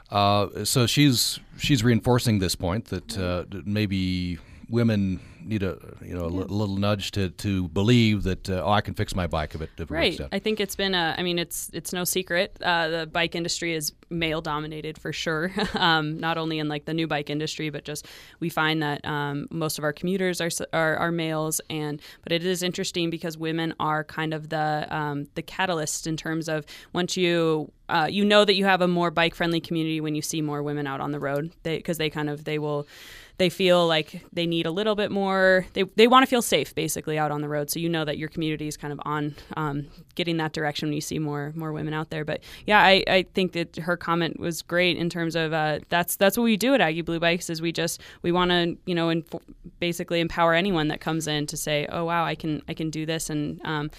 Uh, 0.09 0.63
so 0.63 0.85
she's 0.85 1.39
she's 1.57 1.83
reinforcing 1.83 2.39
this 2.39 2.55
point 2.55 2.85
that 2.85 3.17
uh, 3.17 3.45
maybe 3.65 4.37
women 4.73 5.19
need 5.45 5.61
a 5.61 5.77
you 6.01 6.15
know 6.15 6.25
a 6.25 6.31
yeah. 6.31 6.45
little 6.49 6.77
nudge 6.77 7.11
to 7.11 7.29
to 7.29 7.67
believe 7.69 8.23
that 8.23 8.49
uh, 8.49 8.63
oh 8.65 8.71
I 8.71 8.81
can 8.81 8.95
fix 8.95 9.15
my 9.15 9.27
bike 9.27 9.53
if 9.53 9.61
it 9.61 9.69
if 9.77 9.91
right. 9.91 10.19
It 10.19 10.29
I 10.31 10.39
think 10.39 10.59
it's 10.59 10.75
been 10.75 10.95
a 10.95 11.15
I 11.17 11.21
mean 11.21 11.37
it's 11.37 11.69
it's 11.73 11.93
no 11.93 12.03
secret 12.03 12.57
uh, 12.61 12.87
the 12.87 13.05
bike 13.05 13.35
industry 13.35 13.73
is 13.75 13.93
male 14.09 14.41
dominated 14.41 14.97
for 14.97 15.11
sure. 15.11 15.51
um, 15.75 16.17
not 16.17 16.37
only 16.37 16.59
in 16.59 16.69
like 16.69 16.85
the 16.85 16.93
new 16.93 17.07
bike 17.07 17.29
industry, 17.29 17.69
but 17.69 17.83
just 17.83 18.07
we 18.39 18.49
find 18.49 18.81
that 18.81 19.05
um, 19.05 19.47
most 19.51 19.77
of 19.77 19.83
our 19.83 19.93
commuters 19.93 20.39
are, 20.39 20.49
are, 20.71 20.95
are 20.97 21.11
males, 21.11 21.59
and 21.69 22.01
but 22.23 22.31
it 22.31 22.45
is 22.45 22.63
interesting 22.63 23.09
because 23.09 23.37
women 23.37 23.73
are 23.79 24.03
kind 24.03 24.33
of 24.33 24.49
the 24.49 24.87
um, 24.89 25.27
the 25.35 25.41
catalyst 25.41 26.07
in 26.07 26.17
terms 26.17 26.47
of 26.47 26.65
once 26.93 27.17
you 27.17 27.71
uh, 27.89 28.07
you 28.09 28.23
know 28.23 28.45
that 28.45 28.55
you 28.55 28.65
have 28.65 28.81
a 28.81 28.87
more 28.87 29.11
bike 29.11 29.35
friendly 29.35 29.59
community 29.59 29.99
when 29.99 30.15
you 30.15 30.21
see 30.21 30.41
more 30.41 30.63
women 30.63 30.87
out 30.87 31.01
on 31.01 31.11
the 31.11 31.19
road 31.19 31.51
because 31.63 31.97
they, 31.97 32.05
they 32.05 32.09
kind 32.09 32.29
of 32.29 32.45
they 32.45 32.59
will 32.59 32.87
they 33.37 33.49
feel 33.49 33.87
like 33.87 34.23
they 34.31 34.45
need 34.45 34.65
a 34.65 34.71
little 34.71 34.95
bit 34.95 35.11
more 35.11 35.65
they, 35.73 35.83
they 35.95 36.07
want 36.07 36.23
to 36.23 36.27
feel 36.27 36.41
safe 36.41 36.73
basically 36.75 37.17
out 37.17 37.31
on 37.31 37.41
the 37.41 37.49
road. 37.49 37.69
So 37.69 37.79
you 37.79 37.89
know 37.89 38.05
that 38.05 38.17
your 38.17 38.29
community 38.29 38.67
is 38.67 38.77
kind 38.77 38.93
of 38.93 38.99
on 39.05 39.35
um, 39.57 39.87
getting 40.15 40.37
that 40.37 40.53
direction 40.53 40.89
when 40.89 40.93
you 40.93 41.01
see 41.01 41.19
more 41.19 41.51
more 41.55 41.71
women 41.71 41.93
out 41.93 42.09
there. 42.09 42.25
But 42.25 42.41
yeah 42.65 42.79
I, 42.79 43.03
I 43.07 43.25
think 43.33 43.53
that 43.53 43.77
her 43.77 43.97
comment 43.97 44.39
was 44.39 44.61
great 44.61 44.97
in 44.97 45.09
terms 45.09 45.35
of 45.35 45.53
uh, 45.53 45.79
that's 45.89 46.15
that's 46.15 46.37
what 46.37 46.43
we 46.43 46.57
do 46.57 46.73
at 46.73 46.81
Aggie 46.81 47.01
Blue 47.01 47.19
Bikes 47.19 47.49
is 47.49 47.61
we 47.61 47.71
just 47.71 48.01
we 48.21 48.31
want 48.31 48.51
to 48.51 48.77
you 48.85 48.95
know 48.95 49.09
inf- 49.09 49.33
basically 49.79 50.19
empower 50.19 50.53
anyone 50.53 50.87
that 50.89 51.01
comes 51.01 51.27
in 51.27 51.47
to 51.47 51.57
say 51.57 51.87
oh 51.89 52.05
wow 52.05 52.25
I 52.25 52.35
can 52.35 52.61
I 52.67 52.73
can 52.73 52.89
do 52.89 53.05
this. 53.05 53.29
And 53.29 53.59
um, 53.65 53.89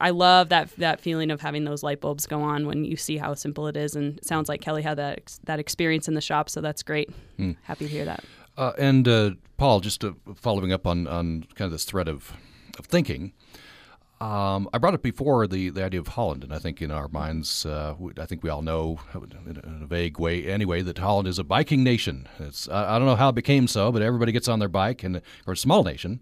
I 0.00 0.10
love 0.10 0.48
that 0.48 0.74
that 0.76 1.00
feeling 1.00 1.30
of 1.30 1.40
having 1.40 1.64
those 1.64 1.82
light 1.82 2.00
bulbs 2.00 2.26
go 2.26 2.40
on 2.40 2.66
when 2.66 2.84
you 2.84 2.96
see 2.96 3.18
how 3.18 3.34
simple 3.34 3.66
it 3.66 3.76
is. 3.76 3.96
And 3.96 4.18
it 4.18 4.24
sounds 4.24 4.48
like 4.48 4.60
Kelly 4.60 4.82
had 4.82 4.96
that 4.96 5.38
that 5.44 5.58
experience 5.58 6.08
in 6.08 6.14
the 6.14 6.20
shop 6.20 6.48
so 6.48 6.60
that's 6.60 6.82
great. 6.82 7.10
Mm. 7.38 7.56
happy 7.62 7.86
to 7.86 7.90
hear 7.90 8.04
that 8.04 8.24
uh, 8.58 8.72
and 8.76 9.06
uh, 9.06 9.30
Paul, 9.56 9.80
just 9.80 10.04
uh, 10.04 10.12
following 10.34 10.72
up 10.72 10.86
on, 10.86 11.06
on 11.06 11.46
kind 11.54 11.66
of 11.66 11.72
this 11.72 11.84
thread 11.84 12.08
of, 12.08 12.32
of 12.78 12.86
thinking, 12.86 13.32
um, 14.20 14.68
I 14.72 14.78
brought 14.78 14.94
up 14.94 15.02
before 15.02 15.46
the, 15.46 15.70
the 15.70 15.84
idea 15.84 16.00
of 16.00 16.08
Holland, 16.08 16.42
and 16.42 16.52
I 16.52 16.58
think 16.58 16.82
in 16.82 16.90
our 16.90 17.06
minds, 17.06 17.64
uh, 17.64 17.94
I 18.18 18.26
think 18.26 18.42
we 18.42 18.50
all 18.50 18.62
know 18.62 18.98
in 19.14 19.80
a 19.82 19.86
vague 19.86 20.18
way 20.18 20.44
anyway 20.44 20.82
that 20.82 20.98
Holland 20.98 21.28
is 21.28 21.38
a 21.38 21.44
biking 21.44 21.84
nation. 21.84 22.28
It's 22.40 22.68
I, 22.68 22.96
I 22.96 22.98
don't 22.98 23.06
know 23.06 23.14
how 23.14 23.28
it 23.28 23.36
became 23.36 23.68
so, 23.68 23.92
but 23.92 24.02
everybody 24.02 24.32
gets 24.32 24.48
on 24.48 24.58
their 24.58 24.68
bike, 24.68 25.04
and 25.04 25.22
or 25.46 25.52
a 25.52 25.56
small 25.56 25.84
nation. 25.84 26.20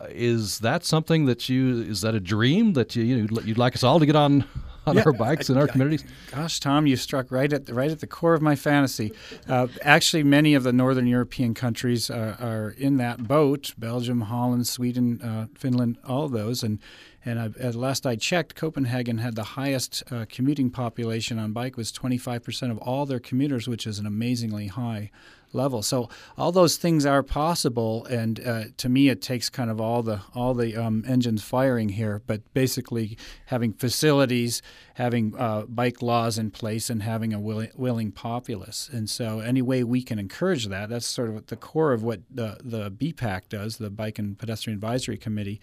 Uh, 0.00 0.06
is 0.10 0.58
that 0.58 0.84
something 0.84 1.26
that 1.26 1.48
you 1.48 1.82
is 1.82 2.00
that 2.00 2.16
a 2.16 2.20
dream 2.20 2.72
that 2.72 2.96
you, 2.96 3.04
you 3.04 3.16
know, 3.16 3.40
you'd 3.42 3.58
like 3.58 3.76
us 3.76 3.84
all 3.84 4.00
to 4.00 4.06
get 4.06 4.16
on 4.16 4.44
on 4.88 4.96
yeah, 4.96 5.02
our 5.06 5.12
bikes 5.12 5.50
in 5.50 5.56
our 5.56 5.66
communities? 5.66 6.04
Gosh, 6.32 6.60
Tom, 6.60 6.86
you 6.86 6.96
struck 6.96 7.30
right 7.30 7.52
at 7.52 7.66
the, 7.66 7.74
right 7.74 7.90
at 7.90 8.00
the 8.00 8.06
core 8.06 8.34
of 8.34 8.42
my 8.42 8.56
fantasy. 8.56 9.12
Uh, 9.48 9.68
actually, 9.82 10.22
many 10.22 10.54
of 10.54 10.62
the 10.62 10.72
northern 10.72 11.06
European 11.06 11.54
countries 11.54 12.10
are, 12.10 12.36
are 12.40 12.74
in 12.78 12.96
that 12.96 13.28
boat: 13.28 13.74
Belgium, 13.78 14.22
Holland, 14.22 14.66
Sweden, 14.66 15.20
uh, 15.22 15.46
Finland, 15.54 15.98
all 16.06 16.28
those. 16.28 16.62
And 16.62 16.78
and 17.24 17.38
I, 17.38 17.44
at 17.60 17.74
last 17.74 18.06
I 18.06 18.16
checked, 18.16 18.54
Copenhagen 18.54 19.18
had 19.18 19.34
the 19.34 19.42
highest 19.42 20.02
uh, 20.10 20.24
commuting 20.28 20.70
population 20.70 21.38
on 21.38 21.52
bike 21.52 21.76
was 21.76 21.92
25% 21.92 22.70
of 22.70 22.78
all 22.78 23.06
their 23.06 23.20
commuters, 23.20 23.68
which 23.68 23.86
is 23.86 23.98
an 23.98 24.06
amazingly 24.06 24.68
high 24.68 25.10
level. 25.52 25.82
So 25.82 26.08
all 26.36 26.52
those 26.52 26.76
things 26.76 27.06
are 27.06 27.22
possible, 27.22 28.04
and 28.06 28.40
uh, 28.44 28.64
to 28.76 28.88
me, 28.88 29.08
it 29.08 29.22
takes 29.22 29.48
kind 29.48 29.70
of 29.70 29.80
all 29.80 30.02
the 30.02 30.20
all 30.34 30.54
the 30.54 30.76
um, 30.76 31.04
engines 31.06 31.42
firing 31.42 31.90
here. 31.90 32.22
But 32.26 32.42
basically, 32.54 33.16
having 33.46 33.72
facilities, 33.72 34.62
having 34.94 35.34
uh, 35.38 35.62
bike 35.62 36.02
laws 36.02 36.38
in 36.38 36.50
place, 36.50 36.90
and 36.90 37.02
having 37.02 37.32
a 37.32 37.40
willing, 37.40 37.70
willing 37.76 38.12
populace. 38.12 38.88
And 38.92 39.08
so, 39.08 39.40
any 39.40 39.62
way 39.62 39.84
we 39.84 40.02
can 40.02 40.18
encourage 40.18 40.66
that, 40.66 40.88
that's 40.88 41.06
sort 41.06 41.30
of 41.30 41.46
the 41.46 41.56
core 41.56 41.92
of 41.92 42.02
what 42.02 42.20
the 42.30 42.58
the 42.62 42.90
BPAC 42.90 43.48
does, 43.48 43.76
the 43.76 43.90
Bike 43.90 44.18
and 44.18 44.38
Pedestrian 44.38 44.76
Advisory 44.76 45.16
Committee. 45.16 45.60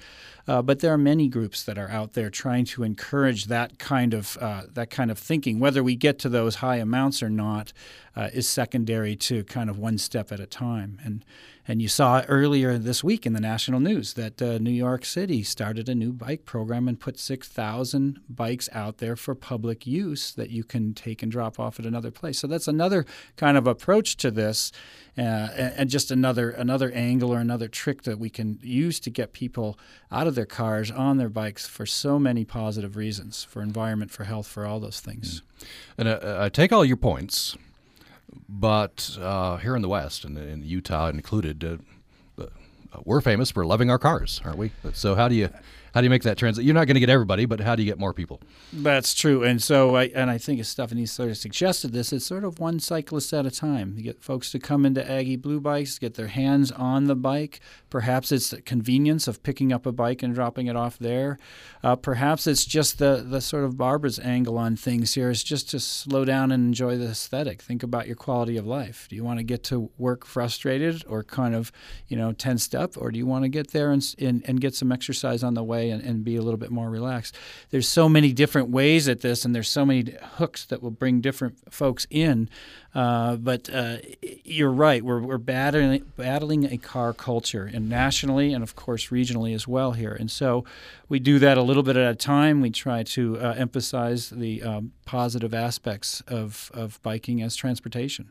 Uh, 0.47 0.61
but 0.61 0.79
there 0.79 0.93
are 0.93 0.97
many 0.97 1.27
groups 1.27 1.63
that 1.63 1.77
are 1.77 1.89
out 1.89 2.13
there 2.13 2.29
trying 2.29 2.65
to 2.65 2.83
encourage 2.83 3.45
that 3.45 3.79
kind 3.79 4.13
of 4.13 4.37
uh, 4.41 4.63
that 4.73 4.89
kind 4.89 5.11
of 5.11 5.17
thinking. 5.17 5.59
Whether 5.59 5.83
we 5.83 5.95
get 5.95 6.19
to 6.19 6.29
those 6.29 6.55
high 6.55 6.77
amounts 6.77 7.23
or 7.23 7.29
not 7.29 7.73
uh, 8.15 8.29
is 8.33 8.47
secondary 8.47 9.15
to 9.15 9.43
kind 9.43 9.69
of 9.69 9.77
one 9.77 9.97
step 9.97 10.31
at 10.31 10.39
a 10.39 10.45
time. 10.45 10.99
And 11.03 11.23
and 11.67 11.81
you 11.81 11.87
saw 11.87 12.23
earlier 12.27 12.77
this 12.77 13.03
week 13.03 13.25
in 13.25 13.33
the 13.33 13.39
national 13.39 13.79
news 13.79 14.13
that 14.13 14.39
uh, 14.39 14.59
New 14.59 14.71
York 14.71 15.03
City 15.03 15.41
started 15.41 15.89
a 15.89 15.95
new 15.95 16.13
bike 16.13 16.45
program 16.45 16.87
and 16.87 16.99
put 16.99 17.17
6,000 17.17 18.19
bikes 18.29 18.69
out 18.71 18.99
there 18.99 19.15
for 19.15 19.33
public 19.33 19.87
use 19.87 20.31
that 20.33 20.51
you 20.51 20.63
can 20.63 20.93
take 20.93 21.23
and 21.23 21.31
drop 21.31 21.59
off 21.59 21.79
at 21.79 21.85
another 21.85 22.11
place. 22.11 22.37
So 22.37 22.45
that's 22.45 22.67
another 22.67 23.03
kind 23.35 23.57
of 23.57 23.65
approach 23.65 24.15
to 24.17 24.29
this, 24.29 24.71
uh, 25.17 25.21
and 25.21 25.89
just 25.89 26.11
another 26.11 26.51
another 26.51 26.91
angle 26.91 27.33
or 27.33 27.39
another 27.39 27.67
trick 27.67 28.03
that 28.03 28.19
we 28.19 28.29
can 28.29 28.59
use 28.61 28.99
to 28.99 29.09
get 29.09 29.33
people 29.33 29.79
out 30.11 30.27
of 30.27 30.35
their 30.35 30.45
cars 30.45 30.91
on 30.91 31.17
their 31.17 31.29
bikes 31.29 31.67
for 31.67 31.87
so 31.87 32.19
many 32.19 32.45
positive 32.45 32.95
reasons, 32.95 33.43
for 33.43 33.63
environment, 33.63 34.11
for 34.11 34.25
health, 34.25 34.45
for 34.45 34.67
all 34.67 34.79
those 34.79 34.99
things. 34.99 35.41
Mm. 35.41 35.65
And 35.97 36.07
uh, 36.09 36.37
I 36.41 36.49
take 36.49 36.71
all 36.71 36.85
your 36.85 36.97
points. 36.97 37.57
But 38.47 39.17
uh, 39.21 39.57
here 39.57 39.75
in 39.75 39.81
the 39.81 39.89
West, 39.89 40.23
and 40.25 40.37
in 40.37 40.63
Utah 40.63 41.07
included, 41.09 41.63
uh, 41.63 41.77
uh, 42.41 42.47
we're 43.03 43.21
famous 43.21 43.51
for 43.51 43.65
loving 43.65 43.89
our 43.89 43.99
cars, 43.99 44.41
aren't 44.45 44.57
we? 44.57 44.71
So 44.93 45.15
how 45.15 45.27
do 45.27 45.35
you 45.35 45.49
how 45.95 46.01
do 46.01 46.05
you 46.05 46.09
make 46.09 46.23
that 46.23 46.37
transit? 46.37 46.65
You're 46.65 46.73
not 46.73 46.87
going 46.87 46.95
to 46.95 46.99
get 46.99 47.09
everybody, 47.09 47.45
but 47.45 47.61
how 47.61 47.73
do 47.73 47.81
you 47.81 47.89
get 47.89 47.97
more 47.97 48.13
people? 48.13 48.41
That's 48.73 49.13
true, 49.13 49.43
and 49.43 49.63
so 49.63 49.95
I 49.95 50.03
and 50.13 50.29
I 50.29 50.37
think 50.37 50.59
as 50.59 50.67
Stephanie 50.67 51.05
sort 51.05 51.29
of 51.29 51.37
suggested 51.37 51.93
this, 51.93 52.11
it's 52.11 52.25
sort 52.25 52.43
of 52.43 52.59
one 52.59 52.81
cyclist 52.81 53.31
at 53.31 53.45
a 53.45 53.51
time. 53.51 53.93
You 53.95 54.03
get 54.03 54.21
folks 54.21 54.51
to 54.51 54.59
come 54.59 54.85
into 54.85 55.09
Aggie 55.09 55.37
Blue 55.37 55.61
Bikes, 55.61 55.97
get 55.97 56.15
their 56.15 56.27
hands 56.27 56.69
on 56.69 57.05
the 57.05 57.15
bike. 57.15 57.61
Perhaps 57.89 58.33
it's 58.33 58.49
the 58.49 58.61
convenience 58.61 59.25
of 59.29 59.41
picking 59.41 59.71
up 59.71 59.85
a 59.85 59.93
bike 59.93 60.21
and 60.21 60.35
dropping 60.35 60.67
it 60.67 60.75
off 60.75 60.99
there. 60.99 61.39
Uh, 61.81 61.95
perhaps 61.95 62.45
it's 62.45 62.65
just 62.65 62.99
the 62.99 63.25
the 63.25 63.39
sort 63.39 63.63
of 63.63 63.77
Barbara's 63.77 64.19
angle 64.19 64.57
on 64.57 64.75
things 64.75 65.13
here 65.13 65.29
is 65.29 65.45
just 65.45 65.69
to 65.69 65.79
slow 65.79 66.25
down 66.25 66.51
and 66.51 66.65
enjoy 66.65 66.97
the 66.97 67.11
aesthetic. 67.11 67.61
Think 67.61 67.83
about 67.83 68.05
your 68.05 68.17
quality 68.17 68.57
of 68.57 68.67
life. 68.67 69.07
Do 69.09 69.15
you 69.15 69.23
want 69.23 69.39
to 69.39 69.43
get 69.43 69.63
to 69.65 69.89
work 69.97 70.25
frustrated 70.25 71.05
or 71.07 71.23
kind 71.23 71.55
of 71.55 71.71
you 72.09 72.17
know 72.17 72.33
tensed 72.33 72.75
up, 72.75 72.97
or 72.97 73.11
do 73.11 73.17
you 73.17 73.25
want 73.25 73.43
to 73.43 73.49
get 73.49 73.71
there 73.71 73.91
and 73.91 74.05
and, 74.19 74.43
and 74.45 74.59
get 74.59 74.75
some 74.75 74.91
exercise 74.91 75.41
on 75.41 75.53
the 75.53 75.63
way 75.63 75.84
and, 75.89 76.01
and 76.01 76.23
be 76.23 76.35
a 76.35 76.41
little 76.41 76.57
bit 76.57 76.71
more 76.71 76.89
relaxed? 76.89 77.35
There's 77.69 77.87
so 77.87 78.09
many 78.09 78.33
different 78.33 78.69
ways 78.69 79.07
at 79.07 79.21
this, 79.21 79.45
and 79.45 79.55
there's 79.55 79.69
so 79.69 79.85
many 79.85 80.13
hooks 80.37 80.65
that 80.65 80.81
will 80.81 80.91
bring 80.91 81.21
different 81.21 81.73
folks 81.73 82.07
in. 82.09 82.49
Uh, 82.93 83.35
but 83.35 83.69
uh, 83.73 83.97
you're 84.45 84.71
right. 84.71 85.03
We're, 85.03 85.19
we're 85.19 85.37
battling, 85.37 86.05
battling 86.15 86.71
a 86.71 86.77
car 86.77 87.11
culture, 87.13 87.69
and 87.71 87.89
nationally, 87.89 88.53
and 88.53 88.63
of 88.63 88.75
course 88.75 89.07
regionally 89.07 89.53
as 89.53 89.67
well 89.67 89.91
here. 89.91 90.13
And 90.13 90.31
so 90.31 90.63
we 91.09 91.19
do 91.19 91.37
that 91.39 91.57
a 91.57 91.61
little 91.61 91.83
bit 91.83 91.97
at 91.97 92.09
a 92.09 92.15
time. 92.15 92.61
We 92.61 92.69
try 92.69 93.03
to 93.03 93.37
uh, 93.37 93.55
emphasize 93.57 94.29
the 94.29 94.63
um, 94.63 94.93
positive 95.05 95.53
aspects 95.53 96.21
of, 96.27 96.71
of 96.73 97.01
biking 97.03 97.41
as 97.41 97.55
transportation. 97.55 98.29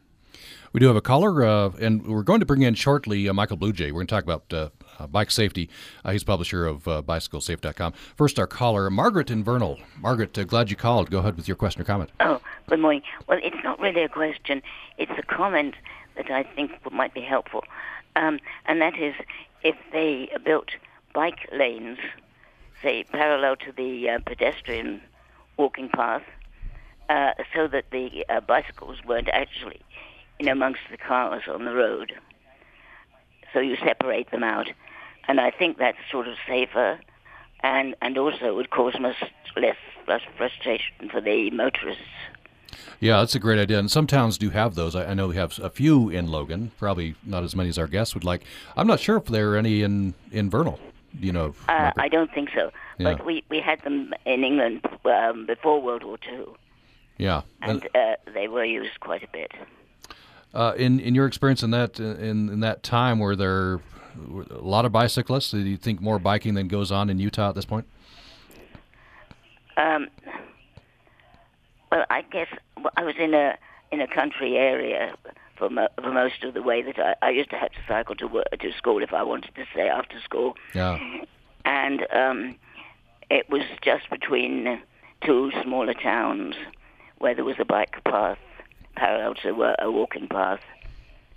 We 0.72 0.80
do 0.80 0.86
have 0.88 0.96
a 0.96 1.00
caller, 1.00 1.44
uh, 1.44 1.70
and 1.80 2.06
we're 2.06 2.22
going 2.22 2.40
to 2.40 2.46
bring 2.46 2.62
in 2.62 2.74
shortly 2.74 3.28
uh, 3.28 3.32
Michael 3.32 3.56
Bluejay. 3.56 3.92
We're 3.92 4.04
going 4.04 4.06
to 4.08 4.14
talk 4.14 4.24
about 4.24 4.72
uh, 4.98 5.06
bike 5.06 5.30
safety. 5.30 5.68
Uh, 6.04 6.12
he's 6.12 6.24
publisher 6.24 6.66
of 6.66 6.86
uh, 6.88 7.02
BicycleSafe.com. 7.02 7.92
First, 8.16 8.38
our 8.38 8.46
caller, 8.46 8.90
Margaret 8.90 9.30
in 9.30 9.44
Vernal. 9.44 9.78
Margaret, 9.98 10.36
uh, 10.38 10.44
glad 10.44 10.70
you 10.70 10.76
called. 10.76 11.10
Go 11.10 11.18
ahead 11.18 11.36
with 11.36 11.48
your 11.48 11.56
question 11.56 11.80
or 11.82 11.84
comment. 11.84 12.10
Oh, 12.20 12.40
good 12.68 12.80
morning. 12.80 13.02
Well, 13.26 13.38
it's 13.42 13.62
not 13.64 13.80
really 13.80 14.02
a 14.02 14.08
question. 14.08 14.62
It's 14.98 15.12
a 15.18 15.22
comment 15.22 15.74
that 16.16 16.30
I 16.30 16.42
think 16.42 16.72
might 16.92 17.14
be 17.14 17.20
helpful. 17.20 17.64
Um, 18.16 18.38
and 18.66 18.80
that 18.80 18.98
is 18.98 19.14
if 19.62 19.76
they 19.92 20.30
built 20.44 20.70
bike 21.12 21.48
lanes, 21.52 21.98
say, 22.82 23.04
parallel 23.04 23.56
to 23.56 23.72
the 23.72 24.10
uh, 24.10 24.18
pedestrian 24.24 25.00
walking 25.56 25.88
path, 25.88 26.22
uh, 27.08 27.32
so 27.54 27.66
that 27.68 27.90
the 27.90 28.24
uh, 28.28 28.40
bicycles 28.40 28.98
weren't 29.04 29.28
actually 29.28 29.80
in 30.38 30.48
amongst 30.48 30.80
the 30.90 30.96
cars 30.96 31.42
on 31.48 31.64
the 31.64 31.74
road. 31.74 32.12
So 33.54 33.60
you 33.60 33.76
separate 33.76 34.30
them 34.30 34.42
out 34.42 34.68
and 35.28 35.40
I 35.40 35.50
think 35.50 35.78
that's 35.78 35.98
sort 36.10 36.28
of 36.28 36.36
safer, 36.46 36.98
and 37.60 37.94
and 38.02 38.18
also 38.18 38.54
would 38.54 38.70
cause 38.70 38.98
much 38.98 39.16
less 39.56 39.76
less 40.06 40.22
frustration 40.36 41.08
for 41.10 41.20
the 41.20 41.50
motorists. 41.50 42.02
Yeah, 43.00 43.18
that's 43.18 43.34
a 43.34 43.38
great 43.38 43.58
idea. 43.58 43.78
And 43.78 43.90
some 43.90 44.06
towns 44.06 44.38
do 44.38 44.50
have 44.50 44.74
those. 44.74 44.94
I, 44.94 45.06
I, 45.06 45.14
know 45.14 45.28
we 45.28 45.36
have 45.36 45.58
a 45.60 45.70
few 45.70 46.08
in 46.08 46.26
Logan, 46.26 46.72
probably 46.78 47.14
not 47.24 47.44
as 47.44 47.54
many 47.54 47.68
as 47.68 47.78
our 47.78 47.86
guests 47.86 48.14
would 48.14 48.24
like. 48.24 48.42
I'm 48.76 48.86
not 48.86 48.98
sure 48.98 49.16
if 49.16 49.26
there 49.26 49.52
are 49.52 49.56
any 49.56 49.82
in, 49.82 50.14
in 50.32 50.50
Vernal. 50.50 50.80
You 51.20 51.32
know, 51.32 51.54
uh, 51.68 51.92
I 51.96 52.08
don't 52.08 52.32
think 52.32 52.50
so. 52.54 52.72
Yeah. 52.98 53.14
But 53.14 53.26
we, 53.26 53.44
we 53.48 53.60
had 53.60 53.82
them 53.82 54.12
in 54.24 54.42
England 54.42 54.86
um, 55.04 55.46
before 55.46 55.80
World 55.80 56.02
War 56.02 56.18
II. 56.28 56.46
Yeah. 57.18 57.42
And 57.62 57.86
uh, 57.94 58.16
they 58.32 58.48
were 58.48 58.64
used 58.64 58.98
quite 59.00 59.22
a 59.22 59.28
bit. 59.28 59.52
Uh, 60.54 60.72
in 60.76 61.00
in 61.00 61.14
your 61.14 61.26
experience 61.26 61.62
in 61.62 61.70
that 61.72 61.98
in, 61.98 62.48
in 62.48 62.60
that 62.60 62.82
time, 62.82 63.18
were 63.18 63.34
there 63.34 63.80
a 64.50 64.60
lot 64.60 64.84
of 64.84 64.92
bicyclists? 64.92 65.50
Do 65.50 65.58
you 65.58 65.76
think 65.76 66.00
more 66.00 66.18
biking 66.20 66.54
than 66.54 66.68
goes 66.68 66.92
on 66.92 67.10
in 67.10 67.18
Utah 67.18 67.48
at 67.48 67.56
this 67.56 67.64
point? 67.64 67.86
Um, 69.76 70.08
well, 71.90 72.04
I 72.08 72.22
guess 72.22 72.46
I 72.96 73.02
was 73.02 73.16
in 73.18 73.34
a 73.34 73.58
in 73.90 74.00
a 74.00 74.06
country 74.06 74.56
area 74.56 75.16
for, 75.56 75.70
mo- 75.70 75.88
for 76.00 76.12
most 76.12 76.42
of 76.42 76.54
the 76.54 76.62
way 76.62 76.82
that 76.82 76.98
I, 76.98 77.14
I 77.26 77.30
used 77.30 77.50
to 77.50 77.56
have 77.56 77.70
to 77.72 77.78
cycle 77.86 78.14
to 78.16 78.26
work, 78.26 78.46
to 78.58 78.72
school 78.72 79.02
if 79.02 79.12
I 79.12 79.22
wanted 79.22 79.54
to 79.54 79.64
stay 79.72 79.88
after 79.88 80.20
school. 80.20 80.54
Yeah. 80.74 80.98
And 81.64 82.06
um, 82.12 82.56
it 83.30 83.48
was 83.48 83.62
just 83.82 84.10
between 84.10 84.80
two 85.24 85.52
smaller 85.62 85.94
towns 85.94 86.54
where 87.18 87.34
there 87.34 87.44
was 87.44 87.56
a 87.58 87.64
bike 87.64 88.02
path 88.04 88.38
parallel 88.96 89.34
to 89.34 89.74
a 89.78 89.90
walking 89.90 90.28
path 90.28 90.60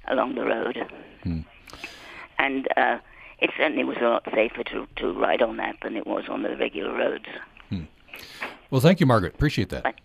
along 0.07 0.35
the 0.35 0.45
road. 0.45 0.77
Hmm 1.23 1.41
and 2.39 2.67
uh, 2.77 2.97
it 3.39 3.51
certainly 3.57 3.83
was 3.83 3.97
a 3.99 4.05
lot 4.05 4.23
safer 4.33 4.63
to, 4.63 4.87
to 4.97 5.11
ride 5.13 5.41
on 5.41 5.57
that 5.57 5.77
than 5.81 5.95
it 5.95 6.07
was 6.07 6.25
on 6.29 6.43
the 6.43 6.55
regular 6.55 6.93
roads. 6.93 7.25
Hmm. 7.69 7.83
Well, 8.71 8.81
thank 8.81 8.99
you, 8.99 9.05
Margaret. 9.05 9.35
Appreciate 9.35 9.69
that. 9.69 9.83
But, 9.83 9.95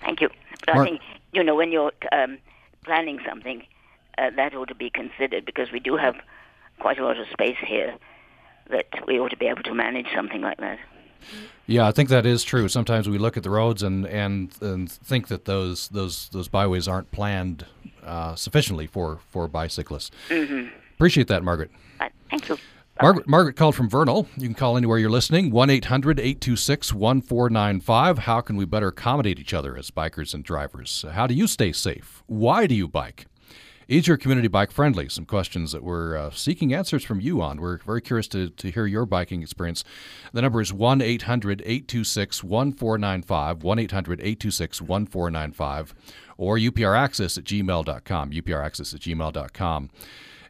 thank 0.00 0.20
you. 0.20 0.28
But 0.66 0.74
Mar- 0.74 0.84
I 0.84 0.88
think, 0.88 1.00
you 1.32 1.42
know, 1.42 1.54
when 1.54 1.72
you're 1.72 1.92
um, 2.12 2.38
planning 2.84 3.18
something, 3.26 3.64
uh, 4.18 4.30
that 4.36 4.54
ought 4.54 4.68
to 4.68 4.74
be 4.74 4.90
considered 4.90 5.44
because 5.44 5.72
we 5.72 5.80
do 5.80 5.96
have 5.96 6.16
quite 6.78 6.98
a 6.98 7.04
lot 7.04 7.18
of 7.18 7.26
space 7.28 7.56
here 7.64 7.94
that 8.70 8.86
we 9.06 9.18
ought 9.18 9.30
to 9.30 9.36
be 9.36 9.46
able 9.46 9.62
to 9.62 9.74
manage 9.74 10.06
something 10.14 10.40
like 10.40 10.58
that. 10.58 10.78
Yeah, 11.66 11.86
I 11.86 11.92
think 11.92 12.08
that 12.08 12.26
is 12.26 12.42
true. 12.42 12.68
Sometimes 12.68 13.08
we 13.08 13.16
look 13.18 13.36
at 13.36 13.42
the 13.42 13.50
roads 13.50 13.82
and, 13.82 14.06
and, 14.06 14.50
and 14.60 14.90
think 14.90 15.28
that 15.28 15.44
those 15.44 15.88
those 15.88 16.28
those 16.30 16.48
byways 16.48 16.88
aren't 16.88 17.10
planned 17.12 17.64
uh, 18.04 18.34
sufficiently 18.34 18.86
for, 18.86 19.20
for 19.30 19.46
bicyclists. 19.46 20.10
Mm-hmm. 20.28 20.68
Appreciate 20.94 21.28
that, 21.28 21.42
Margaret. 21.42 21.70
thank 22.30 22.48
you. 22.48 22.58
Margaret, 23.02 23.26
Margaret 23.26 23.56
called 23.56 23.74
from 23.74 23.88
Vernal. 23.88 24.26
You 24.36 24.46
can 24.46 24.54
call 24.54 24.76
anywhere 24.76 24.98
you're 24.98 25.08
listening, 25.08 25.50
1 25.50 25.70
800 25.70 26.20
826 26.20 26.92
1495. 26.92 28.18
How 28.18 28.40
can 28.42 28.56
we 28.56 28.66
better 28.66 28.88
accommodate 28.88 29.38
each 29.38 29.54
other 29.54 29.76
as 29.76 29.90
bikers 29.90 30.34
and 30.34 30.44
drivers? 30.44 31.06
How 31.12 31.26
do 31.26 31.34
you 31.34 31.46
stay 31.46 31.72
safe? 31.72 32.22
Why 32.26 32.66
do 32.66 32.74
you 32.74 32.86
bike? 32.86 33.26
Is 33.90 34.06
your 34.06 34.16
community 34.16 34.46
bike 34.46 34.70
friendly? 34.70 35.08
Some 35.08 35.26
questions 35.26 35.72
that 35.72 35.82
we're 35.82 36.16
uh, 36.16 36.30
seeking 36.30 36.72
answers 36.72 37.02
from 37.02 37.20
you 37.20 37.42
on. 37.42 37.60
We're 37.60 37.78
very 37.78 38.00
curious 38.00 38.28
to, 38.28 38.50
to 38.50 38.70
hear 38.70 38.86
your 38.86 39.04
biking 39.04 39.42
experience. 39.42 39.82
The 40.32 40.42
number 40.42 40.60
is 40.60 40.72
1 40.72 41.02
800 41.02 41.60
826 41.62 42.44
1495, 42.44 43.64
1 43.64 43.78
800 43.80 44.20
826 44.20 44.82
1495, 44.82 45.94
or 46.38 46.56
upraccess 46.56 47.36
at 47.36 47.42
gmail.com, 47.42 48.30
upraccess 48.30 48.94
at 48.94 49.00
gmail.com. 49.00 49.90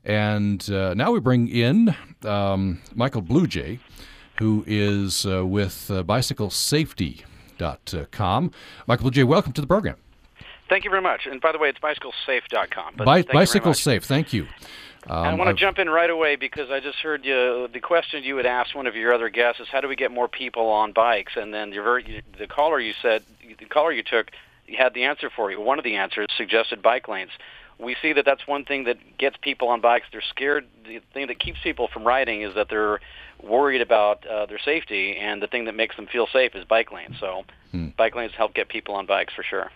And 0.05 0.71
uh, 0.71 0.93
now 0.93 1.13
we 1.13 1.21
bring 1.21 1.49
in 1.49 1.97
um, 2.27 2.83
Michael 2.95 3.23
Bluejay, 3.23 3.79
who 4.39 4.65
is 4.67 5.25
uh, 5.25 5.47
with 5.47 5.91
uh, 5.91 6.03
BicycleSafety.com. 6.03 8.51
Michael 8.87 9.11
Bluejay, 9.11 9.25
welcome 9.25 9.55
to 9.55 9.63
the 9.63 9.67
program. 9.67 9.97
Thank 10.71 10.85
you 10.85 10.91
very 10.91 11.03
much. 11.03 11.27
And 11.27 11.41
by 11.41 11.53
the 11.53 11.59
way, 11.59 11.69
it's 11.69 11.79
BicycleSafe.com. 11.81 12.95
Bi- 12.97 13.23
Bicycle 13.25 13.75
Safe, 13.75 14.05
thank 14.05 14.33
you. 14.33 14.47
Um, 15.07 15.27
I 15.27 15.35
want 15.35 15.49
to 15.49 15.55
jump 15.55 15.79
in 15.79 15.91
right 15.91 16.11
away 16.11 16.37
because 16.37 16.71
I 16.71 16.81
just 16.81 16.99
heard 16.99 17.25
you. 17.25 17.69
The 17.73 17.81
question 17.81 18.23
you 18.23 18.37
had 18.37 18.47
asked 18.47 18.75
one 18.75 18.87
of 18.87 18.95
your 18.95 19.13
other 19.13 19.29
guests 19.29 19.61
is 19.61 19.69
how 19.69 19.81
do 19.81 19.89
we 19.89 19.97
get 19.97 20.11
more 20.11 20.29
people 20.29 20.69
on 20.69 20.93
bikes? 20.93 21.33
And 21.37 21.53
then 21.53 21.73
your 21.73 21.83
very, 21.83 22.23
the 22.39 22.47
caller 22.47 22.81
you 22.81 22.95
said, 23.03 23.23
the 23.59 23.65
caller 23.67 23.93
you 23.93 24.03
took, 24.03 24.31
had 24.79 24.95
the 24.95 25.05
answer 25.05 25.29
for 25.29 25.51
you. 25.51 25.61
One 25.61 25.79
of 25.79 25.85
the 25.85 25.97
answers 25.97 26.29
suggested 26.37 26.81
bike 26.81 27.09
lanes 27.09 27.33
we 27.81 27.97
see 28.03 28.13
that 28.13 28.25
that's 28.25 28.47
one 28.47 28.65
thing 28.65 28.85
that 28.85 28.99
gets 29.19 29.37
people 29.41 29.69
on 29.69 29.81
bikes. 29.81 30.07
They're 30.13 30.21
scared. 30.21 30.67
The 30.87 31.01
thing 31.13 31.29
that 31.29 31.39
keeps 31.39 31.59
people 31.63 31.89
from 31.89 32.05
riding 32.05 32.43
is 32.43 32.55
that 32.55 32.69
they're 32.69 33.01
worried 33.43 33.81
about 33.81 34.27
uh, 34.27 34.47
their 34.47 34.59
safety, 34.59 35.17
and 35.17 35.43
the 35.43 35.47
thing 35.47 35.65
that 35.65 35.75
makes 35.75 35.97
them 35.97 36.07
feel 36.07 36.27
safe 36.27 36.55
is 36.55 36.65
bike 36.65 36.93
lanes. 36.93 37.17
So, 37.19 37.45
hmm. 37.71 37.89
bike 37.97 38.15
lanes 38.15 38.33
help 38.37 38.55
get 38.55 38.69
people 38.69 38.95
on 38.95 39.07
bikes 39.07 39.35
for 39.35 39.43
sure. 39.43 39.71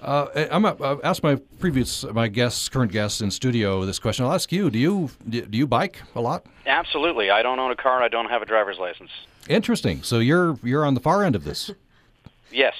Uh, 0.00 0.46
I'm 0.50 0.64
uh, 0.64 0.74
I've 0.80 1.00
asked 1.02 1.22
my 1.22 1.36
previous 1.58 2.04
my 2.04 2.28
guests, 2.28 2.68
current 2.68 2.92
guests 2.92 3.20
in 3.20 3.30
studio, 3.30 3.84
this 3.84 3.98
question. 3.98 4.24
I'll 4.24 4.32
ask 4.32 4.52
you: 4.52 4.70
Do 4.70 4.78
you 4.78 5.10
do 5.28 5.46
you 5.50 5.66
bike 5.66 6.02
a 6.14 6.20
lot? 6.20 6.46
Absolutely. 6.66 7.30
I 7.30 7.42
don't 7.42 7.58
own 7.58 7.70
a 7.70 7.76
car. 7.76 8.02
I 8.02 8.08
don't 8.08 8.28
have 8.28 8.42
a 8.42 8.46
driver's 8.46 8.78
license. 8.78 9.10
Interesting. 9.48 10.02
So 10.02 10.20
you're 10.20 10.58
you're 10.62 10.84
on 10.84 10.94
the 10.94 11.00
far 11.00 11.24
end 11.24 11.34
of 11.34 11.44
this. 11.44 11.70
yes. 12.52 12.74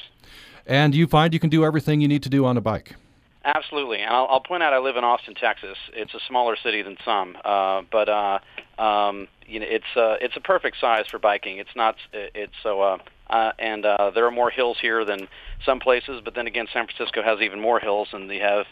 And 0.67 0.95
you 0.95 1.07
find 1.07 1.33
you 1.33 1.41
can 1.41 1.51
do 1.51 1.65
everything 1.65 2.01
you 2.01 2.09
need 2.09 2.23
to 2.23 2.29
do 2.29 2.45
on 2.45 2.57
a 2.57 2.61
bike. 2.61 2.95
Absolutely, 3.45 4.01
and 4.01 4.11
I'll, 4.11 4.27
I'll 4.29 4.41
point 4.41 4.63
out 4.63 4.75
I 4.75 4.79
live 4.79 4.97
in 4.97 5.05
Austin, 5.05 5.35
Texas. 5.35 5.79
It's 5.95 6.13
a 6.13 6.21
smaller 6.29 6.57
city 6.57 6.83
than 6.83 6.99
some, 7.05 7.37
uh, 7.45 7.83
but 7.91 8.09
uh, 8.09 8.39
um, 8.79 9.27
you 9.47 9.61
know 9.61 9.67
it's 9.69 9.97
uh, 9.97 10.17
it's 10.21 10.37
a 10.37 10.41
perfect 10.41 10.77
size 10.79 11.07
for 11.07 11.19
biking. 11.19 11.57
It's 11.57 11.75
not 11.75 11.97
it's 12.13 12.53
so 12.63 12.83
uh, 12.83 12.99
uh, 13.31 13.53
and 13.59 13.85
uh, 13.85 14.11
there 14.15 14.27
are 14.27 14.31
more 14.31 14.51
hills 14.51 14.79
here 14.81 15.05
than 15.05 15.29
some 15.65 15.81
places. 15.81 16.21
But 16.25 16.35
then 16.35 16.47
again, 16.47 16.67
San 16.73 16.87
Francisco 16.87 17.23
has 17.23 17.41
even 17.41 17.61
more 17.61 17.81
hills, 17.81 18.09
and 18.13 18.29
they 18.31 18.39
have 18.39 18.67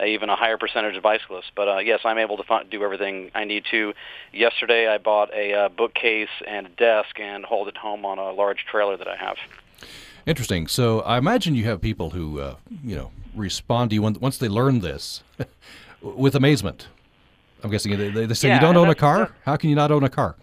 uh, 0.00 0.04
even 0.04 0.28
a 0.30 0.36
higher 0.36 0.58
percentage 0.58 0.96
of 0.96 1.02
bicyclists. 1.02 1.50
But 1.54 1.68
uh, 1.68 1.78
yes, 1.78 2.00
I'm 2.04 2.18
able 2.18 2.36
to 2.38 2.44
f- 2.48 2.70
do 2.70 2.82
everything 2.82 3.30
I 3.34 3.44
need 3.44 3.64
to. 3.70 3.92
Yesterday, 4.32 4.88
I 4.88 4.98
bought 4.98 5.32
a 5.34 5.52
uh, 5.52 5.68
bookcase 5.68 6.28
and 6.46 6.66
a 6.66 6.70
desk 6.70 7.18
and 7.20 7.44
hold 7.44 7.68
it 7.68 7.76
home 7.76 8.04
on 8.04 8.18
a 8.18 8.30
large 8.32 8.64
trailer 8.70 8.96
that 8.96 9.08
I 9.08 9.16
have. 9.16 9.36
Interesting. 10.26 10.66
So 10.66 11.00
I 11.00 11.18
imagine 11.18 11.54
you 11.54 11.64
have 11.64 11.80
people 11.80 12.10
who, 12.10 12.40
uh, 12.40 12.56
you 12.84 12.94
know, 12.94 13.10
respond 13.34 13.90
to 13.90 13.94
you 13.94 14.02
once 14.02 14.38
they 14.38 14.48
learn 14.48 14.80
this 14.80 15.22
with 16.02 16.34
amazement. 16.34 16.88
I'm 17.62 17.70
guessing 17.70 17.96
they, 17.96 18.26
they 18.26 18.34
say, 18.34 18.48
yeah, 18.48 18.54
You 18.54 18.60
don't 18.60 18.76
own 18.76 18.88
a 18.88 18.94
car? 18.94 19.32
How 19.44 19.56
can 19.56 19.70
you 19.70 19.76
not 19.76 19.90
own 19.90 20.02
a 20.02 20.08
car? 20.08 20.36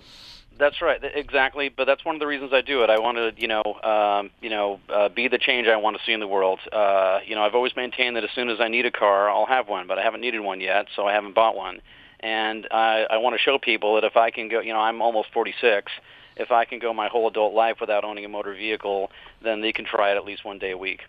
That's 0.57 0.81
right, 0.81 0.99
exactly. 1.03 1.69
But 1.69 1.85
that's 1.85 2.03
one 2.03 2.15
of 2.15 2.19
the 2.19 2.27
reasons 2.27 2.51
I 2.53 2.61
do 2.61 2.83
it. 2.83 2.89
I 2.89 2.99
want 2.99 3.17
to, 3.17 3.33
you 3.39 3.47
know, 3.47 3.63
um, 3.83 4.29
you 4.41 4.49
know, 4.49 4.79
uh, 4.89 5.09
be 5.09 5.27
the 5.27 5.37
change 5.37 5.67
I 5.67 5.75
want 5.77 5.97
to 5.97 6.03
see 6.03 6.13
in 6.13 6.19
the 6.19 6.27
world. 6.27 6.59
Uh, 6.71 7.19
you 7.25 7.35
know, 7.35 7.41
I've 7.41 7.55
always 7.55 7.75
maintained 7.75 8.15
that 8.15 8.23
as 8.23 8.31
soon 8.33 8.49
as 8.49 8.59
I 8.59 8.67
need 8.67 8.85
a 8.85 8.91
car, 8.91 9.29
I'll 9.29 9.45
have 9.45 9.67
one, 9.67 9.87
but 9.87 9.99
I 9.99 10.03
haven't 10.03 10.21
needed 10.21 10.41
one 10.41 10.61
yet, 10.61 10.87
so 10.95 11.05
I 11.05 11.13
haven't 11.13 11.33
bought 11.33 11.55
one. 11.55 11.81
And 12.19 12.67
I, 12.71 13.05
I 13.09 13.17
want 13.17 13.35
to 13.35 13.39
show 13.39 13.59
people 13.59 13.95
that 13.95 14.03
if 14.03 14.17
I 14.17 14.31
can 14.31 14.49
go, 14.49 14.59
you 14.59 14.73
know, 14.73 14.79
I'm 14.79 15.01
almost 15.01 15.29
46. 15.33 15.91
If 16.35 16.51
I 16.51 16.65
can 16.65 16.79
go 16.79 16.93
my 16.93 17.07
whole 17.07 17.27
adult 17.27 17.53
life 17.53 17.77
without 17.79 18.03
owning 18.03 18.25
a 18.25 18.29
motor 18.29 18.53
vehicle, 18.53 19.11
then 19.43 19.61
they 19.61 19.71
can 19.71 19.85
try 19.85 20.11
it 20.11 20.17
at 20.17 20.25
least 20.25 20.45
one 20.45 20.59
day 20.59 20.71
a 20.71 20.77
week. 20.77 21.01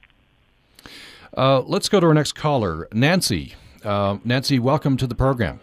Uh, 1.37 1.61
let's 1.61 1.89
go 1.89 2.01
to 2.01 2.07
our 2.07 2.15
next 2.15 2.33
caller, 2.33 2.89
Nancy. 2.93 3.55
Uh, 3.85 4.19
Nancy, 4.25 4.59
welcome 4.59 4.97
to 4.97 5.07
the 5.07 5.15
program. 5.15 5.61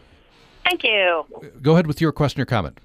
Thank 0.63 0.83
you. 0.83 1.25
Go 1.61 1.73
ahead 1.73 1.87
with 1.87 2.01
your 2.01 2.11
question 2.11 2.41
or 2.41 2.45
comment. 2.45 2.79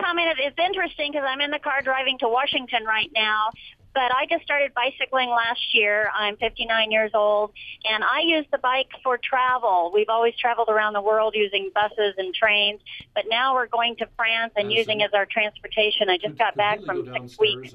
Comment 0.00 0.28
it's 0.38 0.58
interesting 0.58 1.12
because 1.12 1.26
I'm 1.26 1.40
in 1.40 1.50
the 1.50 1.58
car 1.58 1.80
driving 1.82 2.18
to 2.18 2.28
Washington 2.28 2.84
right 2.84 3.10
now, 3.14 3.50
but 3.94 4.14
I 4.14 4.26
just 4.28 4.44
started 4.44 4.74
bicycling 4.74 5.30
last 5.30 5.74
year. 5.74 6.10
I'm 6.14 6.36
59 6.36 6.90
years 6.90 7.12
old, 7.14 7.52
and 7.88 8.04
I 8.04 8.20
use 8.20 8.44
the 8.52 8.58
bike 8.58 8.90
for 9.02 9.16
travel. 9.16 9.90
We've 9.94 10.10
always 10.10 10.36
traveled 10.36 10.68
around 10.68 10.92
the 10.92 11.00
world 11.00 11.34
using 11.34 11.70
buses 11.74 12.14
and 12.18 12.34
trains, 12.34 12.80
but 13.14 13.24
now 13.30 13.54
we're 13.54 13.68
going 13.68 13.96
to 13.96 14.08
France 14.16 14.52
and 14.54 14.70
using 14.70 15.02
as 15.02 15.10
our 15.14 15.24
transportation. 15.24 16.10
I 16.10 16.18
just 16.18 16.36
got 16.36 16.56
back 16.56 16.82
from 16.82 17.10
six 17.10 17.38
weeks 17.38 17.72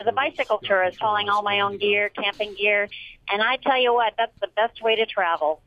as 0.00 0.06
a 0.06 0.12
bicycle 0.12 0.60
tourist, 0.62 0.98
hauling 1.00 1.28
all 1.28 1.42
my 1.42 1.58
own 1.60 1.78
gear, 1.78 2.08
camping 2.10 2.54
gear, 2.54 2.88
and 3.28 3.42
I 3.42 3.56
tell 3.56 3.80
you 3.80 3.92
what, 3.92 4.14
that's 4.16 4.38
the 4.40 4.48
best 4.54 4.80
way 4.80 4.94
to 4.94 5.06
travel. 5.06 5.60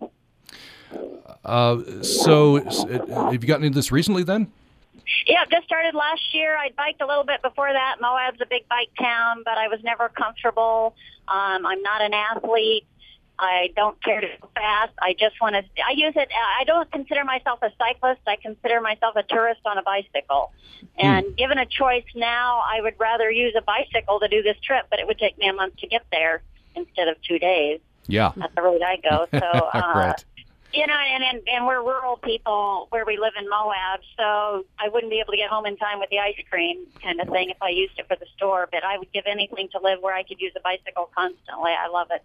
Uh, 1.43 2.01
so, 2.01 2.57
uh, 2.57 3.25
have 3.25 3.43
you 3.43 3.47
gotten 3.47 3.65
into 3.65 3.75
this 3.75 3.91
recently 3.91 4.23
then? 4.23 4.53
Yeah, 5.25 5.45
just 5.49 5.65
started 5.65 5.95
last 5.95 6.33
year. 6.33 6.57
I 6.57 6.71
biked 6.75 7.01
a 7.01 7.07
little 7.07 7.23
bit 7.23 7.41
before 7.41 7.71
that. 7.71 7.97
Moab's 8.01 8.41
a 8.41 8.45
big 8.45 8.67
bike 8.67 8.89
town, 8.99 9.43
but 9.45 9.57
I 9.57 9.67
was 9.67 9.79
never 9.83 10.09
comfortable. 10.09 10.95
Um, 11.27 11.65
I'm 11.65 11.81
not 11.81 12.01
an 12.01 12.13
athlete. 12.13 12.85
I 13.39 13.71
don't 13.75 14.01
care 14.03 14.19
to 14.19 14.27
go 14.41 14.49
fast. 14.55 14.93
I 14.99 15.13
just 15.13 15.39
want 15.39 15.55
to. 15.55 15.63
I 15.85 15.91
use 15.91 16.13
it. 16.15 16.29
I 16.59 16.63
don't 16.63 16.91
consider 16.91 17.23
myself 17.23 17.59
a 17.61 17.69
cyclist. 17.77 18.21
I 18.25 18.35
consider 18.35 18.81
myself 18.81 19.15
a 19.15 19.23
tourist 19.23 19.61
on 19.65 19.77
a 19.77 19.83
bicycle. 19.83 20.51
And 20.97 21.37
given 21.37 21.59
a 21.59 21.65
choice 21.65 22.05
now, 22.15 22.63
I 22.65 22.81
would 22.81 22.95
rather 22.97 23.29
use 23.29 23.53
a 23.55 23.61
bicycle 23.61 24.19
to 24.19 24.27
do 24.27 24.41
this 24.41 24.57
trip, 24.63 24.87
but 24.89 24.99
it 24.99 25.05
would 25.05 25.19
take 25.19 25.37
me 25.37 25.47
a 25.47 25.53
month 25.53 25.77
to 25.77 25.87
get 25.87 26.03
there 26.11 26.41
instead 26.75 27.07
of 27.07 27.21
two 27.21 27.37
days. 27.37 27.79
Yeah. 28.07 28.31
That's 28.35 28.55
the 28.55 28.61
road 28.61 28.81
I 28.81 28.97
go. 28.97 29.27
So, 29.37 29.45
uh, 29.45 29.93
right. 29.95 30.25
You 30.77 30.85
know, 30.85 30.93
and, 30.93 31.23
and 31.23 31.41
and 31.47 31.65
we're 31.65 31.81
rural 31.81 32.17
people 32.17 32.85
where 32.91 33.03
we 33.03 33.17
live 33.17 33.33
in 33.39 33.49
Moab, 33.49 34.01
so 34.15 34.63
I 34.77 34.89
wouldn't 34.93 35.09
be 35.09 35.19
able 35.19 35.33
to 35.33 35.37
get 35.37 35.49
home 35.49 35.65
in 35.65 35.75
time 35.75 35.97
with 35.97 36.11
the 36.11 36.19
ice 36.19 36.37
cream 36.51 36.85
kind 37.01 37.19
of 37.19 37.27
thing 37.29 37.49
if 37.49 37.57
I 37.63 37.69
used 37.69 37.97
it 37.97 38.07
for 38.07 38.15
the 38.15 38.27
store. 38.35 38.69
But 38.71 38.83
I 38.83 38.99
would 38.99 39.11
give 39.11 39.23
anything 39.25 39.69
to 39.71 39.79
live 39.81 39.99
where 40.01 40.13
I 40.13 40.21
could 40.21 40.39
use 40.39 40.53
a 40.55 40.59
bicycle 40.59 41.09
constantly. 41.17 41.71
I 41.71 41.87
love 41.91 42.09
it. 42.11 42.23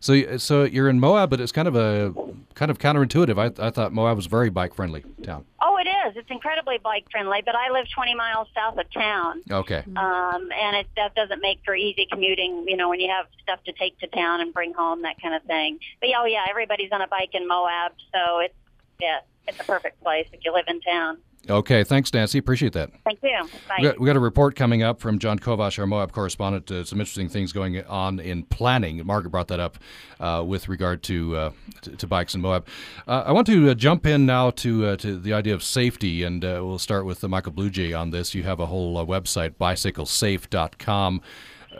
So, 0.00 0.12
y- 0.12 0.36
so 0.36 0.64
you're 0.64 0.88
in 0.88 1.00
Moab, 1.00 1.30
but 1.30 1.40
it's 1.40 1.52
kind 1.52 1.66
of 1.68 1.74
a 1.76 2.12
kind 2.54 2.70
of 2.70 2.78
counterintuitive. 2.78 3.38
I, 3.38 3.66
I 3.66 3.70
thought 3.70 3.92
Moab 3.92 4.16
was 4.16 4.26
a 4.26 4.28
very 4.28 4.50
bike 4.50 4.74
friendly 4.74 5.04
town. 5.22 5.44
Oh, 5.62 5.76
it 5.78 5.88
is. 6.08 6.16
It's 6.16 6.30
incredibly 6.30 6.78
bike 6.78 7.06
friendly, 7.10 7.40
but 7.44 7.54
I 7.54 7.70
live 7.70 7.86
20 7.94 8.14
miles 8.14 8.48
south 8.54 8.76
of 8.78 8.90
town. 8.92 9.42
Okay. 9.50 9.82
Um, 9.96 10.48
and 10.52 10.76
it, 10.76 10.86
that 10.96 11.14
doesn't 11.14 11.40
make 11.40 11.60
for 11.64 11.74
easy 11.74 12.06
commuting, 12.10 12.64
you 12.68 12.76
know, 12.76 12.88
when 12.88 13.00
you 13.00 13.08
have 13.10 13.26
stuff 13.42 13.62
to 13.64 13.72
take 13.72 13.98
to 14.00 14.06
town 14.08 14.40
and 14.40 14.52
bring 14.52 14.74
home, 14.74 15.02
that 15.02 15.20
kind 15.22 15.34
of 15.34 15.42
thing. 15.44 15.78
But 16.00 16.10
yeah, 16.10 16.16
oh 16.20 16.26
yeah, 16.26 16.44
everybody's 16.48 16.92
on 16.92 17.00
a 17.00 17.06
bike 17.08 17.30
in 17.34 17.46
Moab, 17.48 17.92
so 18.12 18.40
it's, 18.40 18.54
yeah, 19.00 19.20
it's 19.48 19.58
a 19.60 19.64
perfect 19.64 20.02
place 20.02 20.26
if 20.32 20.44
you 20.44 20.52
live 20.52 20.66
in 20.68 20.80
town. 20.82 21.18
Okay. 21.48 21.84
Thanks, 21.84 22.12
Nancy. 22.12 22.38
Appreciate 22.38 22.74
that. 22.74 22.90
Thank 23.04 23.20
you. 23.22 23.48
Bye. 23.68 23.76
We 23.78 23.84
got, 23.84 24.00
we 24.00 24.06
got 24.06 24.16
a 24.16 24.20
report 24.20 24.56
coming 24.56 24.82
up 24.82 25.00
from 25.00 25.18
John 25.18 25.38
Kovash, 25.38 25.78
our 25.78 25.86
Moab 25.86 26.12
correspondent. 26.12 26.70
Uh, 26.70 26.84
some 26.84 27.00
interesting 27.00 27.28
things 27.28 27.52
going 27.52 27.82
on 27.84 28.20
in 28.20 28.42
planning. 28.44 29.04
Margaret 29.06 29.30
brought 29.30 29.48
that 29.48 29.60
up 29.60 29.78
uh, 30.20 30.44
with 30.46 30.68
regard 30.68 31.02
to, 31.04 31.36
uh, 31.36 31.50
to 31.82 31.96
to 31.96 32.06
bikes 32.06 32.34
in 32.34 32.40
Moab. 32.40 32.66
Uh, 33.08 33.24
I 33.26 33.32
want 33.32 33.46
to 33.46 33.70
uh, 33.70 33.74
jump 33.74 34.06
in 34.06 34.26
now 34.26 34.50
to 34.50 34.86
uh, 34.86 34.96
to 34.96 35.18
the 35.18 35.32
idea 35.32 35.54
of 35.54 35.62
safety, 35.62 36.22
and 36.22 36.44
uh, 36.44 36.60
we'll 36.62 36.78
start 36.78 37.06
with 37.06 37.22
Michael 37.26 37.52
Bluejay 37.52 37.98
on 37.98 38.10
this. 38.10 38.34
You 38.34 38.42
have 38.42 38.60
a 38.60 38.66
whole 38.66 38.98
uh, 38.98 39.04
website, 39.04 39.54
bicyclesafe.com. 39.54 41.22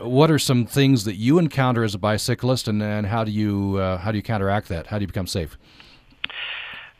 What 0.01 0.31
are 0.31 0.39
some 0.39 0.67
things 0.67 1.05
that 1.05 1.17
you 1.17 1.39
encounter 1.39 1.85
as 1.85 1.95
a 1.95 1.99
bicyclist, 1.99 2.69
and, 2.69 2.83
and 2.83 3.07
how 3.07 3.25
do 3.25 3.31
you 3.31 3.77
uh, 3.77 3.99
how 3.99 4.13
do 4.13 4.17
you 4.17 4.23
counteract 4.23 4.69
that? 4.69 4.87
How 4.87 4.99
do 4.99 5.03
you 5.03 5.09
become 5.09 5.27
safe? 5.27 5.59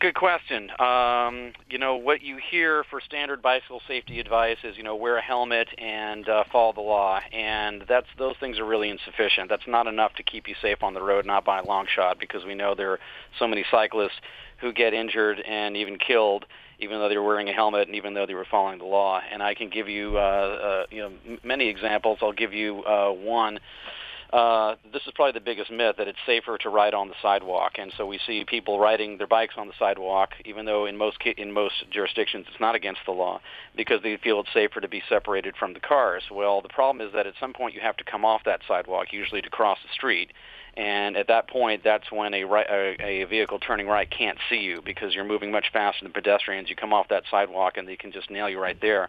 Good 0.01 0.15
question. 0.15 0.71
Um, 0.79 1.53
you 1.69 1.77
know, 1.77 1.95
what 1.97 2.23
you 2.23 2.39
hear 2.51 2.85
for 2.89 3.03
standard 3.03 3.43
bicycle 3.43 3.83
safety 3.87 4.19
advice 4.19 4.57
is, 4.65 4.79
you 4.79 4.83
know, 4.83 4.97
wear 4.97 5.19
a 5.19 5.23
helmet 5.23 5.69
and 5.77 6.27
uh, 6.27 6.45
follow 6.51 6.73
the 6.73 6.81
law, 6.81 7.21
and 7.35 7.85
that's 7.87 8.07
those 8.17 8.35
things 8.41 8.59
are 8.59 8.65
really 8.65 8.89
insufficient. 8.89 9.51
That's 9.51 9.67
not 9.67 9.87
enough 9.87 10.15
to 10.15 10.23
keep 10.23 10.49
you 10.49 10.55
safe 10.63 10.83
on 10.83 10.95
the 10.95 11.03
road, 11.03 11.27
not 11.27 11.45
by 11.45 11.59
a 11.59 11.65
long 11.67 11.85
shot, 11.95 12.19
because 12.19 12.47
we 12.47 12.55
know 12.55 12.75
there 12.75 12.93
are 12.93 12.99
so 13.39 13.47
many 13.47 13.63
cyclists 13.71 14.19
who 14.63 14.73
get 14.73 14.95
injured 14.95 15.39
and 15.41 15.77
even 15.77 15.99
killed, 15.99 16.47
even 16.79 16.99
though 16.99 17.11
they 17.11 17.19
were 17.19 17.27
wearing 17.27 17.51
a 17.51 17.53
helmet 17.53 17.87
and 17.87 17.95
even 17.95 18.15
though 18.15 18.25
they 18.25 18.33
were 18.33 18.47
following 18.51 18.79
the 18.79 18.87
law. 18.87 19.21
And 19.31 19.43
I 19.43 19.53
can 19.53 19.69
give 19.69 19.87
you, 19.87 20.17
uh, 20.17 20.21
uh, 20.21 20.87
you 20.91 21.03
know, 21.03 21.13
m- 21.29 21.39
many 21.45 21.69
examples. 21.69 22.21
I'll 22.23 22.33
give 22.33 22.55
you 22.55 22.83
uh, 22.85 23.11
one. 23.11 23.61
Uh, 24.33 24.77
this 24.93 25.03
is 25.07 25.13
probably 25.17 25.33
the 25.33 25.45
biggest 25.45 25.73
myth 25.73 25.97
that 25.99 26.07
it's 26.07 26.19
safer 26.25 26.57
to 26.57 26.69
ride 26.69 26.95
on 26.95 27.09
the 27.09 27.15
sidewalk, 27.21 27.73
and 27.79 27.93
so 27.97 28.07
we 28.07 28.21
see 28.27 28.45
people 28.45 28.79
riding 28.79 29.19
their 29.19 29.27
bikes 29.27 29.55
on 29.57 29.67
the 29.67 29.73
sidewalk, 29.77 30.31
even 30.45 30.65
though 30.65 30.87
in 30.87 30.97
most 30.97 31.19
in 31.37 31.51
most 31.51 31.75
jurisdictions 31.91 32.47
it's 32.49 32.61
not 32.61 32.77
against 32.77 33.01
the 33.07 33.13
law, 33.13 33.41
because 33.77 34.01
they 34.03 34.17
feel 34.19 34.39
it's 34.41 34.53
safer 34.55 34.81
to 34.81 34.89
be 34.89 35.03
separated 35.09 35.57
from 35.57 35.75
the 35.75 35.81
cars. 35.81 36.23
Well, 36.31 36.61
the 36.61 36.69
problem 36.69 37.05
is 37.05 37.13
that 37.13 37.27
at 37.27 37.35
some 37.41 37.53
point 37.53 37.75
you 37.75 37.81
have 37.81 37.97
to 37.97 38.05
come 38.05 38.25
off 38.25 38.43
that 38.45 38.61
sidewalk, 38.69 39.13
usually 39.13 39.43
to 39.43 39.51
cross 39.51 39.79
the 39.83 39.93
street, 39.93 40.31
and 40.77 41.17
at 41.17 41.27
that 41.29 41.49
point, 41.49 41.83
that's 41.83 42.11
when 42.13 42.33
a, 42.33 42.45
right, 42.45 42.67
a, 42.71 43.23
a 43.23 43.25
vehicle 43.25 43.59
turning 43.59 43.89
right 43.89 44.09
can't 44.09 44.39
see 44.49 44.59
you 44.59 44.81
because 44.85 45.15
you're 45.15 45.25
moving 45.25 45.51
much 45.51 45.67
faster 45.73 46.05
than 46.05 46.13
pedestrians. 46.13 46.71
You 46.71 46.77
come 46.77 46.93
off 46.93 47.09
that 47.09 47.25
sidewalk 47.31 47.77
and 47.77 47.89
they 47.89 47.97
can 47.97 48.13
just 48.13 48.31
nail 48.31 48.49
you 48.49 48.61
right 48.61 48.81
there. 48.81 49.09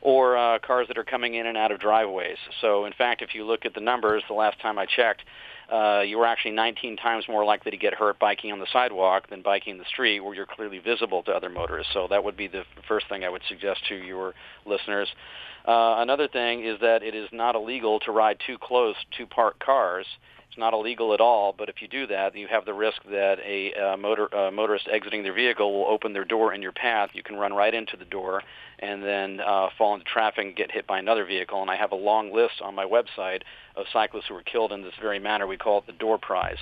Or 0.00 0.36
uh, 0.36 0.58
cars 0.60 0.86
that 0.88 0.96
are 0.96 1.04
coming 1.04 1.34
in 1.34 1.46
and 1.46 1.56
out 1.56 1.72
of 1.72 1.80
driveways. 1.80 2.36
So, 2.60 2.84
in 2.84 2.92
fact, 2.92 3.20
if 3.20 3.34
you 3.34 3.44
look 3.44 3.64
at 3.64 3.74
the 3.74 3.80
numbers, 3.80 4.22
the 4.28 4.34
last 4.34 4.60
time 4.60 4.78
I 4.78 4.86
checked, 4.86 5.22
uh, 5.72 6.00
you 6.00 6.18
were 6.18 6.26
actually 6.26 6.52
19 6.52 6.96
times 6.96 7.24
more 7.28 7.44
likely 7.44 7.70
to 7.70 7.76
get 7.76 7.94
hurt 7.94 8.18
biking 8.18 8.52
on 8.52 8.58
the 8.58 8.66
sidewalk 8.72 9.28
than 9.28 9.42
biking 9.42 9.76
the 9.76 9.84
street 9.84 10.20
where 10.20 10.34
you're 10.34 10.46
clearly 10.46 10.78
visible 10.78 11.22
to 11.24 11.32
other 11.32 11.50
motorists. 11.50 11.92
So 11.92 12.06
that 12.08 12.22
would 12.24 12.36
be 12.36 12.48
the 12.48 12.62
first 12.86 13.08
thing 13.08 13.24
I 13.24 13.28
would 13.28 13.42
suggest 13.48 13.80
to 13.88 13.94
your 13.94 14.34
listeners. 14.64 15.08
Uh, 15.66 15.96
another 15.98 16.28
thing 16.28 16.64
is 16.64 16.80
that 16.80 17.02
it 17.02 17.14
is 17.14 17.28
not 17.32 17.54
illegal 17.54 18.00
to 18.00 18.12
ride 18.12 18.38
too 18.46 18.56
close 18.58 18.96
to 19.18 19.26
parked 19.26 19.60
cars. 19.60 20.06
It's 20.48 20.56
not 20.56 20.72
illegal 20.72 21.12
at 21.12 21.20
all, 21.20 21.54
but 21.56 21.68
if 21.68 21.82
you 21.82 21.88
do 21.88 22.06
that, 22.06 22.34
you 22.34 22.48
have 22.48 22.64
the 22.64 22.72
risk 22.72 23.02
that 23.10 23.38
a 23.40 23.74
uh, 23.74 23.96
motor 23.98 24.34
uh, 24.34 24.50
motorist 24.50 24.88
exiting 24.88 25.22
their 25.22 25.34
vehicle 25.34 25.72
will 25.72 25.86
open 25.86 26.14
their 26.14 26.24
door 26.24 26.54
in 26.54 26.62
your 26.62 26.72
path. 26.72 27.10
You 27.12 27.22
can 27.22 27.36
run 27.36 27.52
right 27.52 27.74
into 27.74 27.98
the 27.98 28.06
door 28.06 28.42
and 28.78 29.04
then 29.04 29.40
uh, 29.40 29.68
fall 29.76 29.92
into 29.92 30.06
traffic 30.06 30.46
and 30.46 30.56
get 30.56 30.72
hit 30.72 30.86
by 30.86 30.98
another 30.98 31.26
vehicle. 31.26 31.60
And 31.60 31.70
I 31.70 31.76
have 31.76 31.92
a 31.92 31.96
long 31.96 32.32
list 32.32 32.62
on 32.62 32.74
my 32.74 32.86
website 32.86 33.42
of 33.76 33.86
cyclists 33.92 34.28
who 34.28 34.34
were 34.34 34.42
killed 34.42 34.72
in 34.72 34.82
this 34.82 34.94
very 35.00 35.18
manner. 35.18 35.46
We 35.46 35.58
call 35.58 35.78
it 35.78 35.86
the 35.86 35.92
door 35.92 36.16
prize. 36.16 36.58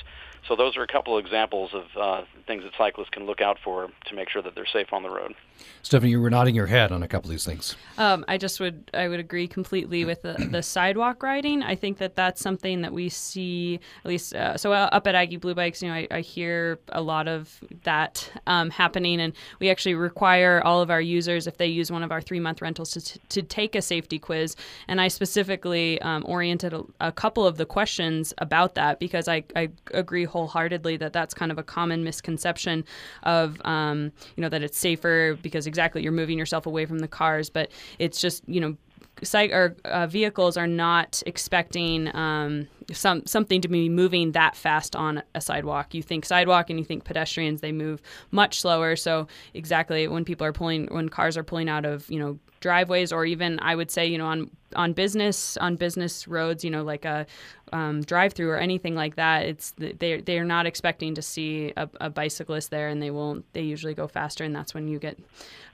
So 0.48 0.54
those 0.54 0.76
are 0.76 0.82
a 0.82 0.86
couple 0.86 1.16
of 1.18 1.24
examples 1.24 1.74
of 1.74 1.84
uh, 1.96 2.22
things 2.46 2.62
that 2.62 2.72
cyclists 2.78 3.10
can 3.10 3.26
look 3.26 3.40
out 3.40 3.58
for 3.64 3.88
to 4.06 4.14
make 4.14 4.30
sure 4.30 4.42
that 4.42 4.54
they're 4.54 4.66
safe 4.66 4.92
on 4.92 5.02
the 5.02 5.10
road. 5.10 5.34
Stephanie, 5.82 6.10
you 6.10 6.20
were 6.20 6.30
nodding 6.30 6.54
your 6.54 6.66
head 6.66 6.92
on 6.92 7.02
a 7.02 7.08
couple 7.08 7.28
of 7.28 7.30
these 7.30 7.44
things. 7.44 7.76
Um, 7.98 8.24
I 8.28 8.38
just 8.38 8.60
would 8.60 8.90
I 8.92 9.08
would 9.08 9.20
agree 9.20 9.48
completely 9.48 10.04
with 10.04 10.22
the, 10.22 10.34
the 10.50 10.62
sidewalk 10.62 11.22
riding. 11.22 11.62
I 11.62 11.74
think 11.74 11.98
that 11.98 12.14
that's 12.14 12.40
something 12.40 12.82
that 12.82 12.92
we 12.92 13.08
see 13.08 13.80
at 14.04 14.08
least. 14.08 14.34
Uh, 14.34 14.56
so 14.56 14.72
uh, 14.72 14.88
up 14.92 15.06
at 15.06 15.14
Aggie 15.14 15.38
Blue 15.38 15.54
Bikes, 15.54 15.82
you 15.82 15.88
know, 15.88 15.94
I, 15.94 16.06
I 16.10 16.20
hear 16.20 16.78
a 16.90 17.00
lot 17.00 17.26
of 17.26 17.60
that 17.84 18.30
um, 18.46 18.70
happening, 18.70 19.20
and 19.20 19.32
we 19.60 19.70
actually 19.70 19.94
require 19.94 20.60
all 20.64 20.80
of 20.80 20.90
our 20.90 21.00
users 21.00 21.46
if 21.46 21.56
they 21.56 21.66
use 21.66 21.90
one 21.90 22.02
of 22.02 22.12
our 22.12 22.20
three 22.20 22.40
month 22.40 22.60
rentals 22.60 22.90
to, 22.92 23.18
to 23.28 23.42
take 23.42 23.74
a 23.74 23.82
safety 23.82 24.18
quiz. 24.18 24.56
And 24.88 25.00
I 25.00 25.08
specifically 25.08 26.00
um, 26.02 26.24
oriented 26.26 26.74
a, 26.74 26.82
a 27.00 27.12
couple 27.12 27.46
of 27.46 27.56
the 27.56 27.66
questions 27.66 28.34
about 28.38 28.74
that 28.74 29.00
because 29.00 29.28
I, 29.28 29.44
I 29.54 29.70
agree 29.92 30.24
wholeheartedly 30.36 30.98
that 30.98 31.14
that's 31.14 31.32
kind 31.32 31.50
of 31.50 31.56
a 31.56 31.62
common 31.62 32.04
misconception 32.04 32.84
of 33.22 33.58
um, 33.64 34.12
you 34.36 34.42
know 34.42 34.50
that 34.50 34.62
it's 34.62 34.76
safer 34.76 35.38
because 35.40 35.66
exactly 35.66 36.02
you're 36.02 36.12
moving 36.12 36.36
yourself 36.36 36.66
away 36.66 36.84
from 36.84 36.98
the 36.98 37.08
cars, 37.08 37.48
but 37.48 37.70
it's 37.98 38.20
just 38.20 38.46
you 38.46 38.60
know 38.60 38.76
site 39.22 39.50
or 39.52 39.76
uh, 39.84 40.06
vehicles 40.06 40.56
are 40.56 40.66
not 40.66 41.22
expecting 41.26 42.14
um, 42.14 42.68
some 42.92 43.24
something 43.26 43.60
to 43.60 43.68
be 43.68 43.88
moving 43.88 44.32
that 44.32 44.56
fast 44.56 44.94
on 44.94 45.22
a 45.34 45.40
sidewalk. 45.40 45.94
You 45.94 46.02
think 46.02 46.24
sidewalk 46.24 46.70
and 46.70 46.78
you 46.78 46.84
think 46.84 47.04
pedestrians, 47.04 47.60
they 47.60 47.72
move 47.72 48.02
much 48.30 48.60
slower. 48.60 48.96
So 48.96 49.26
exactly 49.54 50.06
when 50.08 50.24
people 50.24 50.46
are 50.46 50.52
pulling, 50.52 50.86
when 50.86 51.08
cars 51.08 51.36
are 51.36 51.44
pulling 51.44 51.68
out 51.68 51.84
of 51.84 52.08
you 52.10 52.18
know 52.18 52.38
driveways 52.60 53.12
or 53.12 53.24
even 53.24 53.58
I 53.60 53.74
would 53.74 53.90
say 53.90 54.06
you 54.06 54.18
know 54.18 54.26
on 54.26 54.50
on 54.74 54.92
business 54.92 55.56
on 55.58 55.76
business 55.76 56.26
roads 56.26 56.64
you 56.64 56.70
know 56.70 56.82
like 56.82 57.04
a 57.04 57.26
um, 57.72 58.02
drive 58.02 58.32
through 58.32 58.50
or 58.50 58.58
anything 58.58 58.94
like 58.94 59.16
that 59.16 59.46
it's 59.46 59.72
they 59.76 60.20
they're 60.20 60.44
not 60.44 60.66
expecting 60.66 61.14
to 61.14 61.22
see 61.22 61.72
a, 61.76 61.88
a, 62.00 62.10
bicyclist 62.10 62.70
there 62.70 62.88
and 62.88 63.02
they 63.02 63.10
won't 63.10 63.44
they 63.54 63.62
usually 63.62 63.94
go 63.94 64.06
faster 64.06 64.44
and 64.44 64.54
that's 64.54 64.72
when 64.72 64.88
you 64.88 64.98
get 64.98 65.18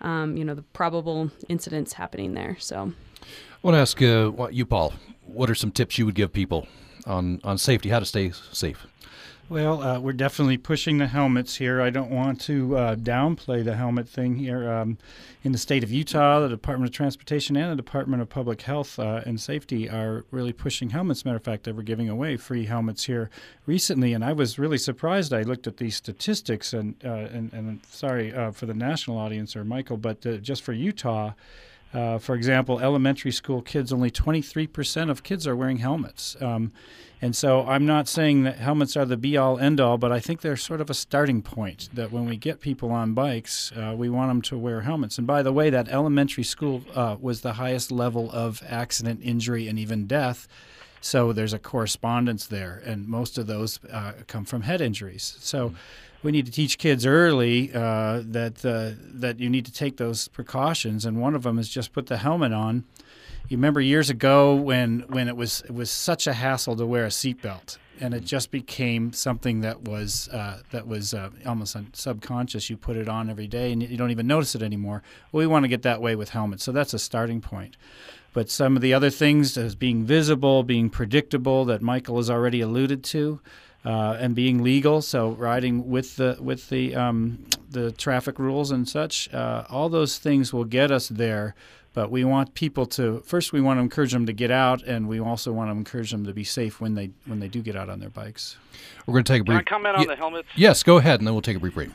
um, 0.01 0.37
you 0.37 0.45
know 0.45 0.55
the 0.55 0.63
probable 0.63 1.31
incidents 1.49 1.93
happening 1.93 2.35
there 2.35 2.57
so 2.59 2.93
want 3.63 3.75
to 3.75 3.79
ask 3.79 4.03
uh, 4.03 4.29
what 4.29 4.55
you 4.55 4.67
Paul 4.67 4.93
what 5.25 5.49
are 5.49 5.55
some 5.55 5.71
tips 5.71 5.99
you 5.99 6.07
would 6.07 6.15
give 6.15 6.33
people 6.33 6.67
on 7.07 7.41
on 7.45 7.59
safety 7.59 7.89
how 7.89 7.99
to 7.99 8.07
stay 8.07 8.33
safe 8.53 8.87
well, 9.53 9.83
uh, 9.83 10.01
we're 10.01 10.15
definitely 10.15 10.57
pushing 10.57 10.97
the 10.97 11.07
helmets 11.07 11.57
here. 11.57 11.83
I 11.83 11.91
don't 11.91 12.11
want 12.11 12.41
to 12.43 12.75
uh, 12.75 12.95
downplay 12.95 13.63
the 13.63 13.77
helmet 13.77 14.09
thing 14.09 14.37
here. 14.37 14.73
Um, 14.73 14.97
in 15.45 15.53
the 15.53 15.59
state 15.59 15.85
of 15.85 15.91
Utah, 15.91 16.41
the 16.41 16.49
Department 16.49 16.89
of 16.89 16.95
Transportation 16.95 17.55
and 17.55 17.71
the 17.71 17.77
Department 17.77 18.23
of 18.23 18.31
Public 18.31 18.63
Health 18.63 18.99
uh, 18.99 19.21
and 19.27 19.39
Safety 19.39 19.91
are 19.91 20.25
really 20.31 20.55
pushing 20.55 20.89
helmets. 20.89 21.27
Matter 21.27 21.37
of 21.37 21.45
fact, 21.45 21.65
they 21.65 21.73
were 21.73 21.83
giving 21.83 22.09
away 22.09 22.39
free 22.39 22.65
helmets 22.65 23.05
here 23.05 23.29
recently, 23.67 24.15
and 24.15 24.25
I 24.25 24.33
was 24.33 24.59
really 24.59 24.79
surprised. 24.79 25.35
I 25.35 25.43
looked 25.43 25.67
at 25.67 25.77
these 25.77 25.97
statistics, 25.97 26.73
and 26.73 26.95
uh, 27.05 27.11
and, 27.11 27.53
and 27.53 27.81
sorry 27.91 28.33
uh, 28.33 28.53
for 28.53 28.65
the 28.65 28.73
national 28.73 29.19
audience 29.19 29.55
or 29.55 29.67
Michael, 29.67 29.99
but 29.99 30.25
uh, 30.25 30.39
just 30.39 30.63
for 30.63 30.73
Utah. 30.73 31.33
Uh, 31.95 32.19
for 32.19 32.35
example, 32.35 32.81
elementary 32.81 33.33
school 33.33 33.61
kids, 33.61 33.93
only 33.93 34.11
23% 34.11 35.11
of 35.11 35.23
kids 35.23 35.47
are 35.47 35.55
wearing 35.55 35.79
helmets. 35.79 36.37
Um, 36.41 36.73
and 37.21 37.37
so 37.37 37.65
I'm 37.67 37.87
not 37.87 38.09
saying 38.09 38.43
that 38.43 38.57
helmets 38.57 38.97
are 38.97 39.05
the 39.05 39.17
be 39.17 39.37
all 39.37 39.57
end 39.59 39.81
all, 39.81 39.97
but 39.97 40.11
I 40.11 40.19
think 40.19 40.41
they're 40.41 40.57
sort 40.57 40.81
of 40.81 40.91
a 40.91 40.95
starting 40.95 41.41
point 41.41 41.89
that 41.95 42.11
when 42.11 42.27
we 42.27 42.37
get 42.37 42.61
people 42.61 42.91
on 42.91 43.15
bikes, 43.15 43.71
uh, 43.77 43.95
we 43.97 44.11
want 44.11 44.31
them 44.31 44.43
to 44.43 44.59
wear 44.59 44.81
helmets. 44.81 45.19
And 45.19 45.27
by 45.27 45.43
the 45.43 45.53
way, 45.53 45.71
that 45.71 45.89
elementary 45.89 46.43
school 46.43 46.83
uh, 46.95 47.17
was 47.21 47.43
the 47.43 47.53
highest 47.55 47.93
level 47.93 48.29
of 48.33 48.61
accident, 48.69 49.21
injury, 49.23 49.69
and 49.69 49.79
even 49.79 50.07
death. 50.09 50.49
So 51.01 51.33
there's 51.33 51.53
a 51.53 51.59
correspondence 51.61 52.47
there, 52.47 52.83
and 52.85 53.07
most 53.07 53.39
of 53.39 53.47
those 53.47 53.79
uh, 53.93 54.13
come 54.27 54.45
from 54.45 54.63
head 54.63 54.81
injuries. 54.81 55.37
So 55.41 55.75
we 56.23 56.33
need 56.33 56.47
to 56.47 56.53
teach 56.53 56.79
kids 56.79 57.05
early 57.05 57.73
uh, 57.73 58.23
that 58.25 58.65
uh, 58.65 59.01
that 59.15 59.41
you 59.41 59.51
need 59.51 59.67
to 59.67 59.73
take 59.73 59.97
those 59.97 60.29
precautions, 60.29 61.05
and 61.05 61.21
one 61.21 61.35
of 61.35 61.43
them 61.43 61.59
is 61.59 61.69
just 61.69 61.93
put 61.93 62.07
the 62.07 62.19
helmet 62.19 62.53
on 62.53 62.85
you 63.53 63.59
remember 63.59 63.83
years 63.83 64.09
ago 64.09 64.55
when 64.55 65.01
when 65.09 65.29
it 65.29 65.37
was 65.37 65.63
it 65.63 65.75
was 65.75 65.91
such 65.91 66.27
a 66.27 66.33
hassle 66.33 66.75
to 66.77 66.87
wear 66.87 67.05
a 67.05 67.09
seatbelt, 67.09 67.77
and 68.01 68.15
it 68.15 68.25
just 68.25 68.51
became 68.51 69.13
something 69.13 69.61
that 69.61 69.83
was 69.83 70.29
uh, 70.31 70.61
that 70.71 70.87
was 70.87 71.13
uh, 71.13 71.29
almost 71.45 71.77
subconscious. 71.93 72.71
You 72.71 72.79
put 72.79 72.97
it 72.97 73.11
on 73.11 73.29
every 73.29 73.47
day, 73.47 73.73
and 73.73 73.83
you 73.83 73.99
don't 73.99 74.11
even 74.11 74.27
notice 74.27 74.55
it 74.55 74.63
anymore. 74.63 75.03
Well, 75.31 75.41
we 75.41 75.47
want 75.47 75.65
to 75.65 75.69
get 75.69 75.83
that 75.83 76.01
way 76.01 76.17
with 76.17 76.31
helmets, 76.31 76.65
so 76.65 76.73
that's 76.73 76.95
a 76.95 76.99
starting 76.99 77.43
point. 77.43 77.77
But 78.33 78.49
some 78.49 78.75
of 78.75 78.81
the 78.81 78.95
other 78.95 79.11
things, 79.11 79.59
as 79.59 79.75
being 79.75 80.05
visible, 80.05 80.63
being 80.63 80.89
predictable, 80.89 81.67
that 81.67 81.83
Michael 81.83 82.17
has 82.17 82.31
already 82.31 82.63
alluded 82.63 83.05
to. 83.05 83.41
Uh, 83.85 84.17
and 84.21 84.37
being 84.37 84.63
legal, 84.63 85.03
so 85.03 85.31
riding 85.31 85.91
with 85.91 86.15
the 86.15 86.37
with 86.41 86.69
the 86.69 86.95
um, 86.95 87.45
the 87.69 87.91
traffic 87.91 88.39
rules 88.39 88.71
and 88.71 88.89
such, 88.89 89.33
uh, 89.35 89.65
all 89.69 89.89
those 89.89 90.19
things 90.19 90.53
will 90.53 90.65
get 90.65 90.93
us 90.93 91.09
there 91.09 91.57
but 91.95 92.11
we 92.11 92.25
want 92.25 92.55
people 92.55 92.87
to 92.87 93.21
first 93.21 93.53
we 93.53 93.61
want 93.61 93.79
to 93.79 93.83
encourage 93.83 94.13
them 94.13 94.27
to 94.27 94.33
get 94.33 94.51
out 94.51 94.83
and 94.83 95.09
we 95.09 95.21
also 95.21 95.53
want 95.53 95.69
to 95.69 95.73
encourage 95.73 96.11
them 96.11 96.25
to 96.25 96.33
be 96.33 96.45
safe 96.45 96.81
when 96.81 96.95
they 96.95 97.11
when 97.27 97.41
they 97.41 97.49
do 97.49 97.61
get 97.63 97.77
out 97.77 97.89
on 97.89 98.01
their 98.01 98.11
bikes. 98.11 98.57
We're 99.07 99.13
going 99.13 99.25
to 99.25 99.33
take 99.33 99.43
a 99.43 99.45
brief 99.45 99.59
Can 99.59 99.67
I 99.67 99.71
comment 99.71 99.97
on 99.97 100.07
the 100.07 100.17
helmets? 100.17 100.49
Yes 100.57 100.83
go 100.83 100.97
ahead 100.99 101.21
and 101.21 101.27
then 101.27 101.35
we'll 101.35 101.43
take 101.43 101.57
a 101.57 101.61
brief 101.61 101.75
break. 101.75 101.91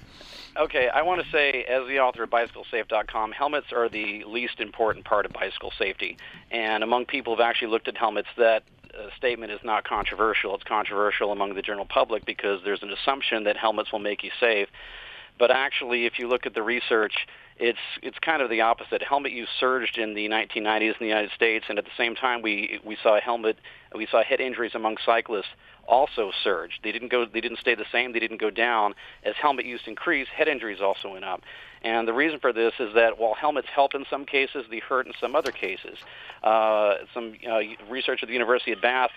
Okay, 0.58 0.90
I 0.90 1.04
want 1.04 1.24
to 1.24 1.30
say, 1.30 1.66
as 1.66 1.88
the 1.88 2.00
author 2.00 2.24
of 2.24 2.32
BicycleSafe.com, 2.32 3.32
helmets 3.32 3.68
are 3.72 3.90
the 3.90 4.24
least 4.24 4.60
important 4.60 5.06
part 5.06 5.28
of 5.28 5.32
bicycle 5.32 5.72
safety. 5.78 6.18
And 6.50 6.84
among 6.84 7.06
people 7.06 7.36
who've 7.36 7.46
actually 7.46 7.68
looked 7.68 7.88
at 7.88 7.96
helmets, 7.96 8.30
that 8.38 8.64
uh, 8.98 9.10
statement 9.18 9.52
is 9.52 9.60
not 9.64 9.84
controversial. 9.84 10.56
It's 10.56 10.64
controversial 10.64 11.32
among 11.32 11.56
the 11.56 11.62
general 11.62 11.86
public 11.86 12.26
because 12.26 12.62
there's 12.64 12.84
an 12.84 12.92
assumption 12.92 13.44
that 13.44 13.58
helmets 13.58 13.92
will 13.92 14.00
make 14.00 14.24
you 14.24 14.32
safe. 14.40 14.68
But 15.40 15.52
actually, 15.52 16.06
if 16.06 16.18
you 16.18 16.28
look 16.28 16.46
at 16.46 16.54
the 16.54 16.64
research, 16.64 17.14
it's 17.58 17.80
it's 18.02 18.18
kind 18.20 18.42
of 18.42 18.50
the 18.50 18.62
opposite. 18.62 19.02
Helmet 19.04 19.32
use 19.32 19.50
surged 19.60 19.98
in 19.98 20.14
the 20.14 20.28
1990s 20.28 20.82
in 20.82 20.96
the 21.00 21.08
United 21.08 21.32
States, 21.32 21.66
and 21.70 21.78
at 21.78 21.86
the 21.86 21.92
same 21.98 22.16
time, 22.16 22.42
we 22.42 22.80
we 22.84 22.98
saw 23.02 23.20
helmet 23.20 23.58
we 23.96 24.08
saw 24.10 24.24
head 24.24 24.40
injuries 24.40 24.74
among 24.76 24.98
cyclists 25.06 25.50
also 25.88 26.32
surge. 26.44 26.80
They 26.84 26.92
didn't 26.92 27.10
go 27.10 27.26
they 27.26 27.42
didn't 27.42 27.60
stay 27.60 27.76
the 27.76 27.86
same. 27.92 28.14
They 28.14 28.20
didn't 28.20 28.42
go 28.42 28.50
down 28.50 28.94
as 29.24 29.36
helmet 29.42 29.66
use 29.66 29.82
increased. 29.86 30.30
Head 30.36 30.48
injuries 30.48 30.80
also 30.82 31.14
went 31.14 31.26
up. 31.26 31.42
And 31.84 32.08
the 32.08 32.14
reason 32.14 32.40
for 32.40 32.54
this 32.54 32.74
is 32.80 32.94
that 32.96 33.18
while 33.18 33.34
helmets 33.34 33.68
help 33.74 33.94
in 33.96 34.06
some 34.10 34.26
cases, 34.26 34.66
they 34.70 34.80
hurt 34.80 35.08
in 35.08 35.14
some 35.20 35.36
other 35.36 35.52
cases. 35.52 35.98
Uh, 36.44 36.96
some 37.14 37.36
uh, 37.50 37.60
research 37.90 38.20
at 38.22 38.28
the 38.28 38.34
University 38.34 38.72
of 38.72 38.82
Bath 38.82 39.12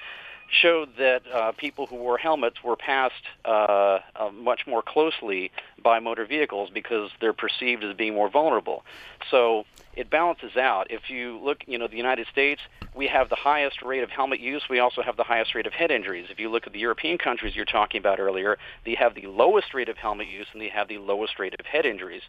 showed 0.51 0.91
that 0.99 1.23
uh, 1.33 1.53
people 1.53 1.87
who 1.87 1.97
wore 1.97 2.19
helmets 2.19 2.57
were 2.65 2.77
passed 2.77 3.23
uh, 3.45 3.99
uh, 4.17 4.31
much 4.33 4.67
more 4.67 4.83
closely 4.83 5.51
by 5.83 5.99
motor 5.99 6.26
vehicles 6.26 6.70
because 6.72 7.11
they're 7.20 7.33
perceived 7.33 7.85
as 7.85 7.97
being 7.97 8.14
more 8.14 8.31
vulnerable. 8.31 8.85
So 9.31 9.64
it 9.93 10.11
balances 10.11 10.57
out. 10.57 10.87
If 10.89 11.11
you 11.11 11.39
look, 11.43 11.59
you 11.66 11.76
know, 11.78 11.89
the 11.89 11.97
United 11.97 12.26
States, 12.31 12.61
we 12.95 13.07
have 13.09 13.28
the 13.28 13.37
highest 13.37 13.83
rate 13.83 14.03
of 14.03 14.11
helmet 14.11 14.41
use. 14.41 14.62
We 14.70 14.78
also 14.78 15.03
have 15.03 15.16
the 15.16 15.24
highest 15.24 15.55
rate 15.55 15.66
of 15.66 15.72
head 15.72 15.91
injuries. 15.91 16.26
If 16.31 16.39
you 16.39 16.49
look 16.51 16.66
at 16.66 16.72
the 16.72 16.78
European 16.78 17.18
countries 17.18 17.55
you're 17.57 17.64
talking 17.64 17.99
about 17.99 18.20
earlier, 18.20 18.57
they 18.85 18.95
have 18.95 19.14
the 19.14 19.26
lowest 19.26 19.74
rate 19.74 19.89
of 19.89 19.97
helmet 19.97 20.28
use 20.28 20.47
and 20.53 20.62
they 20.62 20.68
have 20.68 20.89
the 20.89 20.99
lowest 20.99 21.39
rate 21.39 21.55
of 21.59 21.66
head 21.66 21.87
injuries. 21.87 22.22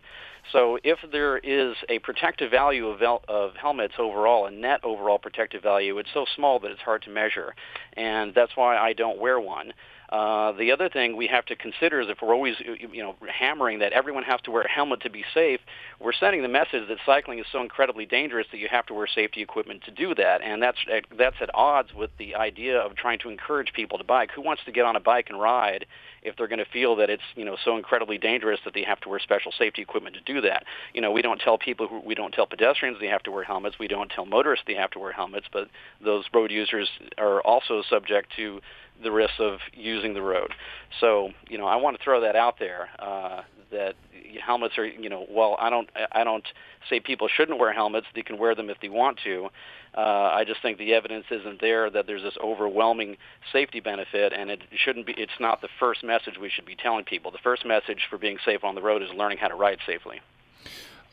So 0.51 0.79
if 0.83 0.99
there 1.11 1.37
is 1.37 1.75
a 1.89 1.99
protective 1.99 2.49
value 2.51 2.87
of, 2.87 2.99
vel- 2.99 3.23
of 3.27 3.51
helmets 3.55 3.93
overall, 3.99 4.47
a 4.47 4.51
net 4.51 4.79
overall 4.83 5.19
protective 5.19 5.61
value, 5.61 5.97
it's 5.99 6.09
so 6.13 6.25
small 6.35 6.59
that 6.59 6.71
it's 6.71 6.81
hard 6.81 7.03
to 7.03 7.09
measure. 7.09 7.55
And 7.93 8.33
that's 8.33 8.51
why 8.55 8.77
I 8.77 8.93
don't 8.93 9.19
wear 9.19 9.39
one. 9.39 9.73
Uh, 10.11 10.51
the 10.53 10.73
other 10.73 10.89
thing 10.89 11.15
we 11.15 11.27
have 11.27 11.45
to 11.45 11.55
consider 11.55 12.01
is 12.01 12.07
if 12.09 12.17
we're 12.21 12.33
always, 12.33 12.55
you 12.59 13.01
know, 13.01 13.15
hammering 13.33 13.79
that 13.79 13.93
everyone 13.93 14.23
has 14.23 14.41
to 14.41 14.51
wear 14.51 14.63
a 14.63 14.69
helmet 14.69 14.99
to 15.01 15.09
be 15.09 15.23
safe, 15.33 15.61
we're 16.01 16.11
sending 16.11 16.41
the 16.41 16.49
message 16.49 16.85
that 16.89 16.97
cycling 17.05 17.39
is 17.39 17.45
so 17.49 17.61
incredibly 17.61 18.05
dangerous 18.05 18.45
that 18.51 18.57
you 18.57 18.67
have 18.69 18.85
to 18.85 18.93
wear 18.93 19.07
safety 19.07 19.41
equipment 19.41 19.83
to 19.85 19.91
do 19.91 20.13
that, 20.15 20.41
and 20.41 20.61
that's 20.61 20.79
that's 21.17 21.37
at 21.39 21.49
odds 21.53 21.93
with 21.93 22.09
the 22.17 22.35
idea 22.35 22.77
of 22.77 22.95
trying 22.95 23.19
to 23.19 23.29
encourage 23.29 23.71
people 23.73 23.97
to 23.97 24.03
bike. 24.03 24.31
Who 24.35 24.41
wants 24.41 24.63
to 24.65 24.71
get 24.71 24.83
on 24.83 24.97
a 24.97 24.99
bike 24.99 25.27
and 25.29 25.39
ride 25.39 25.85
if 26.23 26.35
they're 26.35 26.49
going 26.49 26.59
to 26.59 26.65
feel 26.65 26.97
that 26.97 27.09
it's, 27.09 27.23
you 27.35 27.45
know, 27.45 27.55
so 27.63 27.77
incredibly 27.77 28.17
dangerous 28.17 28.59
that 28.65 28.73
they 28.73 28.83
have 28.83 28.99
to 29.01 29.09
wear 29.09 29.19
special 29.19 29.53
safety 29.57 29.81
equipment 29.81 30.17
to 30.17 30.33
do 30.33 30.41
that? 30.41 30.65
You 30.93 30.99
know, 30.99 31.11
we 31.11 31.21
don't 31.21 31.39
tell 31.39 31.57
people, 31.57 31.87
who, 31.87 32.01
we 32.01 32.15
don't 32.15 32.33
tell 32.33 32.45
pedestrians 32.45 32.97
they 32.99 33.07
have 33.07 33.23
to 33.23 33.31
wear 33.31 33.43
helmets. 33.43 33.77
We 33.79 33.87
don't 33.87 34.09
tell 34.09 34.25
motorists 34.25 34.65
they 34.67 34.75
have 34.75 34.91
to 34.91 34.99
wear 34.99 35.13
helmets, 35.13 35.47
but 35.53 35.69
those 36.03 36.25
road 36.33 36.51
users 36.51 36.89
are 37.17 37.41
also 37.41 37.81
subject 37.89 38.33
to 38.35 38.59
the 39.01 39.11
risks 39.11 39.39
of 39.39 39.59
using 39.73 40.13
the 40.13 40.21
road. 40.21 40.53
So, 40.99 41.31
you 41.47 41.57
know, 41.57 41.65
I 41.65 41.77
want 41.77 41.97
to 41.97 42.03
throw 42.03 42.21
that 42.21 42.35
out 42.35 42.59
there 42.59 42.89
uh, 42.99 43.41
that 43.71 43.95
helmets 44.43 44.77
are, 44.77 44.85
you 44.85 45.09
know, 45.09 45.25
well, 45.29 45.55
I 45.59 45.69
don't, 45.69 45.89
I 46.11 46.23
don't 46.23 46.45
say 46.89 46.99
people 46.99 47.27
shouldn't 47.27 47.59
wear 47.59 47.73
helmets. 47.73 48.07
They 48.15 48.21
can 48.21 48.37
wear 48.37 48.55
them 48.55 48.69
if 48.69 48.79
they 48.81 48.89
want 48.89 49.19
to. 49.23 49.49
Uh, 49.95 49.99
I 50.33 50.45
just 50.45 50.61
think 50.61 50.77
the 50.77 50.93
evidence 50.93 51.25
isn't 51.29 51.59
there 51.59 51.89
that 51.89 52.07
there's 52.07 52.23
this 52.23 52.37
overwhelming 52.41 53.17
safety 53.51 53.81
benefit, 53.81 54.31
and 54.31 54.49
it 54.49 54.61
shouldn't 54.73 55.05
be. 55.05 55.13
It's 55.17 55.39
not 55.39 55.59
the 55.61 55.67
first 55.79 56.01
message 56.03 56.37
we 56.39 56.49
should 56.49 56.65
be 56.65 56.75
telling 56.75 57.03
people. 57.03 57.29
The 57.31 57.39
first 57.39 57.65
message 57.65 58.07
for 58.09 58.17
being 58.17 58.37
safe 58.45 58.63
on 58.63 58.75
the 58.75 58.81
road 58.81 59.01
is 59.01 59.09
learning 59.13 59.39
how 59.39 59.49
to 59.49 59.55
ride 59.55 59.79
safely. 59.85 60.21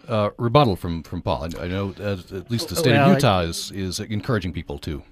Uh, 0.06 0.30
rebuttal 0.38 0.76
from 0.76 1.02
from 1.02 1.22
Paul. 1.22 1.44
I, 1.44 1.64
I 1.64 1.66
know 1.66 1.92
uh, 1.98 2.18
at 2.36 2.50
least 2.52 2.68
the 2.68 2.76
state 2.76 2.92
well, 2.92 3.10
of 3.10 3.16
Utah 3.16 3.40
I, 3.40 3.44
is 3.44 3.72
is 3.72 3.98
encouraging 3.98 4.52
people 4.52 4.78
to 4.80 5.02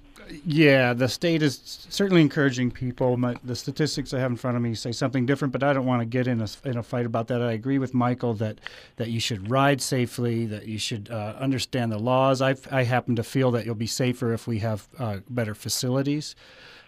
yeah, 0.45 0.93
the 0.93 1.07
state 1.07 1.41
is 1.41 1.85
certainly 1.89 2.21
encouraging 2.21 2.71
people. 2.71 3.17
My, 3.17 3.35
the 3.43 3.55
statistics 3.55 4.13
I 4.13 4.19
have 4.19 4.31
in 4.31 4.37
front 4.37 4.57
of 4.57 4.63
me 4.63 4.75
say 4.75 4.91
something 4.91 5.25
different, 5.25 5.51
but 5.51 5.63
I 5.63 5.73
don't 5.73 5.85
want 5.85 6.01
to 6.01 6.05
get 6.05 6.27
in 6.27 6.41
a, 6.41 6.47
in 6.65 6.77
a 6.77 6.83
fight 6.83 7.05
about 7.05 7.27
that. 7.27 7.41
I 7.41 7.53
agree 7.53 7.79
with 7.79 7.93
Michael 7.93 8.33
that, 8.35 8.59
that 8.97 9.09
you 9.09 9.19
should 9.19 9.49
ride 9.49 9.81
safely, 9.81 10.45
that 10.45 10.67
you 10.67 10.77
should 10.77 11.09
uh, 11.11 11.35
understand 11.39 11.91
the 11.91 11.99
laws. 11.99 12.41
I, 12.41 12.55
I 12.71 12.83
happen 12.83 13.15
to 13.15 13.23
feel 13.23 13.51
that 13.51 13.65
you'll 13.65 13.75
be 13.75 13.87
safer 13.87 14.33
if 14.33 14.47
we 14.47 14.59
have 14.59 14.87
uh, 14.99 15.19
better 15.29 15.55
facilities. 15.55 16.35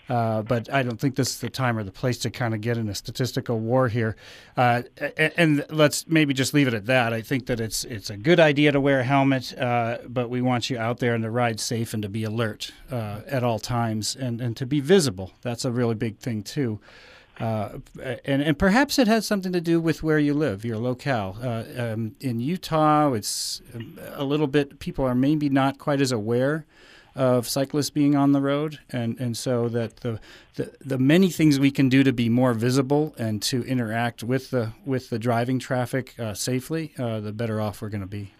Uh, 0.10 0.42
but 0.42 0.74
I 0.74 0.82
don't 0.82 1.00
think 1.00 1.16
this 1.16 1.30
is 1.30 1.38
the 1.40 1.52
time 1.52 1.78
or 1.78 1.84
the 1.84 1.92
place 1.92 2.18
to 2.20 2.32
kind 2.32 2.56
of 2.56 2.62
get 2.62 2.78
in 2.78 2.90
a 2.90 2.96
statistical 2.96 3.60
war 3.60 3.88
here. 3.88 4.16
Uh, 4.58 4.82
and, 5.38 5.64
let's 5.70 6.08
maybe 6.08 6.34
just 6.34 6.54
leave 6.54 6.68
it 6.68 6.74
at 6.74 6.88
that. 6.88 7.14
I 7.14 7.22
think 7.22 7.46
that 7.46 7.60
it's 7.60 7.84
it's 7.84 8.10
a 8.10 8.18
good 8.18 8.40
idea 8.40 8.72
to 8.72 8.82
wear 8.82 9.02
a 9.02 9.04
helmet, 9.04 9.56
uh, 9.58 10.00
but 10.08 10.30
we 10.30 10.42
want 10.42 10.70
you 10.70 10.80
out 10.80 11.00
there 11.00 11.14
and 11.14 11.24
to 11.24 11.30
ride 11.30 11.60
safe 11.60 11.94
and 11.94 12.02
to 12.02 12.10
be 12.10 12.24
alert 12.24 12.72
uh, 12.92 13.22
at 13.28 13.44
all 13.44 13.60
times 13.60 14.16
and, 14.16 14.42
and 14.42 14.58
to 14.58 14.66
be 14.66 14.80
visible. 14.80 15.32
That's 15.42 15.64
a 15.64 15.72
really 15.72 15.96
big 15.96 16.18
thing 16.18 16.44
too. 16.44 16.80
Uh, 17.40 17.80
and, 18.26 18.42
and 18.42 18.60
perhaps 18.60 19.00
it 19.00 19.08
has 19.08 19.26
something 19.26 19.54
to 19.54 19.62
do 19.62 19.80
with 19.80 20.04
where 20.04 20.20
you 20.20 20.34
live, 20.34 20.66
your 20.66 20.78
locale. 20.78 21.38
Uh, 21.42 21.64
um, 21.78 22.16
in 22.20 22.40
Utah, 22.40 23.14
it's 23.14 23.62
um, 23.74 23.98
a 24.14 24.26
little 24.26 24.48
bit, 24.48 24.80
people 24.80 25.06
are 25.06 25.16
maybe 25.16 25.50
not 25.50 25.78
quite 25.78 26.02
as 26.02 26.12
aware 26.12 26.66
of 27.16 27.48
cyclists 27.48 27.90
being 27.90 28.16
on 28.16 28.32
the 28.32 28.42
road, 28.42 28.80
and, 28.92 29.20
and 29.20 29.38
so 29.38 29.68
that 29.70 29.98
the, 29.98 30.20
the, 30.56 30.72
the 30.80 30.98
many 30.98 31.30
things 31.30 31.60
we 31.60 31.72
can 31.72 31.90
do 31.90 32.04
to 32.04 32.14
be 32.14 32.30
more 32.30 32.54
visible 32.54 33.14
and 33.18 33.42
to 33.44 33.64
interact 33.64 34.24
with 34.24 34.52
the, 34.52 34.74
with 34.86 35.10
the 35.10 35.20
driving 35.20 35.60
traffic 35.60 36.18
uh, 36.20 36.34
safely, 36.34 36.94
uh, 36.98 37.20
the 37.20 37.32
better 37.32 37.60
off 37.60 37.82
we're 37.82 37.90
going 37.90 38.02
to 38.02 38.08
be. 38.08 38.32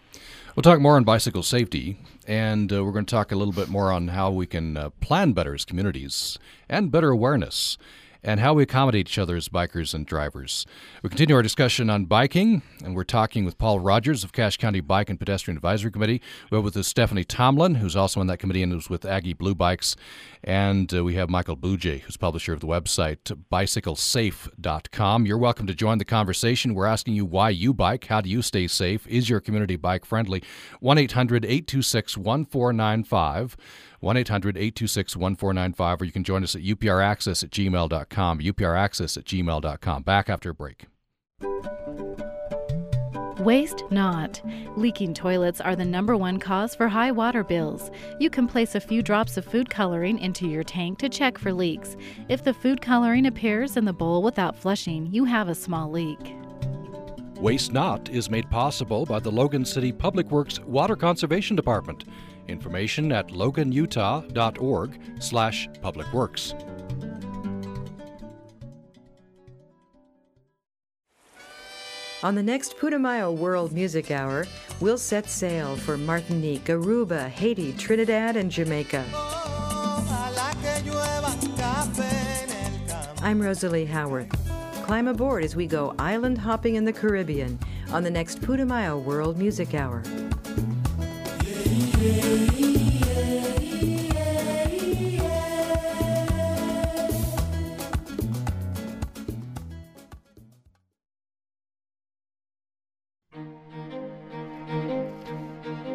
We'll 0.56 0.62
talk 0.62 0.80
more 0.80 0.96
on 0.96 1.04
bicycle 1.04 1.42
safety, 1.42 1.96
and 2.26 2.72
uh, 2.72 2.84
we're 2.84 2.92
going 2.92 3.06
to 3.06 3.10
talk 3.10 3.30
a 3.30 3.36
little 3.36 3.54
bit 3.54 3.68
more 3.68 3.92
on 3.92 4.08
how 4.08 4.30
we 4.30 4.46
can 4.46 4.76
uh, 4.76 4.90
plan 5.00 5.32
better 5.32 5.54
as 5.54 5.64
communities 5.64 6.38
and 6.68 6.90
better 6.90 7.10
awareness 7.10 7.78
and 8.22 8.40
how 8.40 8.54
we 8.54 8.62
accommodate 8.62 9.08
each 9.08 9.18
other 9.18 9.36
as 9.36 9.48
bikers 9.48 9.94
and 9.94 10.06
drivers. 10.06 10.66
We 11.02 11.08
continue 11.08 11.34
our 11.34 11.42
discussion 11.42 11.90
on 11.90 12.04
biking, 12.04 12.62
and 12.84 12.94
we're 12.94 13.04
talking 13.04 13.44
with 13.44 13.58
Paul 13.58 13.80
Rogers 13.80 14.24
of 14.24 14.32
Cache 14.32 14.56
County 14.56 14.80
Bike 14.80 15.10
and 15.10 15.18
Pedestrian 15.18 15.56
Advisory 15.56 15.90
Committee. 15.90 16.20
We 16.50 16.56
have 16.56 16.64
with 16.64 16.84
Stephanie 16.84 17.24
Tomlin, 17.24 17.76
who's 17.76 17.96
also 17.96 18.20
on 18.20 18.26
that 18.28 18.38
committee 18.38 18.62
and 18.62 18.72
is 18.72 18.90
with 18.90 19.04
Aggie 19.04 19.34
Blue 19.34 19.54
Bikes. 19.54 19.96
And 20.42 20.92
uh, 20.94 21.04
we 21.04 21.14
have 21.14 21.28
Michael 21.28 21.56
Bluejay, 21.56 22.00
who's 22.00 22.16
publisher 22.16 22.52
of 22.52 22.60
the 22.60 22.66
website 22.66 23.20
bicyclesafe.com. 23.50 25.26
You're 25.26 25.38
welcome 25.38 25.66
to 25.66 25.74
join 25.74 25.98
the 25.98 26.04
conversation. 26.04 26.74
We're 26.74 26.86
asking 26.86 27.14
you 27.14 27.24
why 27.24 27.50
you 27.50 27.74
bike. 27.74 28.06
How 28.06 28.20
do 28.20 28.30
you 28.30 28.42
stay 28.42 28.66
safe? 28.66 29.06
Is 29.06 29.28
your 29.28 29.40
community 29.40 29.76
bike 29.76 30.04
friendly? 30.04 30.42
1 30.80 30.98
800 30.98 31.44
826 31.44 32.16
1495. 32.16 33.56
1 34.00 34.16
800 34.16 34.56
826 34.56 35.16
1495, 35.16 36.00
or 36.00 36.04
you 36.04 36.12
can 36.12 36.24
join 36.24 36.42
us 36.42 36.54
at 36.54 36.62
upraccess 36.62 37.44
at 37.44 37.50
gmail.com. 37.50 38.38
upraccess 38.40 39.16
at 39.16 39.24
gmail.com. 39.24 40.02
Back 40.02 40.28
after 40.28 40.50
a 40.50 40.54
break. 40.54 40.86
Waste 43.40 43.84
not. 43.90 44.42
Leaking 44.76 45.14
toilets 45.14 45.62
are 45.62 45.74
the 45.74 45.84
number 45.84 46.14
one 46.14 46.38
cause 46.38 46.74
for 46.74 46.88
high 46.88 47.10
water 47.10 47.42
bills. 47.42 47.90
You 48.18 48.28
can 48.28 48.46
place 48.46 48.74
a 48.74 48.80
few 48.80 49.02
drops 49.02 49.38
of 49.38 49.46
food 49.46 49.70
coloring 49.70 50.18
into 50.18 50.46
your 50.46 50.62
tank 50.62 50.98
to 50.98 51.08
check 51.08 51.38
for 51.38 51.50
leaks. 51.50 51.96
If 52.28 52.44
the 52.44 52.52
food 52.52 52.82
coloring 52.82 53.24
appears 53.26 53.78
in 53.78 53.86
the 53.86 53.94
bowl 53.94 54.22
without 54.22 54.56
flushing, 54.56 55.06
you 55.10 55.24
have 55.24 55.48
a 55.48 55.54
small 55.54 55.90
leak. 55.90 56.34
Waste 57.36 57.72
Not 57.72 58.10
is 58.10 58.28
made 58.28 58.50
possible 58.50 59.06
by 59.06 59.20
the 59.20 59.32
Logan 59.32 59.64
City 59.64 59.90
Public 59.90 60.30
Works 60.30 60.60
Water 60.60 60.94
Conservation 60.94 61.56
Department. 61.56 62.04
Information 62.48 63.12
at 63.12 63.28
loganutah.org 63.28 65.00
slash 65.18 65.68
publicworks. 65.82 66.54
On 72.22 72.34
the 72.34 72.42
next 72.42 72.76
Putumayo 72.76 73.34
World 73.34 73.72
Music 73.72 74.10
Hour, 74.10 74.46
we'll 74.80 74.98
set 74.98 75.26
sail 75.30 75.74
for 75.74 75.96
Martinique, 75.96 76.64
Aruba, 76.66 77.30
Haiti, 77.30 77.72
Trinidad, 77.72 78.36
and 78.36 78.50
Jamaica. 78.50 79.06
I'm 83.22 83.40
Rosalie 83.40 83.86
Howarth. 83.86 84.30
Climb 84.84 85.08
aboard 85.08 85.44
as 85.44 85.56
we 85.56 85.66
go 85.66 85.94
island 85.98 86.36
hopping 86.36 86.74
in 86.74 86.84
the 86.84 86.92
Caribbean 86.92 87.58
on 87.90 88.02
the 88.02 88.10
next 88.10 88.42
Putumayo 88.42 89.02
World 89.02 89.38
Music 89.38 89.72
Hour. 89.72 90.02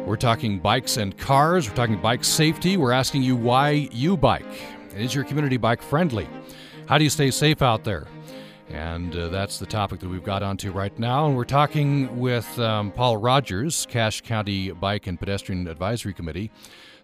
We're 0.06 0.16
talking 0.16 0.60
bikes 0.60 0.96
and 0.96 1.18
cars. 1.18 1.68
We're 1.68 1.74
talking 1.74 2.00
bike 2.00 2.22
safety. 2.22 2.76
We're 2.76 2.92
asking 2.92 3.22
you 3.22 3.34
why 3.34 3.88
you 3.90 4.16
bike. 4.16 4.44
Is 4.94 5.12
your 5.12 5.24
community 5.24 5.56
bike 5.56 5.82
friendly? 5.82 6.28
How 6.86 6.98
do 6.98 7.04
you 7.04 7.10
stay 7.10 7.32
safe 7.32 7.62
out 7.62 7.82
there? 7.82 8.06
And 8.68 9.14
uh, 9.14 9.28
that's 9.28 9.58
the 9.58 9.66
topic 9.66 10.00
that 10.00 10.08
we've 10.08 10.24
got 10.24 10.42
onto 10.42 10.72
right 10.72 10.98
now. 10.98 11.26
And 11.26 11.36
we're 11.36 11.44
talking 11.44 12.18
with 12.18 12.58
um, 12.58 12.90
Paul 12.90 13.16
Rogers, 13.16 13.86
Cache 13.88 14.22
County 14.22 14.72
Bike 14.72 15.06
and 15.06 15.16
Pedestrian 15.18 15.68
Advisory 15.68 16.12
Committee. 16.12 16.50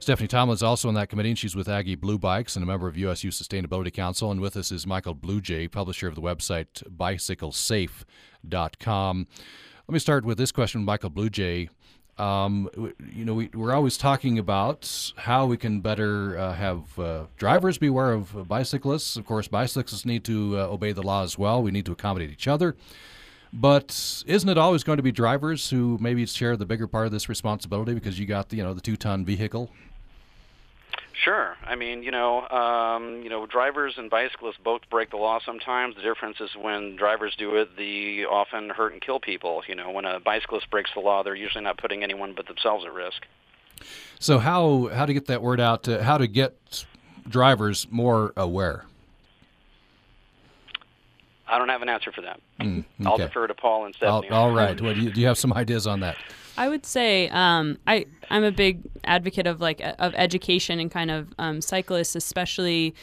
Stephanie 0.01 0.27
Tomlin 0.27 0.55
is 0.55 0.65
also 0.65 0.89
on 0.89 0.95
that 0.95 1.09
committee, 1.09 1.29
and 1.29 1.39
she's 1.39 1.55
with 1.55 1.69
Aggie 1.69 1.95
Blue 1.95 2.19
Bikes 2.19 2.57
and 2.57 2.65
a 2.65 2.67
member 2.67 2.89
of 2.89 2.97
USU 2.97 3.31
Sustainability 3.31 3.93
Council. 3.93 4.33
And 4.33 4.41
with 4.41 4.57
us 4.57 4.73
is 4.73 4.85
Michael 4.85 5.15
Bluejay, 5.15 5.71
publisher 5.71 6.09
of 6.09 6.17
the 6.17 6.21
website 6.21 6.83
bicyclesafe.com. 6.89 9.27
Let 9.89 9.93
me 9.93 9.99
start 10.01 10.25
with 10.25 10.39
this 10.39 10.51
question, 10.51 10.85
Michael 10.85 11.11
Bluejay. 11.11 11.69
Um, 12.19 12.69
you 13.13 13.25
know, 13.25 13.35
we, 13.35 13.51
are 13.57 13.73
always 13.73 13.97
talking 13.97 14.39
about 14.39 15.13
how 15.17 15.47
we 15.47 15.57
can 15.57 15.81
better 15.81 16.39
uh, 16.39 16.53
have 16.55 16.99
uh, 16.99 17.25
drivers 17.37 17.79
beware 17.79 18.13
of 18.13 18.47
bicyclists. 18.49 19.17
Of 19.17 19.25
course, 19.25 19.49
bicyclists 19.49 20.05
need 20.05 20.23
to 20.25 20.59
uh, 20.59 20.67
obey 20.67 20.93
the 20.93 21.03
law 21.03 21.23
as 21.23 21.39
well. 21.39 21.63
We 21.63 21.71
need 21.71 21.87
to 21.87 21.93
accommodate 21.93 22.31
each 22.31 22.47
other. 22.47 22.77
But 23.53 24.23
isn't 24.27 24.49
it 24.49 24.57
always 24.57 24.83
going 24.83 24.97
to 24.97 25.03
be 25.03 25.13
drivers 25.13 25.69
who 25.69 25.99
maybe 26.01 26.25
share 26.27 26.57
the 26.57 26.65
bigger 26.65 26.87
part 26.87 27.07
of 27.07 27.13
this 27.13 27.29
responsibility 27.29 27.93
because 27.93 28.19
you 28.19 28.25
got 28.25 28.49
the 28.49 28.57
you 28.57 28.63
know 28.63 28.73
the 28.73 28.81
two 28.81 28.97
ton 28.97 29.25
vehicle? 29.25 29.71
Sure. 31.23 31.57
I 31.65 31.77
mean, 31.77 32.03
you 32.03 32.11
know, 32.11 32.49
um, 32.49 33.23
you 33.23 33.29
know, 33.29 33.47
drivers 33.47 33.95
and 33.97 34.11
bicyclists 34.11 34.57
both 34.63 34.83
break 34.91 35.11
the 35.11 35.17
law 35.17 35.39
sometimes. 35.47 35.95
The 35.95 36.03
difference 36.03 36.39
is 36.41 36.51
when 36.61 36.97
drivers 36.97 37.37
do 37.39 37.55
it, 37.57 37.77
they 37.77 38.25
often 38.25 38.71
hurt 38.71 38.93
and 38.93 39.01
kill 39.01 39.21
people. 39.21 39.63
You 39.69 39.77
know, 39.77 39.93
when 39.93 40.05
a 40.05 40.19
bicyclist 40.19 40.69
breaks 40.71 40.91
the 40.95 41.01
law, 41.01 41.23
they're 41.23 41.37
usually 41.37 41.63
not 41.63 41.79
putting 41.79 42.03
anyone 42.03 42.33
but 42.35 42.49
themselves 42.49 42.85
at 42.85 42.93
risk. 42.93 43.25
So 44.19 44.39
how 44.39 44.91
how 44.93 45.07
to 45.07 45.15
get 45.15 45.27
that 45.27 45.43
word 45.43 45.61
out? 45.61 45.85
To, 45.85 46.03
how 46.03 46.19
to 46.19 46.27
get 46.27 46.85
drivers 47.29 47.87
more 47.91 48.33
aware? 48.37 48.87
I 51.53 51.59
don't 51.59 51.69
have 51.69 51.83
an 51.83 51.91
answer 51.91 52.11
for 52.11 52.23
that. 52.23 52.41
Mm, 52.61 52.79
okay. 52.79 52.87
I'll 53.05 53.19
defer 53.19 53.47
to 53.47 53.55
Paul 53.55 53.85
and 53.85 53.95
Stephanie. 53.95 54.31
all 54.31 54.53
right. 54.53 54.81
Well, 54.81 54.95
do 54.95 55.03
you, 55.03 55.13
do 55.13 55.21
you 55.21 55.27
have 55.27 55.37
some 55.37 55.53
ideas 55.53 55.87
on 55.87 56.01
that? 56.01 56.17
I 56.57 56.69
would 56.69 56.87
say 56.87 57.29
um, 57.29 57.79
I 57.87 58.07
I'm 58.31 58.43
a 58.43 58.51
big 58.51 58.81
advocate 59.05 59.47
of 59.47 59.61
like 59.61 59.81
of 59.99 60.15
education 60.17 60.81
and 60.81 60.91
kind 60.91 61.11
of 61.11 61.29
um, 61.39 61.61
cyclists, 61.61 62.17
especially 62.17 62.95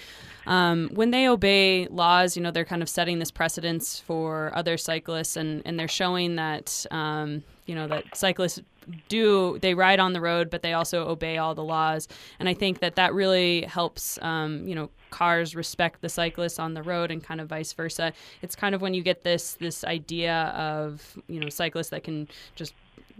um, 0.47 0.89
when 0.93 1.11
they 1.11 1.27
obey 1.27 1.87
laws. 1.87 2.35
You 2.35 2.41
know, 2.41 2.49
they're 2.49 2.65
kind 2.65 2.81
of 2.81 2.89
setting 2.89 3.19
this 3.19 3.29
precedence 3.29 3.99
for 3.99 4.51
other 4.55 4.77
cyclists, 4.77 5.35
and 5.35 5.61
and 5.65 5.79
they're 5.79 5.87
showing 5.87 6.35
that 6.37 6.85
um, 6.89 7.43
you 7.67 7.75
know 7.75 7.87
that 7.87 8.17
cyclists 8.17 8.61
do 9.07 9.59
they 9.59 9.73
ride 9.73 9.99
on 9.99 10.13
the 10.13 10.21
road, 10.21 10.49
but 10.49 10.61
they 10.61 10.73
also 10.73 11.07
obey 11.07 11.37
all 11.37 11.55
the 11.55 11.63
laws. 11.63 12.07
And 12.39 12.47
I 12.49 12.53
think 12.53 12.79
that 12.79 12.95
that 12.95 13.13
really 13.13 13.63
helps 13.63 14.19
um, 14.21 14.67
you 14.67 14.75
know 14.75 14.89
cars 15.09 15.55
respect 15.55 16.01
the 16.01 16.09
cyclists 16.09 16.59
on 16.59 16.73
the 16.73 16.83
road 16.83 17.11
and 17.11 17.23
kind 17.23 17.41
of 17.41 17.47
vice 17.49 17.73
versa. 17.73 18.13
It's 18.41 18.55
kind 18.55 18.75
of 18.75 18.81
when 18.81 18.93
you 18.93 19.01
get 19.01 19.23
this 19.23 19.53
this 19.55 19.83
idea 19.83 20.53
of 20.55 21.17
you 21.27 21.39
know 21.39 21.49
cyclists 21.49 21.89
that 21.89 22.03
can 22.03 22.27
just 22.55 22.73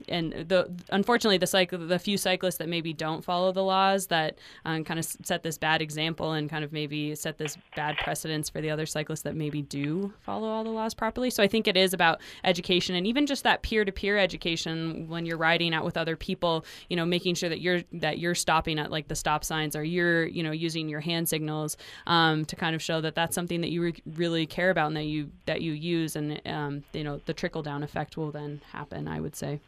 and 0.08 0.32
the 0.34 0.70
unfortunately 0.90 1.38
the 1.38 1.48
cycle 1.48 1.78
the 1.80 2.00
few 2.00 2.18
cyclists 2.18 2.58
that 2.58 2.70
maybe 2.70 2.94
don't 2.94 3.24
follow 3.24 3.52
the 3.52 3.64
laws 3.64 4.08
that 4.08 4.38
um, 4.66 4.84
kind 4.84 5.00
of 5.00 5.06
set 5.06 5.44
this 5.44 5.58
bad 5.58 5.82
example 5.82 6.34
and 6.34 6.50
kind 6.50 6.64
of 6.64 6.72
maybe 6.72 7.16
set 7.16 7.38
this 7.38 7.58
bad 7.76 7.98
precedence 7.98 8.50
for 8.50 8.62
the 8.62 8.70
other 8.70 8.86
cyclists 8.86 9.22
that 9.22 9.36
maybe 9.36 9.62
do 9.62 10.14
follow 10.22 10.48
all 10.48 10.64
the 10.64 10.70
laws 10.70 10.94
properly. 10.94 11.30
So 11.30 11.44
I 11.44 11.48
think 11.48 11.68
it 11.68 11.78
is 11.78 11.94
about 11.94 12.22
education 12.44 12.96
and 12.96 13.06
even 13.08 13.26
just 13.26 13.44
that 13.44 13.62
peer 13.62 13.86
to 13.86 13.92
peer 13.92 14.18
education 14.18 15.08
when 15.08 15.26
you're 15.26 15.38
riding 15.38 15.74
out 15.74 15.86
with 15.86 15.98
other 15.98 16.16
people. 16.16 16.66
You 16.90 16.96
know, 16.96 17.06
making 17.06 17.36
sure 17.36 17.50
that 17.50 17.62
you're 17.62 17.82
that 17.94 18.20
you're 18.20 18.36
stopping 18.36 18.80
at 18.80 18.92
like 18.92 19.08
the 19.08 19.16
stop 19.16 19.44
signs 19.44 19.76
or 19.76 19.84
you're 19.84 20.26
you 20.26 20.44
know 20.44 20.52
using 20.52 20.90
your 20.90 21.00
hand 21.00 21.30
signals 21.30 21.78
um, 22.08 22.46
to 22.46 22.56
kind 22.56 22.76
of 22.76 22.82
show 22.82 23.02
that 23.02 23.16
that's 23.16 23.36
something 23.36 23.62
that 23.62 23.70
you 23.70 23.82
re- 23.82 24.04
really 24.16 24.46
care 24.46 24.70
about 24.70 24.88
and 24.88 24.98
that 24.98 25.06
you 25.06 25.32
that 25.46 25.62
you 25.62 25.74
use 25.74 26.16
and 26.16 26.42
um, 26.46 26.84
you 26.94 27.04
know 27.04 27.20
the 27.26 27.34
trickle 27.34 27.64
down 27.64 27.84
effect 27.84 28.18
will 28.18 28.32
then 28.32 28.62
happen. 28.72 29.08
I 29.08 29.20
would 29.20 29.36
say. 29.36 29.60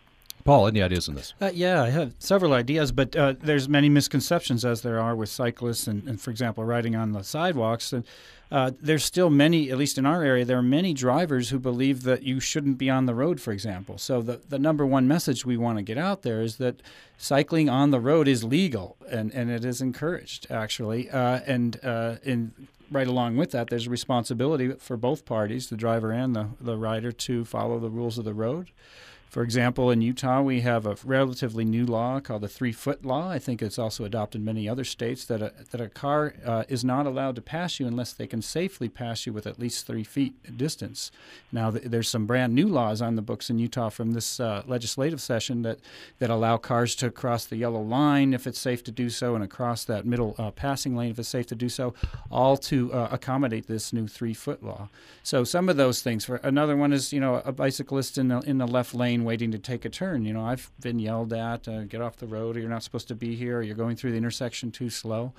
Paul, 0.44 0.68
any 0.68 0.82
ideas 0.82 1.08
on 1.08 1.16
this? 1.16 1.34
Uh, 1.42 1.52
yeah, 1.54 1.84
I 1.84 1.90
have 1.90 2.14
several 2.20 2.54
ideas, 2.54 2.92
but 2.92 3.16
uh, 3.16 3.36
there's 3.40 3.70
many 3.70 3.90
misconceptions 3.90 4.66
as 4.66 4.82
there 4.82 5.00
are 5.00 5.16
with 5.16 5.30
cyclists, 5.30 5.88
and, 5.88 6.08
and 6.08 6.20
for 6.20 6.32
example, 6.32 6.64
riding 6.64 6.96
on 6.96 7.12
the 7.12 7.24
sidewalks. 7.24 7.94
And 7.94 8.04
uh, 8.52 8.72
there's 8.82 9.06
still 9.06 9.30
many, 9.30 9.72
at 9.72 9.78
least 9.78 9.98
in 9.98 10.06
our 10.06 10.24
area, 10.24 10.44
there 10.44 10.58
are 10.58 10.64
many 10.64 10.94
drivers 10.94 11.50
who 11.50 11.60
believe 11.60 12.04
that 12.04 12.24
you 12.24 12.40
shouldn't 12.40 12.78
be 12.78 12.90
on 12.90 13.06
the 13.06 13.16
road, 13.16 13.40
for 13.40 13.52
example. 13.52 13.98
So 13.98 14.22
the 14.22 14.42
the 14.50 14.60
number 14.60 14.86
one 14.86 15.08
message 15.08 15.46
we 15.46 15.56
want 15.56 15.78
to 15.78 15.84
get 15.84 15.98
out 15.98 16.24
there 16.24 16.42
is 16.42 16.58
that 16.58 16.82
cycling 17.18 17.70
on 17.70 17.92
the 17.92 18.00
road 18.00 18.28
is 18.28 18.44
legal 18.44 18.98
and, 19.10 19.32
and 19.34 19.50
it 19.50 19.64
is 19.64 19.82
encouraged 19.82 20.48
actually, 20.52 21.10
uh, 21.10 21.40
and 21.46 21.80
uh, 21.84 22.16
in 22.24 22.52
right 22.92 23.08
along 23.08 23.38
with 23.38 23.52
that, 23.52 23.70
there's 23.70 23.88
a 23.88 23.90
responsibility 23.90 24.74
for 24.74 24.98
both 24.98 25.24
parties, 25.24 25.70
the 25.70 25.78
driver 25.78 26.12
and 26.12 26.36
the, 26.36 26.50
the 26.60 26.76
rider, 26.76 27.14
to 27.14 27.46
follow 27.46 27.80
the 27.80 27.90
rules 27.90 28.18
of 28.18 28.26
the 28.26 28.34
road 28.34 28.70
For 29.32 29.44
example, 29.44 29.90
in 29.92 30.02
Utah, 30.02 30.42
we 30.42 30.60
have 30.60 30.86
a 30.86 30.98
relatively 31.06 31.64
new 31.64 31.86
law 31.86 32.20
called 32.20 32.42
the 32.42 32.50
three 32.50 32.74
foot 32.74 33.06
law. 33.06 33.30
I 33.30 33.40
think 33.40 33.62
it's 33.62 33.80
also 33.80 34.04
adopted 34.04 34.42
in 34.42 34.46
many 34.46 34.68
other 34.68 34.84
states 34.84 35.24
that 35.24 35.42
a, 35.42 35.54
that 35.72 35.80
a 35.80 35.88
car 35.88 36.34
uh, 36.46 36.66
is 36.68 36.84
not 36.84 37.06
allowed 37.06 37.36
to 37.36 37.42
pass 37.42 37.80
you 37.80 37.88
unless 37.88 38.12
they 38.12 38.28
can 38.28 38.42
safely 38.42 38.90
pass 38.90 39.26
you 39.26 39.32
with 39.32 39.48
at 39.48 39.58
least 39.58 39.88
three 39.88 40.04
feet 40.04 40.58
distance. 40.58 41.14
Now, 41.50 41.72
th- 41.72 41.86
there's 41.86 42.10
some 42.10 42.26
brand 42.26 42.54
new 42.54 42.68
laws 42.68 43.02
on 43.02 43.16
the 43.16 43.22
books 43.22 43.50
in 43.50 43.58
Utah 43.58 43.88
from 43.88 44.12
this 44.12 44.42
uh, 44.42 44.64
legislative 44.68 45.22
session 45.22 45.62
that, 45.62 45.80
that 46.20 46.30
allow 46.30 46.58
cars 46.58 46.94
to 46.96 47.10
cross 47.10 47.46
the 47.46 47.56
yellow 47.56 47.82
line 47.82 48.34
if 48.34 48.46
it's 48.46 48.60
safe 48.60 48.84
to 48.84 48.92
do 48.92 49.10
so 49.10 49.34
and 49.34 49.46
across 49.46 49.86
that 49.86 50.06
middle 50.06 50.36
uh, 50.40 50.52
passing 50.52 50.94
lane 50.94 51.12
if 51.12 51.20
it's 51.20 51.30
safe 51.30 51.48
to 51.48 51.56
do 51.56 51.70
so, 51.70 51.94
all 52.30 52.58
to 52.58 52.92
uh, 52.92 53.08
accommodate 53.10 53.68
this 53.68 53.94
new 53.94 54.10
three 54.10 54.34
foot 54.34 54.62
law. 54.62 54.90
So, 55.24 55.46
some 55.46 55.70
of 55.70 55.78
those 55.78 56.02
things. 56.02 56.26
For 56.26 56.36
another 56.38 56.76
one 56.76 56.92
is, 56.92 57.14
you 57.14 57.22
know, 57.22 57.42
a 57.46 57.54
bicyclist 57.54 58.18
in 58.18 58.28
the, 58.28 58.40
in 58.40 58.58
the 58.58 58.68
left 58.68 58.94
lane 58.94 59.21
waiting 59.24 59.52
to 59.52 59.60
take 59.60 59.86
a 59.86 59.90
turn. 59.90 60.26
You 60.26 60.34
know, 60.34 60.46
I've 60.46 60.72
been 60.80 61.00
yelled 61.00 61.34
at, 61.34 61.68
uh, 61.68 61.84
get 61.84 62.02
off 62.02 62.18
the 62.18 62.28
road, 62.28 62.56
or 62.56 62.60
you're 62.60 62.70
not 62.70 62.84
supposed 62.84 63.08
to 63.10 63.16
be 63.16 63.36
here, 63.36 63.60
or 63.60 63.62
you're 63.62 63.76
going 63.76 63.96
through 63.96 64.12
the 64.12 64.18
intersection 64.18 64.72
too 64.72 64.90
slow. 64.90 65.34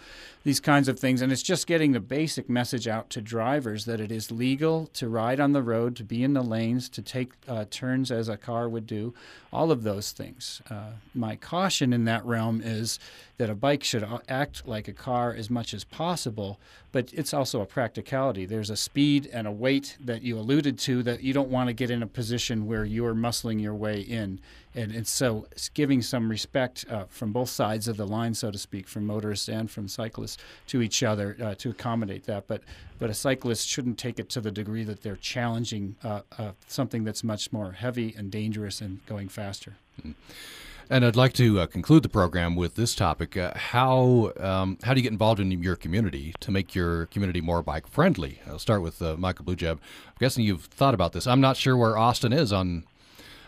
These 0.45 0.61
kinds 0.61 0.89
of 0.89 0.99
things. 0.99 1.23
And 1.23 1.33
it's 1.33 1.43
just 1.43 1.67
getting 1.67 1.93
the 1.93 2.01
basic 2.01 2.49
message 2.49 2.89
out 2.89 3.11
to 3.11 3.21
drivers 3.21 3.85
that 3.85 4.01
it 4.01 4.13
is 4.13 4.31
legal 4.31 4.87
to 4.95 5.09
ride 5.09 5.41
on 5.41 5.53
the 5.53 5.63
road, 5.63 5.97
to 5.97 6.05
be 6.05 6.23
in 6.23 6.33
the 6.33 6.43
lanes, 6.43 6.89
to 6.91 7.03
take 7.03 7.33
uh, 7.49 7.65
turns 7.71 8.11
as 8.11 8.29
a 8.29 8.37
car 8.37 8.69
would 8.69 8.87
do, 8.87 9.15
all 9.53 9.71
of 9.71 9.83
those 9.83 10.13
things. 10.13 10.63
Uh, 10.71 10.93
my 11.15 11.37
caution 11.37 11.93
in 11.93 12.05
that 12.05 12.25
realm 12.25 12.61
is 12.65 12.99
that 13.39 13.51
a 13.51 13.55
bike 13.55 13.83
should 13.83 14.07
act 14.29 14.67
like 14.67 14.89
a 14.89 14.93
car 14.93 15.35
as 15.35 15.51
much 15.51 15.73
as 15.73 15.85
possible, 15.85 16.61
but 16.93 17.13
it's 17.13 17.33
also 17.33 17.61
a 17.61 17.67
practicality. 17.67 18.45
There's 18.45 18.71
a 18.71 18.77
speed 18.77 19.29
and 19.33 19.47
a 19.47 19.51
weight 19.51 19.97
that 20.05 20.23
you 20.23 20.39
alluded 20.39 20.79
to 20.81 21.03
that 21.05 21.23
you 21.23 21.33
don't 21.33 21.49
want 21.49 21.69
to 21.69 21.73
get 21.73 21.91
in 21.91 22.03
a 22.03 22.07
position 22.07 22.67
where 22.67 22.85
you're 22.85 23.15
muscling 23.15 23.61
your 23.61 23.75
way 23.75 24.01
in. 24.01 24.39
And, 24.75 24.93
and 24.93 25.07
so 25.07 25.47
giving 25.75 26.03
some 26.03 26.29
respect 26.29 26.85
uh, 26.91 27.07
from 27.09 27.33
both 27.33 27.49
sides 27.49 27.89
of 27.89 27.97
the 27.97 28.07
line, 28.07 28.35
so 28.35 28.51
to 28.51 28.59
speak, 28.59 28.87
from 28.87 29.07
motorists 29.07 29.49
and 29.49 29.71
from 29.71 29.89
cyclists 29.89 30.39
to 30.69 30.83
each 30.83 31.03
other 31.03 31.37
uh, 31.43 31.55
to 31.57 31.71
accommodate 31.71 32.25
that. 32.25 32.47
But, 32.47 32.63
but 32.99 33.11
a 33.11 33.15
cyclist 33.15 33.67
shouldn't 33.67 33.99
take 33.99 34.19
it 34.19 34.29
to 34.31 34.41
the 34.41 34.51
degree 34.51 34.85
that 34.85 35.03
they're 35.03 35.17
challenging 35.17 35.97
uh, 36.05 36.21
uh 36.39 36.53
something 36.67 37.05
that's 37.05 37.25
much 37.25 37.53
more 37.53 37.73
heavy 37.73 38.15
and 38.17 38.31
dangerous 38.31 38.81
and 38.81 39.05
going 39.07 39.29
faster. 39.29 39.77
Mm-hmm. 40.01 40.13
And 40.93 41.07
I'd 41.07 41.17
like 41.17 41.33
to 41.35 41.59
uh, 41.59 41.67
conclude 41.67 42.03
the 42.03 42.11
program 42.11 42.55
with 42.55 42.75
this 42.75 42.95
topic: 42.95 43.35
uh, 43.35 43.55
how 43.57 44.31
um, 44.39 44.77
how 44.83 44.93
do 44.93 45.01
you 45.01 45.03
get 45.03 45.11
involved 45.11 45.41
in 45.41 45.51
your 45.63 45.75
community 45.75 46.35
to 46.41 46.51
make 46.51 46.75
your 46.75 47.07
community 47.07 47.41
more 47.41 47.63
bike 47.63 47.87
friendly? 47.87 48.41
I'll 48.47 48.59
start 48.59 48.83
with 48.83 49.01
uh, 49.01 49.17
Michael 49.17 49.47
Bluejay. 49.47 49.71
I'm 49.71 49.81
guessing 50.21 50.45
you've 50.45 50.67
thought 50.67 50.93
about 50.93 51.15
this. 51.15 51.27
I'm 51.27 51.41
not 51.41 51.57
sure 51.57 51.79
where 51.79 51.97
Austin 51.97 52.35
is 52.35 52.53
on 52.53 52.85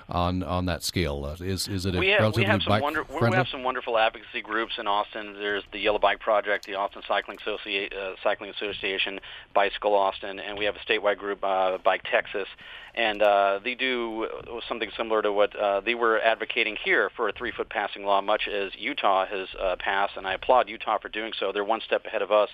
on 0.08 0.42
on 0.42 0.66
that 0.66 0.82
scale? 0.82 1.24
Uh, 1.24 1.44
is 1.44 1.68
is 1.68 1.86
it 1.86 1.94
a 1.94 1.98
we 1.98 2.08
have, 2.08 2.20
relatively 2.20 2.44
we 2.44 2.50
have 2.50 2.62
some 2.62 2.70
bike 2.70 2.82
wonder, 2.82 3.04
friendly? 3.04 3.30
We 3.30 3.36
have 3.36 3.48
some 3.48 3.62
wonderful 3.62 3.98
advocacy 3.98 4.42
groups 4.42 4.74
in 4.78 4.86
Austin. 4.86 5.34
There's 5.34 5.64
the 5.72 5.78
Yellow 5.78 5.98
Bike 5.98 6.20
Project, 6.20 6.66
the 6.66 6.74
Austin 6.74 7.02
Cycling, 7.06 7.38
Associ- 7.38 7.92
uh, 7.94 8.14
Cycling 8.22 8.50
Association, 8.50 9.20
Bicycle 9.54 9.94
Austin, 9.94 10.38
and 10.38 10.58
we 10.58 10.64
have 10.64 10.76
a 10.76 10.90
statewide 10.90 11.18
group, 11.18 11.42
uh, 11.42 11.78
Bike 11.78 12.04
Texas, 12.10 12.48
and 12.94 13.22
uh, 13.22 13.58
they 13.64 13.74
do 13.74 14.28
something 14.68 14.90
similar 14.96 15.20
to 15.22 15.32
what 15.32 15.54
uh, 15.56 15.80
they 15.80 15.94
were 15.94 16.20
advocating 16.20 16.76
here 16.84 17.10
for 17.16 17.28
a 17.28 17.32
three-foot 17.32 17.68
passing 17.68 18.04
law, 18.04 18.20
much 18.20 18.48
as 18.48 18.70
Utah 18.76 19.26
has 19.26 19.48
uh, 19.60 19.76
passed, 19.78 20.16
and 20.16 20.26
I 20.26 20.34
applaud 20.34 20.68
Utah 20.68 20.98
for 20.98 21.08
doing 21.08 21.32
so. 21.38 21.50
They're 21.52 21.64
one 21.64 21.80
step 21.84 22.06
ahead 22.06 22.22
of 22.22 22.30
us. 22.30 22.48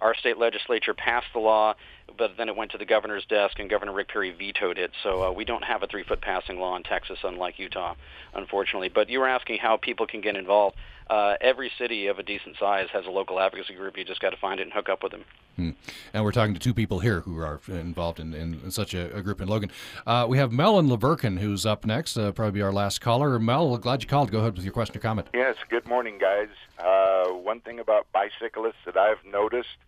Our 0.00 0.14
state 0.14 0.38
legislature 0.38 0.92
passed 0.92 1.28
the 1.32 1.40
law, 1.40 1.74
but 2.18 2.32
then 2.36 2.48
it 2.48 2.56
went 2.56 2.72
to 2.72 2.78
the 2.78 2.84
governor's 2.84 3.24
desk, 3.26 3.58
and 3.58 3.70
Governor 3.70 3.92
Rick 3.92 4.08
Perry 4.08 4.32
vetoed 4.32 4.78
it. 4.78 4.90
So 5.02 5.24
uh, 5.24 5.32
we 5.32 5.44
don't 5.44 5.64
have 5.64 5.82
a 5.82 5.86
three-foot 5.86 6.20
passing 6.20 6.58
law 6.58 6.76
in 6.76 6.82
Texas, 6.82 7.18
unlike 7.24 7.58
Utah, 7.58 7.94
unfortunately. 8.34 8.90
But 8.90 9.08
you 9.08 9.20
were 9.20 9.28
asking 9.28 9.58
how 9.58 9.78
people 9.78 10.06
can 10.06 10.20
get 10.20 10.36
involved. 10.36 10.76
Uh, 11.08 11.36
every 11.40 11.70
city 11.78 12.08
of 12.08 12.18
a 12.18 12.22
decent 12.22 12.56
size 12.58 12.88
has 12.92 13.06
a 13.06 13.10
local 13.10 13.38
advocacy 13.38 13.74
group. 13.74 13.96
You 13.96 14.04
just 14.04 14.20
got 14.20 14.30
to 14.30 14.36
find 14.36 14.58
it 14.58 14.64
and 14.64 14.72
hook 14.72 14.88
up 14.88 15.04
with 15.04 15.12
them. 15.12 15.24
Hmm. 15.54 15.70
And 16.12 16.24
we're 16.24 16.32
talking 16.32 16.52
to 16.52 16.60
two 16.60 16.74
people 16.74 16.98
here 16.98 17.20
who 17.20 17.38
are 17.38 17.60
involved 17.68 18.18
in, 18.18 18.34
in, 18.34 18.60
in 18.64 18.70
such 18.72 18.92
a, 18.92 19.14
a, 19.16 19.22
group 19.22 19.40
in 19.40 19.46
Logan. 19.46 19.70
Uh, 20.04 20.26
we 20.28 20.38
have 20.38 20.50
Mel 20.50 20.78
and 20.78 20.88
La 20.88 20.96
Verkin, 20.96 21.38
who's 21.38 21.64
up 21.64 21.86
next. 21.86 22.16
Uh, 22.16 22.32
probably 22.32 22.52
be 22.52 22.62
our 22.62 22.72
last 22.72 23.00
caller. 23.00 23.38
Mel, 23.38 23.76
glad 23.78 24.02
you 24.02 24.08
called. 24.08 24.32
Go 24.32 24.40
ahead 24.40 24.56
with 24.56 24.64
your 24.64 24.72
question 24.72 24.96
or 24.96 25.00
comment. 25.00 25.28
Yes. 25.32 25.56
Good 25.68 25.86
morning, 25.86 26.18
guys. 26.18 26.48
Uh, 26.78 27.28
one 27.32 27.60
thing 27.60 27.78
about 27.78 28.06
bicyclists 28.12 28.84
that 28.84 28.96
I've 28.96 29.24
noticed 29.24 29.78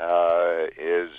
uh, 0.00 0.66
is 0.78 1.10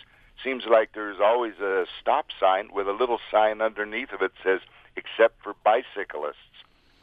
seems 0.43 0.63
like 0.69 0.93
there's 0.93 1.19
always 1.21 1.55
a 1.59 1.85
stop 2.01 2.27
sign 2.39 2.69
with 2.73 2.87
a 2.87 2.91
little 2.91 3.19
sign 3.31 3.61
underneath 3.61 4.11
of 4.11 4.21
it 4.21 4.31
says 4.43 4.61
"except 4.95 5.43
for 5.43 5.53
bicyclists." 5.63 6.35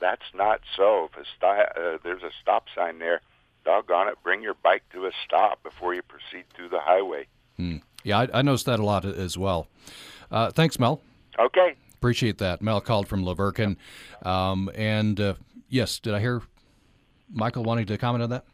That's 0.01 0.23
not 0.35 0.61
so. 0.77 1.09
If 1.11 1.17
a 1.17 1.25
sti- 1.37 1.81
uh, 1.81 1.99
there's 2.03 2.23
a 2.23 2.31
stop 2.41 2.67
sign 2.75 2.99
there, 2.99 3.21
doggone 3.65 4.09
it, 4.09 4.17
bring 4.23 4.43
your 4.43 4.55
bike 4.55 4.83
to 4.93 5.07
a 5.07 5.11
stop 5.25 5.63
before 5.63 5.95
you 5.95 6.03
proceed 6.03 6.45
through 6.55 6.69
the 6.69 6.81
highway. 6.81 7.27
Hmm. 7.57 7.79
Yeah, 8.03 8.21
I, 8.21 8.29
I, 8.41 8.43
noticed 8.43 8.67
that 8.67 8.81
a 8.81 8.85
lot 8.85 9.05
as 9.05 9.39
well. 9.39 9.69
Uh, 10.31 10.51
thanks, 10.51 10.79
Mel. 10.79 11.01
Okay. 11.39 11.75
Appreciate 11.95 12.39
that. 12.39 12.61
Mel 12.61 12.81
called 12.81 13.09
from 13.09 13.25
La 13.25 13.35
Verkin. 13.35 13.77
Um, 14.23 14.71
and 14.75 15.19
uh, 15.21 15.35
yes, 15.69 15.99
did 15.99 16.15
I 16.15 16.21
hear 16.21 16.43
Michael 17.33 17.65
wanting 17.65 17.87
to 17.87 17.97
comment 17.97 18.23
on 18.23 18.31
that? 18.31 18.45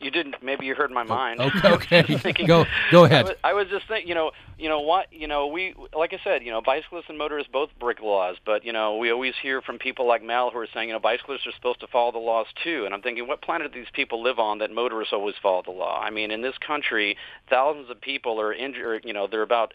You 0.00 0.12
didn't. 0.12 0.36
Maybe 0.42 0.64
you 0.64 0.76
heard 0.76 0.92
my 0.92 1.02
oh, 1.02 1.04
mind. 1.04 1.40
Okay. 1.40 1.68
okay. 2.02 2.18
thinking, 2.18 2.46
go. 2.46 2.64
Go 2.92 3.04
ahead. 3.04 3.26
I 3.26 3.28
was, 3.28 3.36
I 3.44 3.52
was 3.52 3.66
just 3.68 3.88
thinking. 3.88 4.08
You 4.08 4.14
know. 4.14 4.30
You 4.58 4.68
know 4.68 4.80
what? 4.80 5.12
You 5.12 5.26
know 5.26 5.48
we. 5.48 5.74
Like 5.96 6.12
I 6.12 6.18
said. 6.22 6.42
You 6.42 6.52
know, 6.52 6.60
bicyclists 6.60 7.06
and 7.08 7.18
motorists 7.18 7.50
both 7.52 7.70
break 7.80 8.00
laws, 8.00 8.36
but 8.46 8.64
you 8.64 8.72
know 8.72 8.96
we 8.96 9.10
always 9.10 9.34
hear 9.42 9.60
from 9.60 9.78
people 9.78 10.06
like 10.06 10.22
Mel 10.22 10.50
who 10.50 10.58
are 10.58 10.68
saying 10.72 10.88
you 10.88 10.94
know 10.94 11.00
bicyclists 11.00 11.46
are 11.46 11.52
supposed 11.52 11.80
to 11.80 11.88
follow 11.88 12.12
the 12.12 12.18
laws 12.18 12.46
too. 12.62 12.84
And 12.84 12.94
I'm 12.94 13.02
thinking, 13.02 13.26
what 13.26 13.42
planet 13.42 13.72
do 13.72 13.80
these 13.80 13.90
people 13.92 14.22
live 14.22 14.38
on 14.38 14.58
that 14.58 14.70
motorists 14.70 15.12
always 15.12 15.34
follow 15.42 15.62
the 15.64 15.72
law? 15.72 16.00
I 16.00 16.10
mean, 16.10 16.30
in 16.30 16.42
this 16.42 16.56
country, 16.64 17.16
thousands 17.50 17.90
of 17.90 18.00
people 18.00 18.40
are 18.40 18.52
injured. 18.52 19.04
You 19.04 19.12
know, 19.12 19.26
they're 19.26 19.42
about 19.42 19.74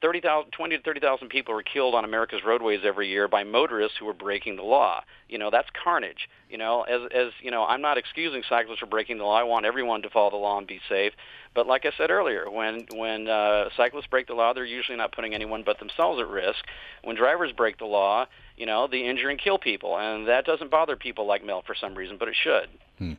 30,000, 0.00 0.50
20 0.50 0.76
to 0.76 0.82
30,000 0.82 1.28
people 1.28 1.54
are 1.54 1.62
killed 1.62 1.94
on 1.94 2.04
America's 2.04 2.40
roadways 2.44 2.80
every 2.84 3.08
year 3.08 3.28
by 3.28 3.44
motorists 3.44 3.96
who 3.98 4.08
are 4.08 4.14
breaking 4.14 4.56
the 4.56 4.62
law. 4.62 5.02
You 5.28 5.38
know, 5.38 5.50
that's 5.50 5.68
carnage. 5.82 6.28
You 6.50 6.58
know, 6.58 6.82
as 6.82 7.02
as 7.14 7.32
you 7.40 7.50
know, 7.50 7.64
I'm 7.64 7.80
not 7.80 7.98
excusing 7.98 8.42
cyclists 8.48 8.80
for 8.80 8.86
breaking 8.86 9.18
the 9.18 9.24
law. 9.24 9.38
I 9.38 9.44
want 9.44 9.64
everyone 9.64 10.02
to 10.02 10.10
follow 10.10 10.30
the 10.30 10.36
law 10.36 10.58
and 10.58 10.66
be 10.66 10.80
safe. 10.88 11.12
But 11.54 11.66
like 11.66 11.86
I 11.86 11.92
said 11.96 12.10
earlier, 12.10 12.50
when 12.50 12.86
when 12.92 13.28
uh, 13.28 13.70
cyclists 13.76 14.08
break 14.08 14.26
the 14.26 14.34
law, 14.34 14.52
they're 14.52 14.64
usually 14.64 14.98
not 14.98 15.12
putting 15.12 15.34
anyone 15.34 15.62
but 15.64 15.78
themselves 15.78 16.20
at 16.20 16.28
risk. 16.28 16.64
When 17.04 17.16
drivers 17.16 17.52
break 17.52 17.78
the 17.78 17.86
law, 17.86 18.26
you 18.56 18.66
know, 18.66 18.86
they 18.86 19.06
injure 19.06 19.30
and 19.30 19.38
kill 19.38 19.58
people, 19.58 19.96
and 19.96 20.28
that 20.28 20.44
doesn't 20.44 20.70
bother 20.70 20.96
people 20.96 21.26
like 21.26 21.44
Mel 21.44 21.62
for 21.66 21.74
some 21.74 21.94
reason, 21.94 22.16
but 22.18 22.28
it 22.28 22.36
should. 22.42 22.68
Hmm. 22.98 23.12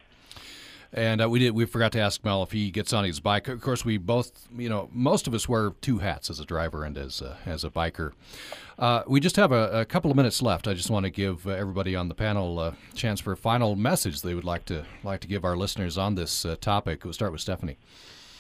And 0.94 1.24
uh, 1.24 1.30
we 1.30 1.40
did. 1.40 1.52
We 1.52 1.66
forgot 1.66 1.92
to 1.94 2.00
ask 2.00 2.24
Mel 2.24 2.44
if 2.44 2.52
he 2.52 2.70
gets 2.70 2.94
on 2.94 3.04
his 3.04 3.20
bike. 3.20 3.48
Of 3.48 3.62
course, 3.62 3.84
we 3.84 3.98
both, 3.98 4.48
you 4.56 4.70
know, 4.70 4.90
most 4.92 5.26
of 5.26 5.34
us 5.34 5.50
wear 5.50 5.72
two 5.82 5.98
hats 5.98 6.30
as 6.30 6.40
a 6.40 6.46
driver 6.46 6.84
and 6.84 6.96
as 6.98 7.20
a, 7.20 7.38
as 7.48 7.64
a 7.64 7.72
biker. 7.72 8.12
Uh, 8.78 9.02
we 9.08 9.20
just 9.20 9.36
have 9.36 9.52
a, 9.52 9.82
a, 9.82 9.86
couple 9.86 10.12
of 10.12 10.18
minutes 10.18 10.42
left. 10.42 10.68
I 10.68 10.74
just 10.74 10.92
want 10.92 11.06
to 11.06 11.10
give 11.10 11.48
uh, 11.48 11.52
everybody 11.52 11.96
on 11.96 12.10
the 12.10 12.16
panel 12.16 12.60
a 12.60 12.76
chance 12.94 13.20
for 13.20 13.32
a 13.32 13.38
final 13.38 13.76
message 13.76 14.22
they 14.22 14.36
would 14.36 14.44
like 14.44 14.66
to 14.66 14.86
like 15.04 15.20
to 15.22 15.28
give 15.28 15.44
our 15.44 15.56
listeners 15.56 15.98
on 15.98 16.14
this 16.14 16.46
uh, 16.46 16.56
topic. 16.62 17.04
We'll 17.04 17.14
start 17.14 17.32
with 17.32 17.42
Stephanie. 17.42 17.78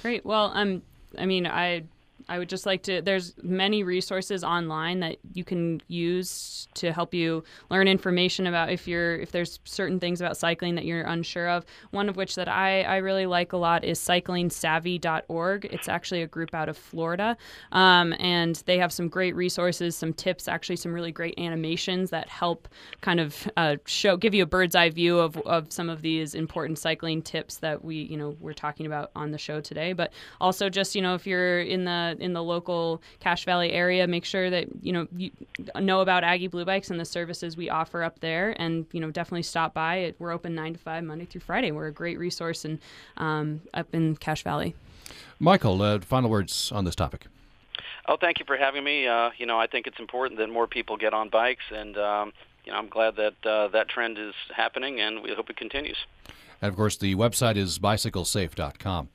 Great. 0.01 0.23
Well, 0.23 0.51
um, 0.53 0.83
I 1.17 1.25
mean, 1.25 1.47
I 1.47 1.83
I 2.29 2.39
would 2.39 2.49
just 2.49 2.65
like 2.65 2.83
to. 2.83 3.01
There's 3.01 3.33
many 3.43 3.83
resources 3.83 4.43
online 4.43 4.99
that 5.01 5.17
you 5.33 5.43
can 5.43 5.81
use 5.87 6.67
to 6.75 6.91
help 6.91 7.13
you 7.13 7.43
learn 7.69 7.87
information 7.87 8.47
about 8.47 8.71
if 8.71 8.87
you're 8.87 9.17
if 9.17 9.31
there's 9.31 9.59
certain 9.65 9.99
things 9.99 10.21
about 10.21 10.37
cycling 10.37 10.75
that 10.75 10.85
you're 10.85 11.03
unsure 11.03 11.49
of. 11.49 11.65
One 11.91 12.09
of 12.09 12.15
which 12.15 12.35
that 12.35 12.47
I 12.47 12.83
I 12.83 12.97
really 12.97 13.25
like 13.25 13.53
a 13.53 13.57
lot 13.57 13.83
is 13.83 13.99
cyclingsavvy.org. 13.99 15.65
It's 15.65 15.89
actually 15.89 16.21
a 16.21 16.27
group 16.27 16.53
out 16.53 16.69
of 16.69 16.77
Florida, 16.77 17.37
um, 17.71 18.13
and 18.19 18.61
they 18.65 18.77
have 18.77 18.91
some 18.91 19.09
great 19.09 19.35
resources, 19.35 19.95
some 19.95 20.13
tips, 20.13 20.47
actually 20.47 20.77
some 20.77 20.93
really 20.93 21.11
great 21.11 21.37
animations 21.37 22.09
that 22.11 22.29
help 22.29 22.67
kind 23.01 23.19
of 23.19 23.49
uh, 23.57 23.75
show 23.85 24.17
give 24.17 24.33
you 24.33 24.43
a 24.43 24.47
bird's 24.47 24.75
eye 24.75 24.89
view 24.89 25.19
of 25.19 25.37
of 25.39 25.71
some 25.71 25.89
of 25.89 26.01
these 26.01 26.35
important 26.35 26.79
cycling 26.79 27.21
tips 27.21 27.57
that 27.57 27.83
we 27.83 27.95
you 27.95 28.17
know 28.17 28.35
we're 28.39 28.53
talking 28.53 28.85
about 28.85 29.11
on 29.15 29.31
the 29.31 29.37
show 29.37 29.59
today. 29.59 29.93
But 29.93 30.13
also 30.39 30.69
just 30.69 30.95
you 30.95 31.01
know 31.01 31.15
if 31.15 31.27
you're 31.27 31.61
in 31.61 31.83
the 31.83 32.12
in 32.19 32.33
the 32.33 32.43
local 32.43 33.01
Cache 33.19 33.45
Valley 33.45 33.71
area, 33.71 34.07
make 34.07 34.25
sure 34.25 34.49
that 34.49 34.67
you 34.81 34.93
know 34.93 35.07
you 35.15 35.31
know 35.79 36.01
about 36.01 36.23
Aggie 36.23 36.47
Blue 36.47 36.65
Bikes 36.65 36.89
and 36.89 36.99
the 36.99 37.05
services 37.05 37.57
we 37.57 37.69
offer 37.69 38.03
up 38.03 38.19
there, 38.19 38.55
and 38.61 38.85
you 38.91 38.99
know 38.99 39.11
definitely 39.11 39.43
stop 39.43 39.73
by. 39.73 40.13
We're 40.19 40.31
open 40.31 40.55
nine 40.55 40.73
to 40.73 40.79
five 40.79 41.03
Monday 41.03 41.25
through 41.25 41.41
Friday. 41.41 41.71
We're 41.71 41.87
a 41.87 41.93
great 41.93 42.17
resource 42.17 42.65
and 42.65 42.79
um, 43.17 43.61
up 43.73 43.87
in 43.93 44.15
Cache 44.17 44.43
Valley. 44.43 44.75
Michael, 45.39 45.81
uh, 45.81 45.99
final 45.99 46.29
words 46.29 46.71
on 46.71 46.85
this 46.85 46.95
topic. 46.95 47.27
Oh, 48.07 48.17
thank 48.19 48.39
you 48.39 48.45
for 48.45 48.57
having 48.57 48.83
me. 48.83 49.07
Uh, 49.07 49.31
you 49.37 49.45
know, 49.45 49.59
I 49.59 49.67
think 49.67 49.87
it's 49.87 49.99
important 49.99 50.39
that 50.39 50.49
more 50.49 50.67
people 50.67 50.97
get 50.97 51.13
on 51.13 51.29
bikes, 51.29 51.63
and 51.71 51.97
um, 51.97 52.33
you 52.65 52.71
know, 52.71 52.77
I'm 52.77 52.89
glad 52.89 53.15
that 53.15 53.45
uh, 53.45 53.67
that 53.69 53.89
trend 53.89 54.17
is 54.17 54.33
happening, 54.53 54.99
and 54.99 55.21
we 55.21 55.33
hope 55.33 55.49
it 55.49 55.57
continues. 55.57 55.97
And 56.61 56.69
of 56.69 56.75
course, 56.75 56.95
the 56.95 57.15
website 57.15 57.57
is 57.57 57.79
bicyclesafe.com. 57.79 59.09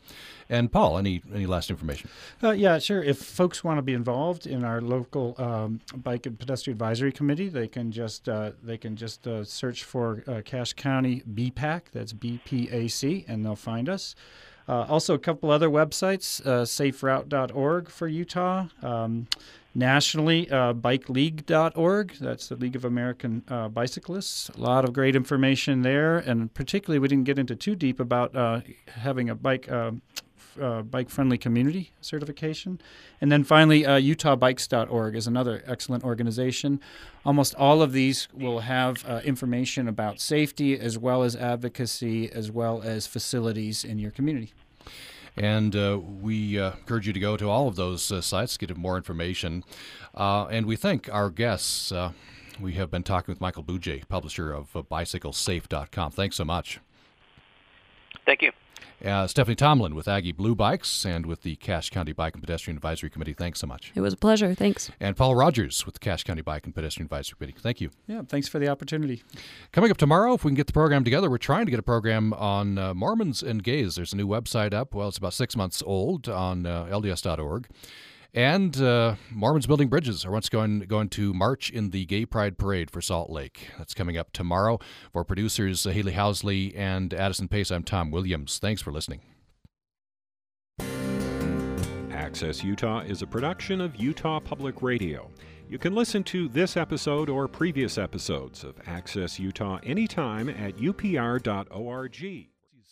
And 0.50 0.72
Paul, 0.72 0.96
any 0.96 1.22
any 1.34 1.46
last 1.46 1.68
information? 1.70 2.08
Uh, 2.42 2.52
yeah, 2.52 2.78
sure. 2.78 3.02
If 3.02 3.18
folks 3.18 3.62
want 3.62 3.78
to 3.78 3.82
be 3.82 3.92
involved 3.92 4.46
in 4.46 4.64
our 4.64 4.80
local 4.80 5.34
um, 5.38 5.80
bike 5.94 6.24
and 6.24 6.38
pedestrian 6.38 6.74
advisory 6.74 7.12
committee, 7.12 7.48
they 7.48 7.68
can 7.68 7.92
just 7.92 8.28
uh, 8.28 8.52
they 8.62 8.78
can 8.78 8.96
just 8.96 9.26
uh, 9.26 9.44
search 9.44 9.84
for 9.84 10.24
uh, 10.26 10.40
Cache 10.44 10.72
County 10.72 11.22
BPAC. 11.30 11.82
That's 11.92 12.14
BPAC, 12.14 13.26
and 13.28 13.44
they'll 13.44 13.56
find 13.56 13.88
us. 13.88 14.14
Uh, 14.66 14.86
also, 14.88 15.14
a 15.14 15.18
couple 15.18 15.50
other 15.50 15.68
websites: 15.68 16.44
uh, 16.46 16.64
SafeRoute.org 16.64 17.90
for 17.90 18.08
Utah. 18.08 18.68
Um, 18.82 19.26
nationally, 19.74 20.50
uh, 20.50 20.72
BikeLeague.org. 20.72 22.14
That's 22.20 22.48
the 22.48 22.56
League 22.56 22.74
of 22.74 22.84
American 22.84 23.44
uh, 23.48 23.68
Bicyclists. 23.68 24.48
A 24.50 24.60
lot 24.60 24.84
of 24.84 24.94
great 24.94 25.14
information 25.14 25.82
there, 25.82 26.18
and 26.18 26.52
particularly, 26.54 26.98
we 26.98 27.08
didn't 27.08 27.24
get 27.24 27.38
into 27.38 27.54
too 27.54 27.76
deep 27.76 28.00
about 28.00 28.34
uh, 28.34 28.60
having 28.88 29.28
a 29.28 29.34
bike. 29.34 29.68
Uh, 30.60 30.82
bike 30.82 31.10
friendly 31.10 31.38
community 31.38 31.92
certification. 32.00 32.80
And 33.20 33.30
then 33.30 33.44
finally, 33.44 33.86
uh, 33.86 33.98
UtahBikes.org 33.98 35.16
is 35.16 35.26
another 35.26 35.62
excellent 35.66 36.04
organization. 36.04 36.80
Almost 37.24 37.54
all 37.54 37.82
of 37.82 37.92
these 37.92 38.28
will 38.32 38.60
have 38.60 39.04
uh, 39.06 39.20
information 39.24 39.88
about 39.88 40.20
safety 40.20 40.78
as 40.78 40.98
well 40.98 41.22
as 41.22 41.36
advocacy 41.36 42.30
as 42.30 42.50
well 42.50 42.82
as 42.82 43.06
facilities 43.06 43.84
in 43.84 43.98
your 43.98 44.10
community. 44.10 44.52
And 45.36 45.76
uh, 45.76 46.00
we 46.00 46.58
uh, 46.58 46.72
encourage 46.72 47.06
you 47.06 47.12
to 47.12 47.20
go 47.20 47.36
to 47.36 47.48
all 47.48 47.68
of 47.68 47.76
those 47.76 48.10
uh, 48.10 48.20
sites 48.20 48.56
to 48.56 48.66
get 48.66 48.76
more 48.76 48.96
information. 48.96 49.62
Uh, 50.14 50.46
and 50.46 50.66
we 50.66 50.74
thank 50.74 51.08
our 51.12 51.30
guests. 51.30 51.92
Uh, 51.92 52.12
we 52.60 52.72
have 52.72 52.90
been 52.90 53.04
talking 53.04 53.32
with 53.32 53.40
Michael 53.40 53.62
Bluejay, 53.62 54.08
publisher 54.08 54.52
of 54.52 54.74
uh, 54.74 54.82
BicycleSafe.com. 54.82 56.10
Thanks 56.10 56.36
so 56.36 56.44
much. 56.44 56.80
Thank 58.26 58.42
you. 58.42 58.50
Uh, 59.04 59.26
Stephanie 59.26 59.54
Tomlin 59.54 59.94
with 59.94 60.08
Aggie 60.08 60.32
Blue 60.32 60.54
Bikes 60.54 61.04
and 61.06 61.24
with 61.24 61.42
the 61.42 61.56
Cache 61.56 61.90
County 61.90 62.12
Bike 62.12 62.34
and 62.34 62.42
Pedestrian 62.42 62.76
Advisory 62.76 63.10
Committee. 63.10 63.32
Thanks 63.32 63.60
so 63.60 63.66
much. 63.66 63.92
It 63.94 64.00
was 64.00 64.12
a 64.12 64.16
pleasure. 64.16 64.54
Thanks. 64.54 64.90
And 64.98 65.16
Paul 65.16 65.36
Rogers 65.36 65.86
with 65.86 65.94
the 65.94 66.00
Cache 66.00 66.24
County 66.24 66.42
Bike 66.42 66.64
and 66.66 66.74
Pedestrian 66.74 67.04
Advisory 67.06 67.36
Committee. 67.36 67.56
Thank 67.60 67.80
you. 67.80 67.90
Yeah, 68.06 68.22
thanks 68.26 68.48
for 68.48 68.58
the 68.58 68.68
opportunity. 68.68 69.22
Coming 69.72 69.90
up 69.90 69.96
tomorrow, 69.98 70.34
if 70.34 70.44
we 70.44 70.50
can 70.50 70.56
get 70.56 70.66
the 70.66 70.72
program 70.72 71.04
together, 71.04 71.30
we're 71.30 71.38
trying 71.38 71.66
to 71.66 71.70
get 71.70 71.78
a 71.78 71.82
program 71.84 72.32
on 72.32 72.76
uh, 72.78 72.92
Mormons 72.94 73.42
and 73.42 73.62
gays. 73.62 73.94
There's 73.94 74.12
a 74.12 74.16
new 74.16 74.26
website 74.26 74.74
up. 74.74 74.94
Well, 74.94 75.08
it's 75.08 75.18
about 75.18 75.34
six 75.34 75.56
months 75.56 75.82
old 75.86 76.28
on 76.28 76.66
uh, 76.66 76.86
LDS.org. 76.86 77.68
And 78.34 78.80
uh, 78.80 79.14
Mormons 79.30 79.66
Building 79.66 79.88
Bridges 79.88 80.24
are 80.24 80.30
once 80.30 80.48
going 80.48 80.80
going 80.80 81.08
to 81.10 81.32
march 81.32 81.70
in 81.70 81.90
the 81.90 82.04
Gay 82.04 82.26
Pride 82.26 82.58
Parade 82.58 82.90
for 82.90 83.00
Salt 83.00 83.30
Lake. 83.30 83.70
That's 83.78 83.94
coming 83.94 84.16
up 84.16 84.32
tomorrow. 84.32 84.78
For 85.12 85.24
producers 85.24 85.86
uh, 85.86 85.90
Haley 85.90 86.12
Housley 86.12 86.76
and 86.76 87.14
Addison 87.14 87.48
Pace, 87.48 87.70
I'm 87.70 87.82
Tom 87.82 88.10
Williams. 88.10 88.58
Thanks 88.58 88.82
for 88.82 88.92
listening. 88.92 89.20
Access 92.12 92.62
Utah 92.62 93.00
is 93.00 93.22
a 93.22 93.26
production 93.26 93.80
of 93.80 93.96
Utah 93.96 94.38
Public 94.38 94.82
Radio. 94.82 95.30
You 95.70 95.78
can 95.78 95.94
listen 95.94 96.22
to 96.24 96.48
this 96.48 96.76
episode 96.76 97.30
or 97.30 97.48
previous 97.48 97.96
episodes 97.96 98.64
of 98.64 98.74
Access 98.86 99.38
Utah 99.38 99.78
anytime 99.82 100.50
at 100.50 100.76
upr.org. 100.76 102.48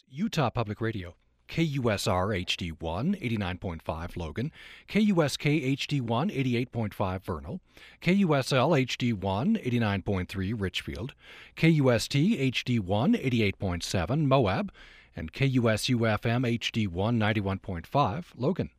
Utah 0.08 0.50
Public 0.50 0.80
Radio. 0.80 1.14
KUSR 1.48 2.44
HD1 2.44 3.20
89.5 3.20 4.16
Logan, 4.16 4.52
KUSK 4.88 5.76
HD1 5.76 6.66
88.5 6.66 7.22
Vernal, 7.22 7.60
KUSL 8.02 8.86
HD1 8.86 9.64
89.3 9.64 10.54
Richfield, 10.60 11.14
KUST 11.56 12.12
HD1 12.12 13.54
88.7 13.54 14.26
Moab, 14.26 14.72
and 15.14 15.32
KUSU 15.32 16.00
FM 16.18 16.58
HD1 16.58 17.16
91.5 17.16 18.24
Logan. 18.36 18.70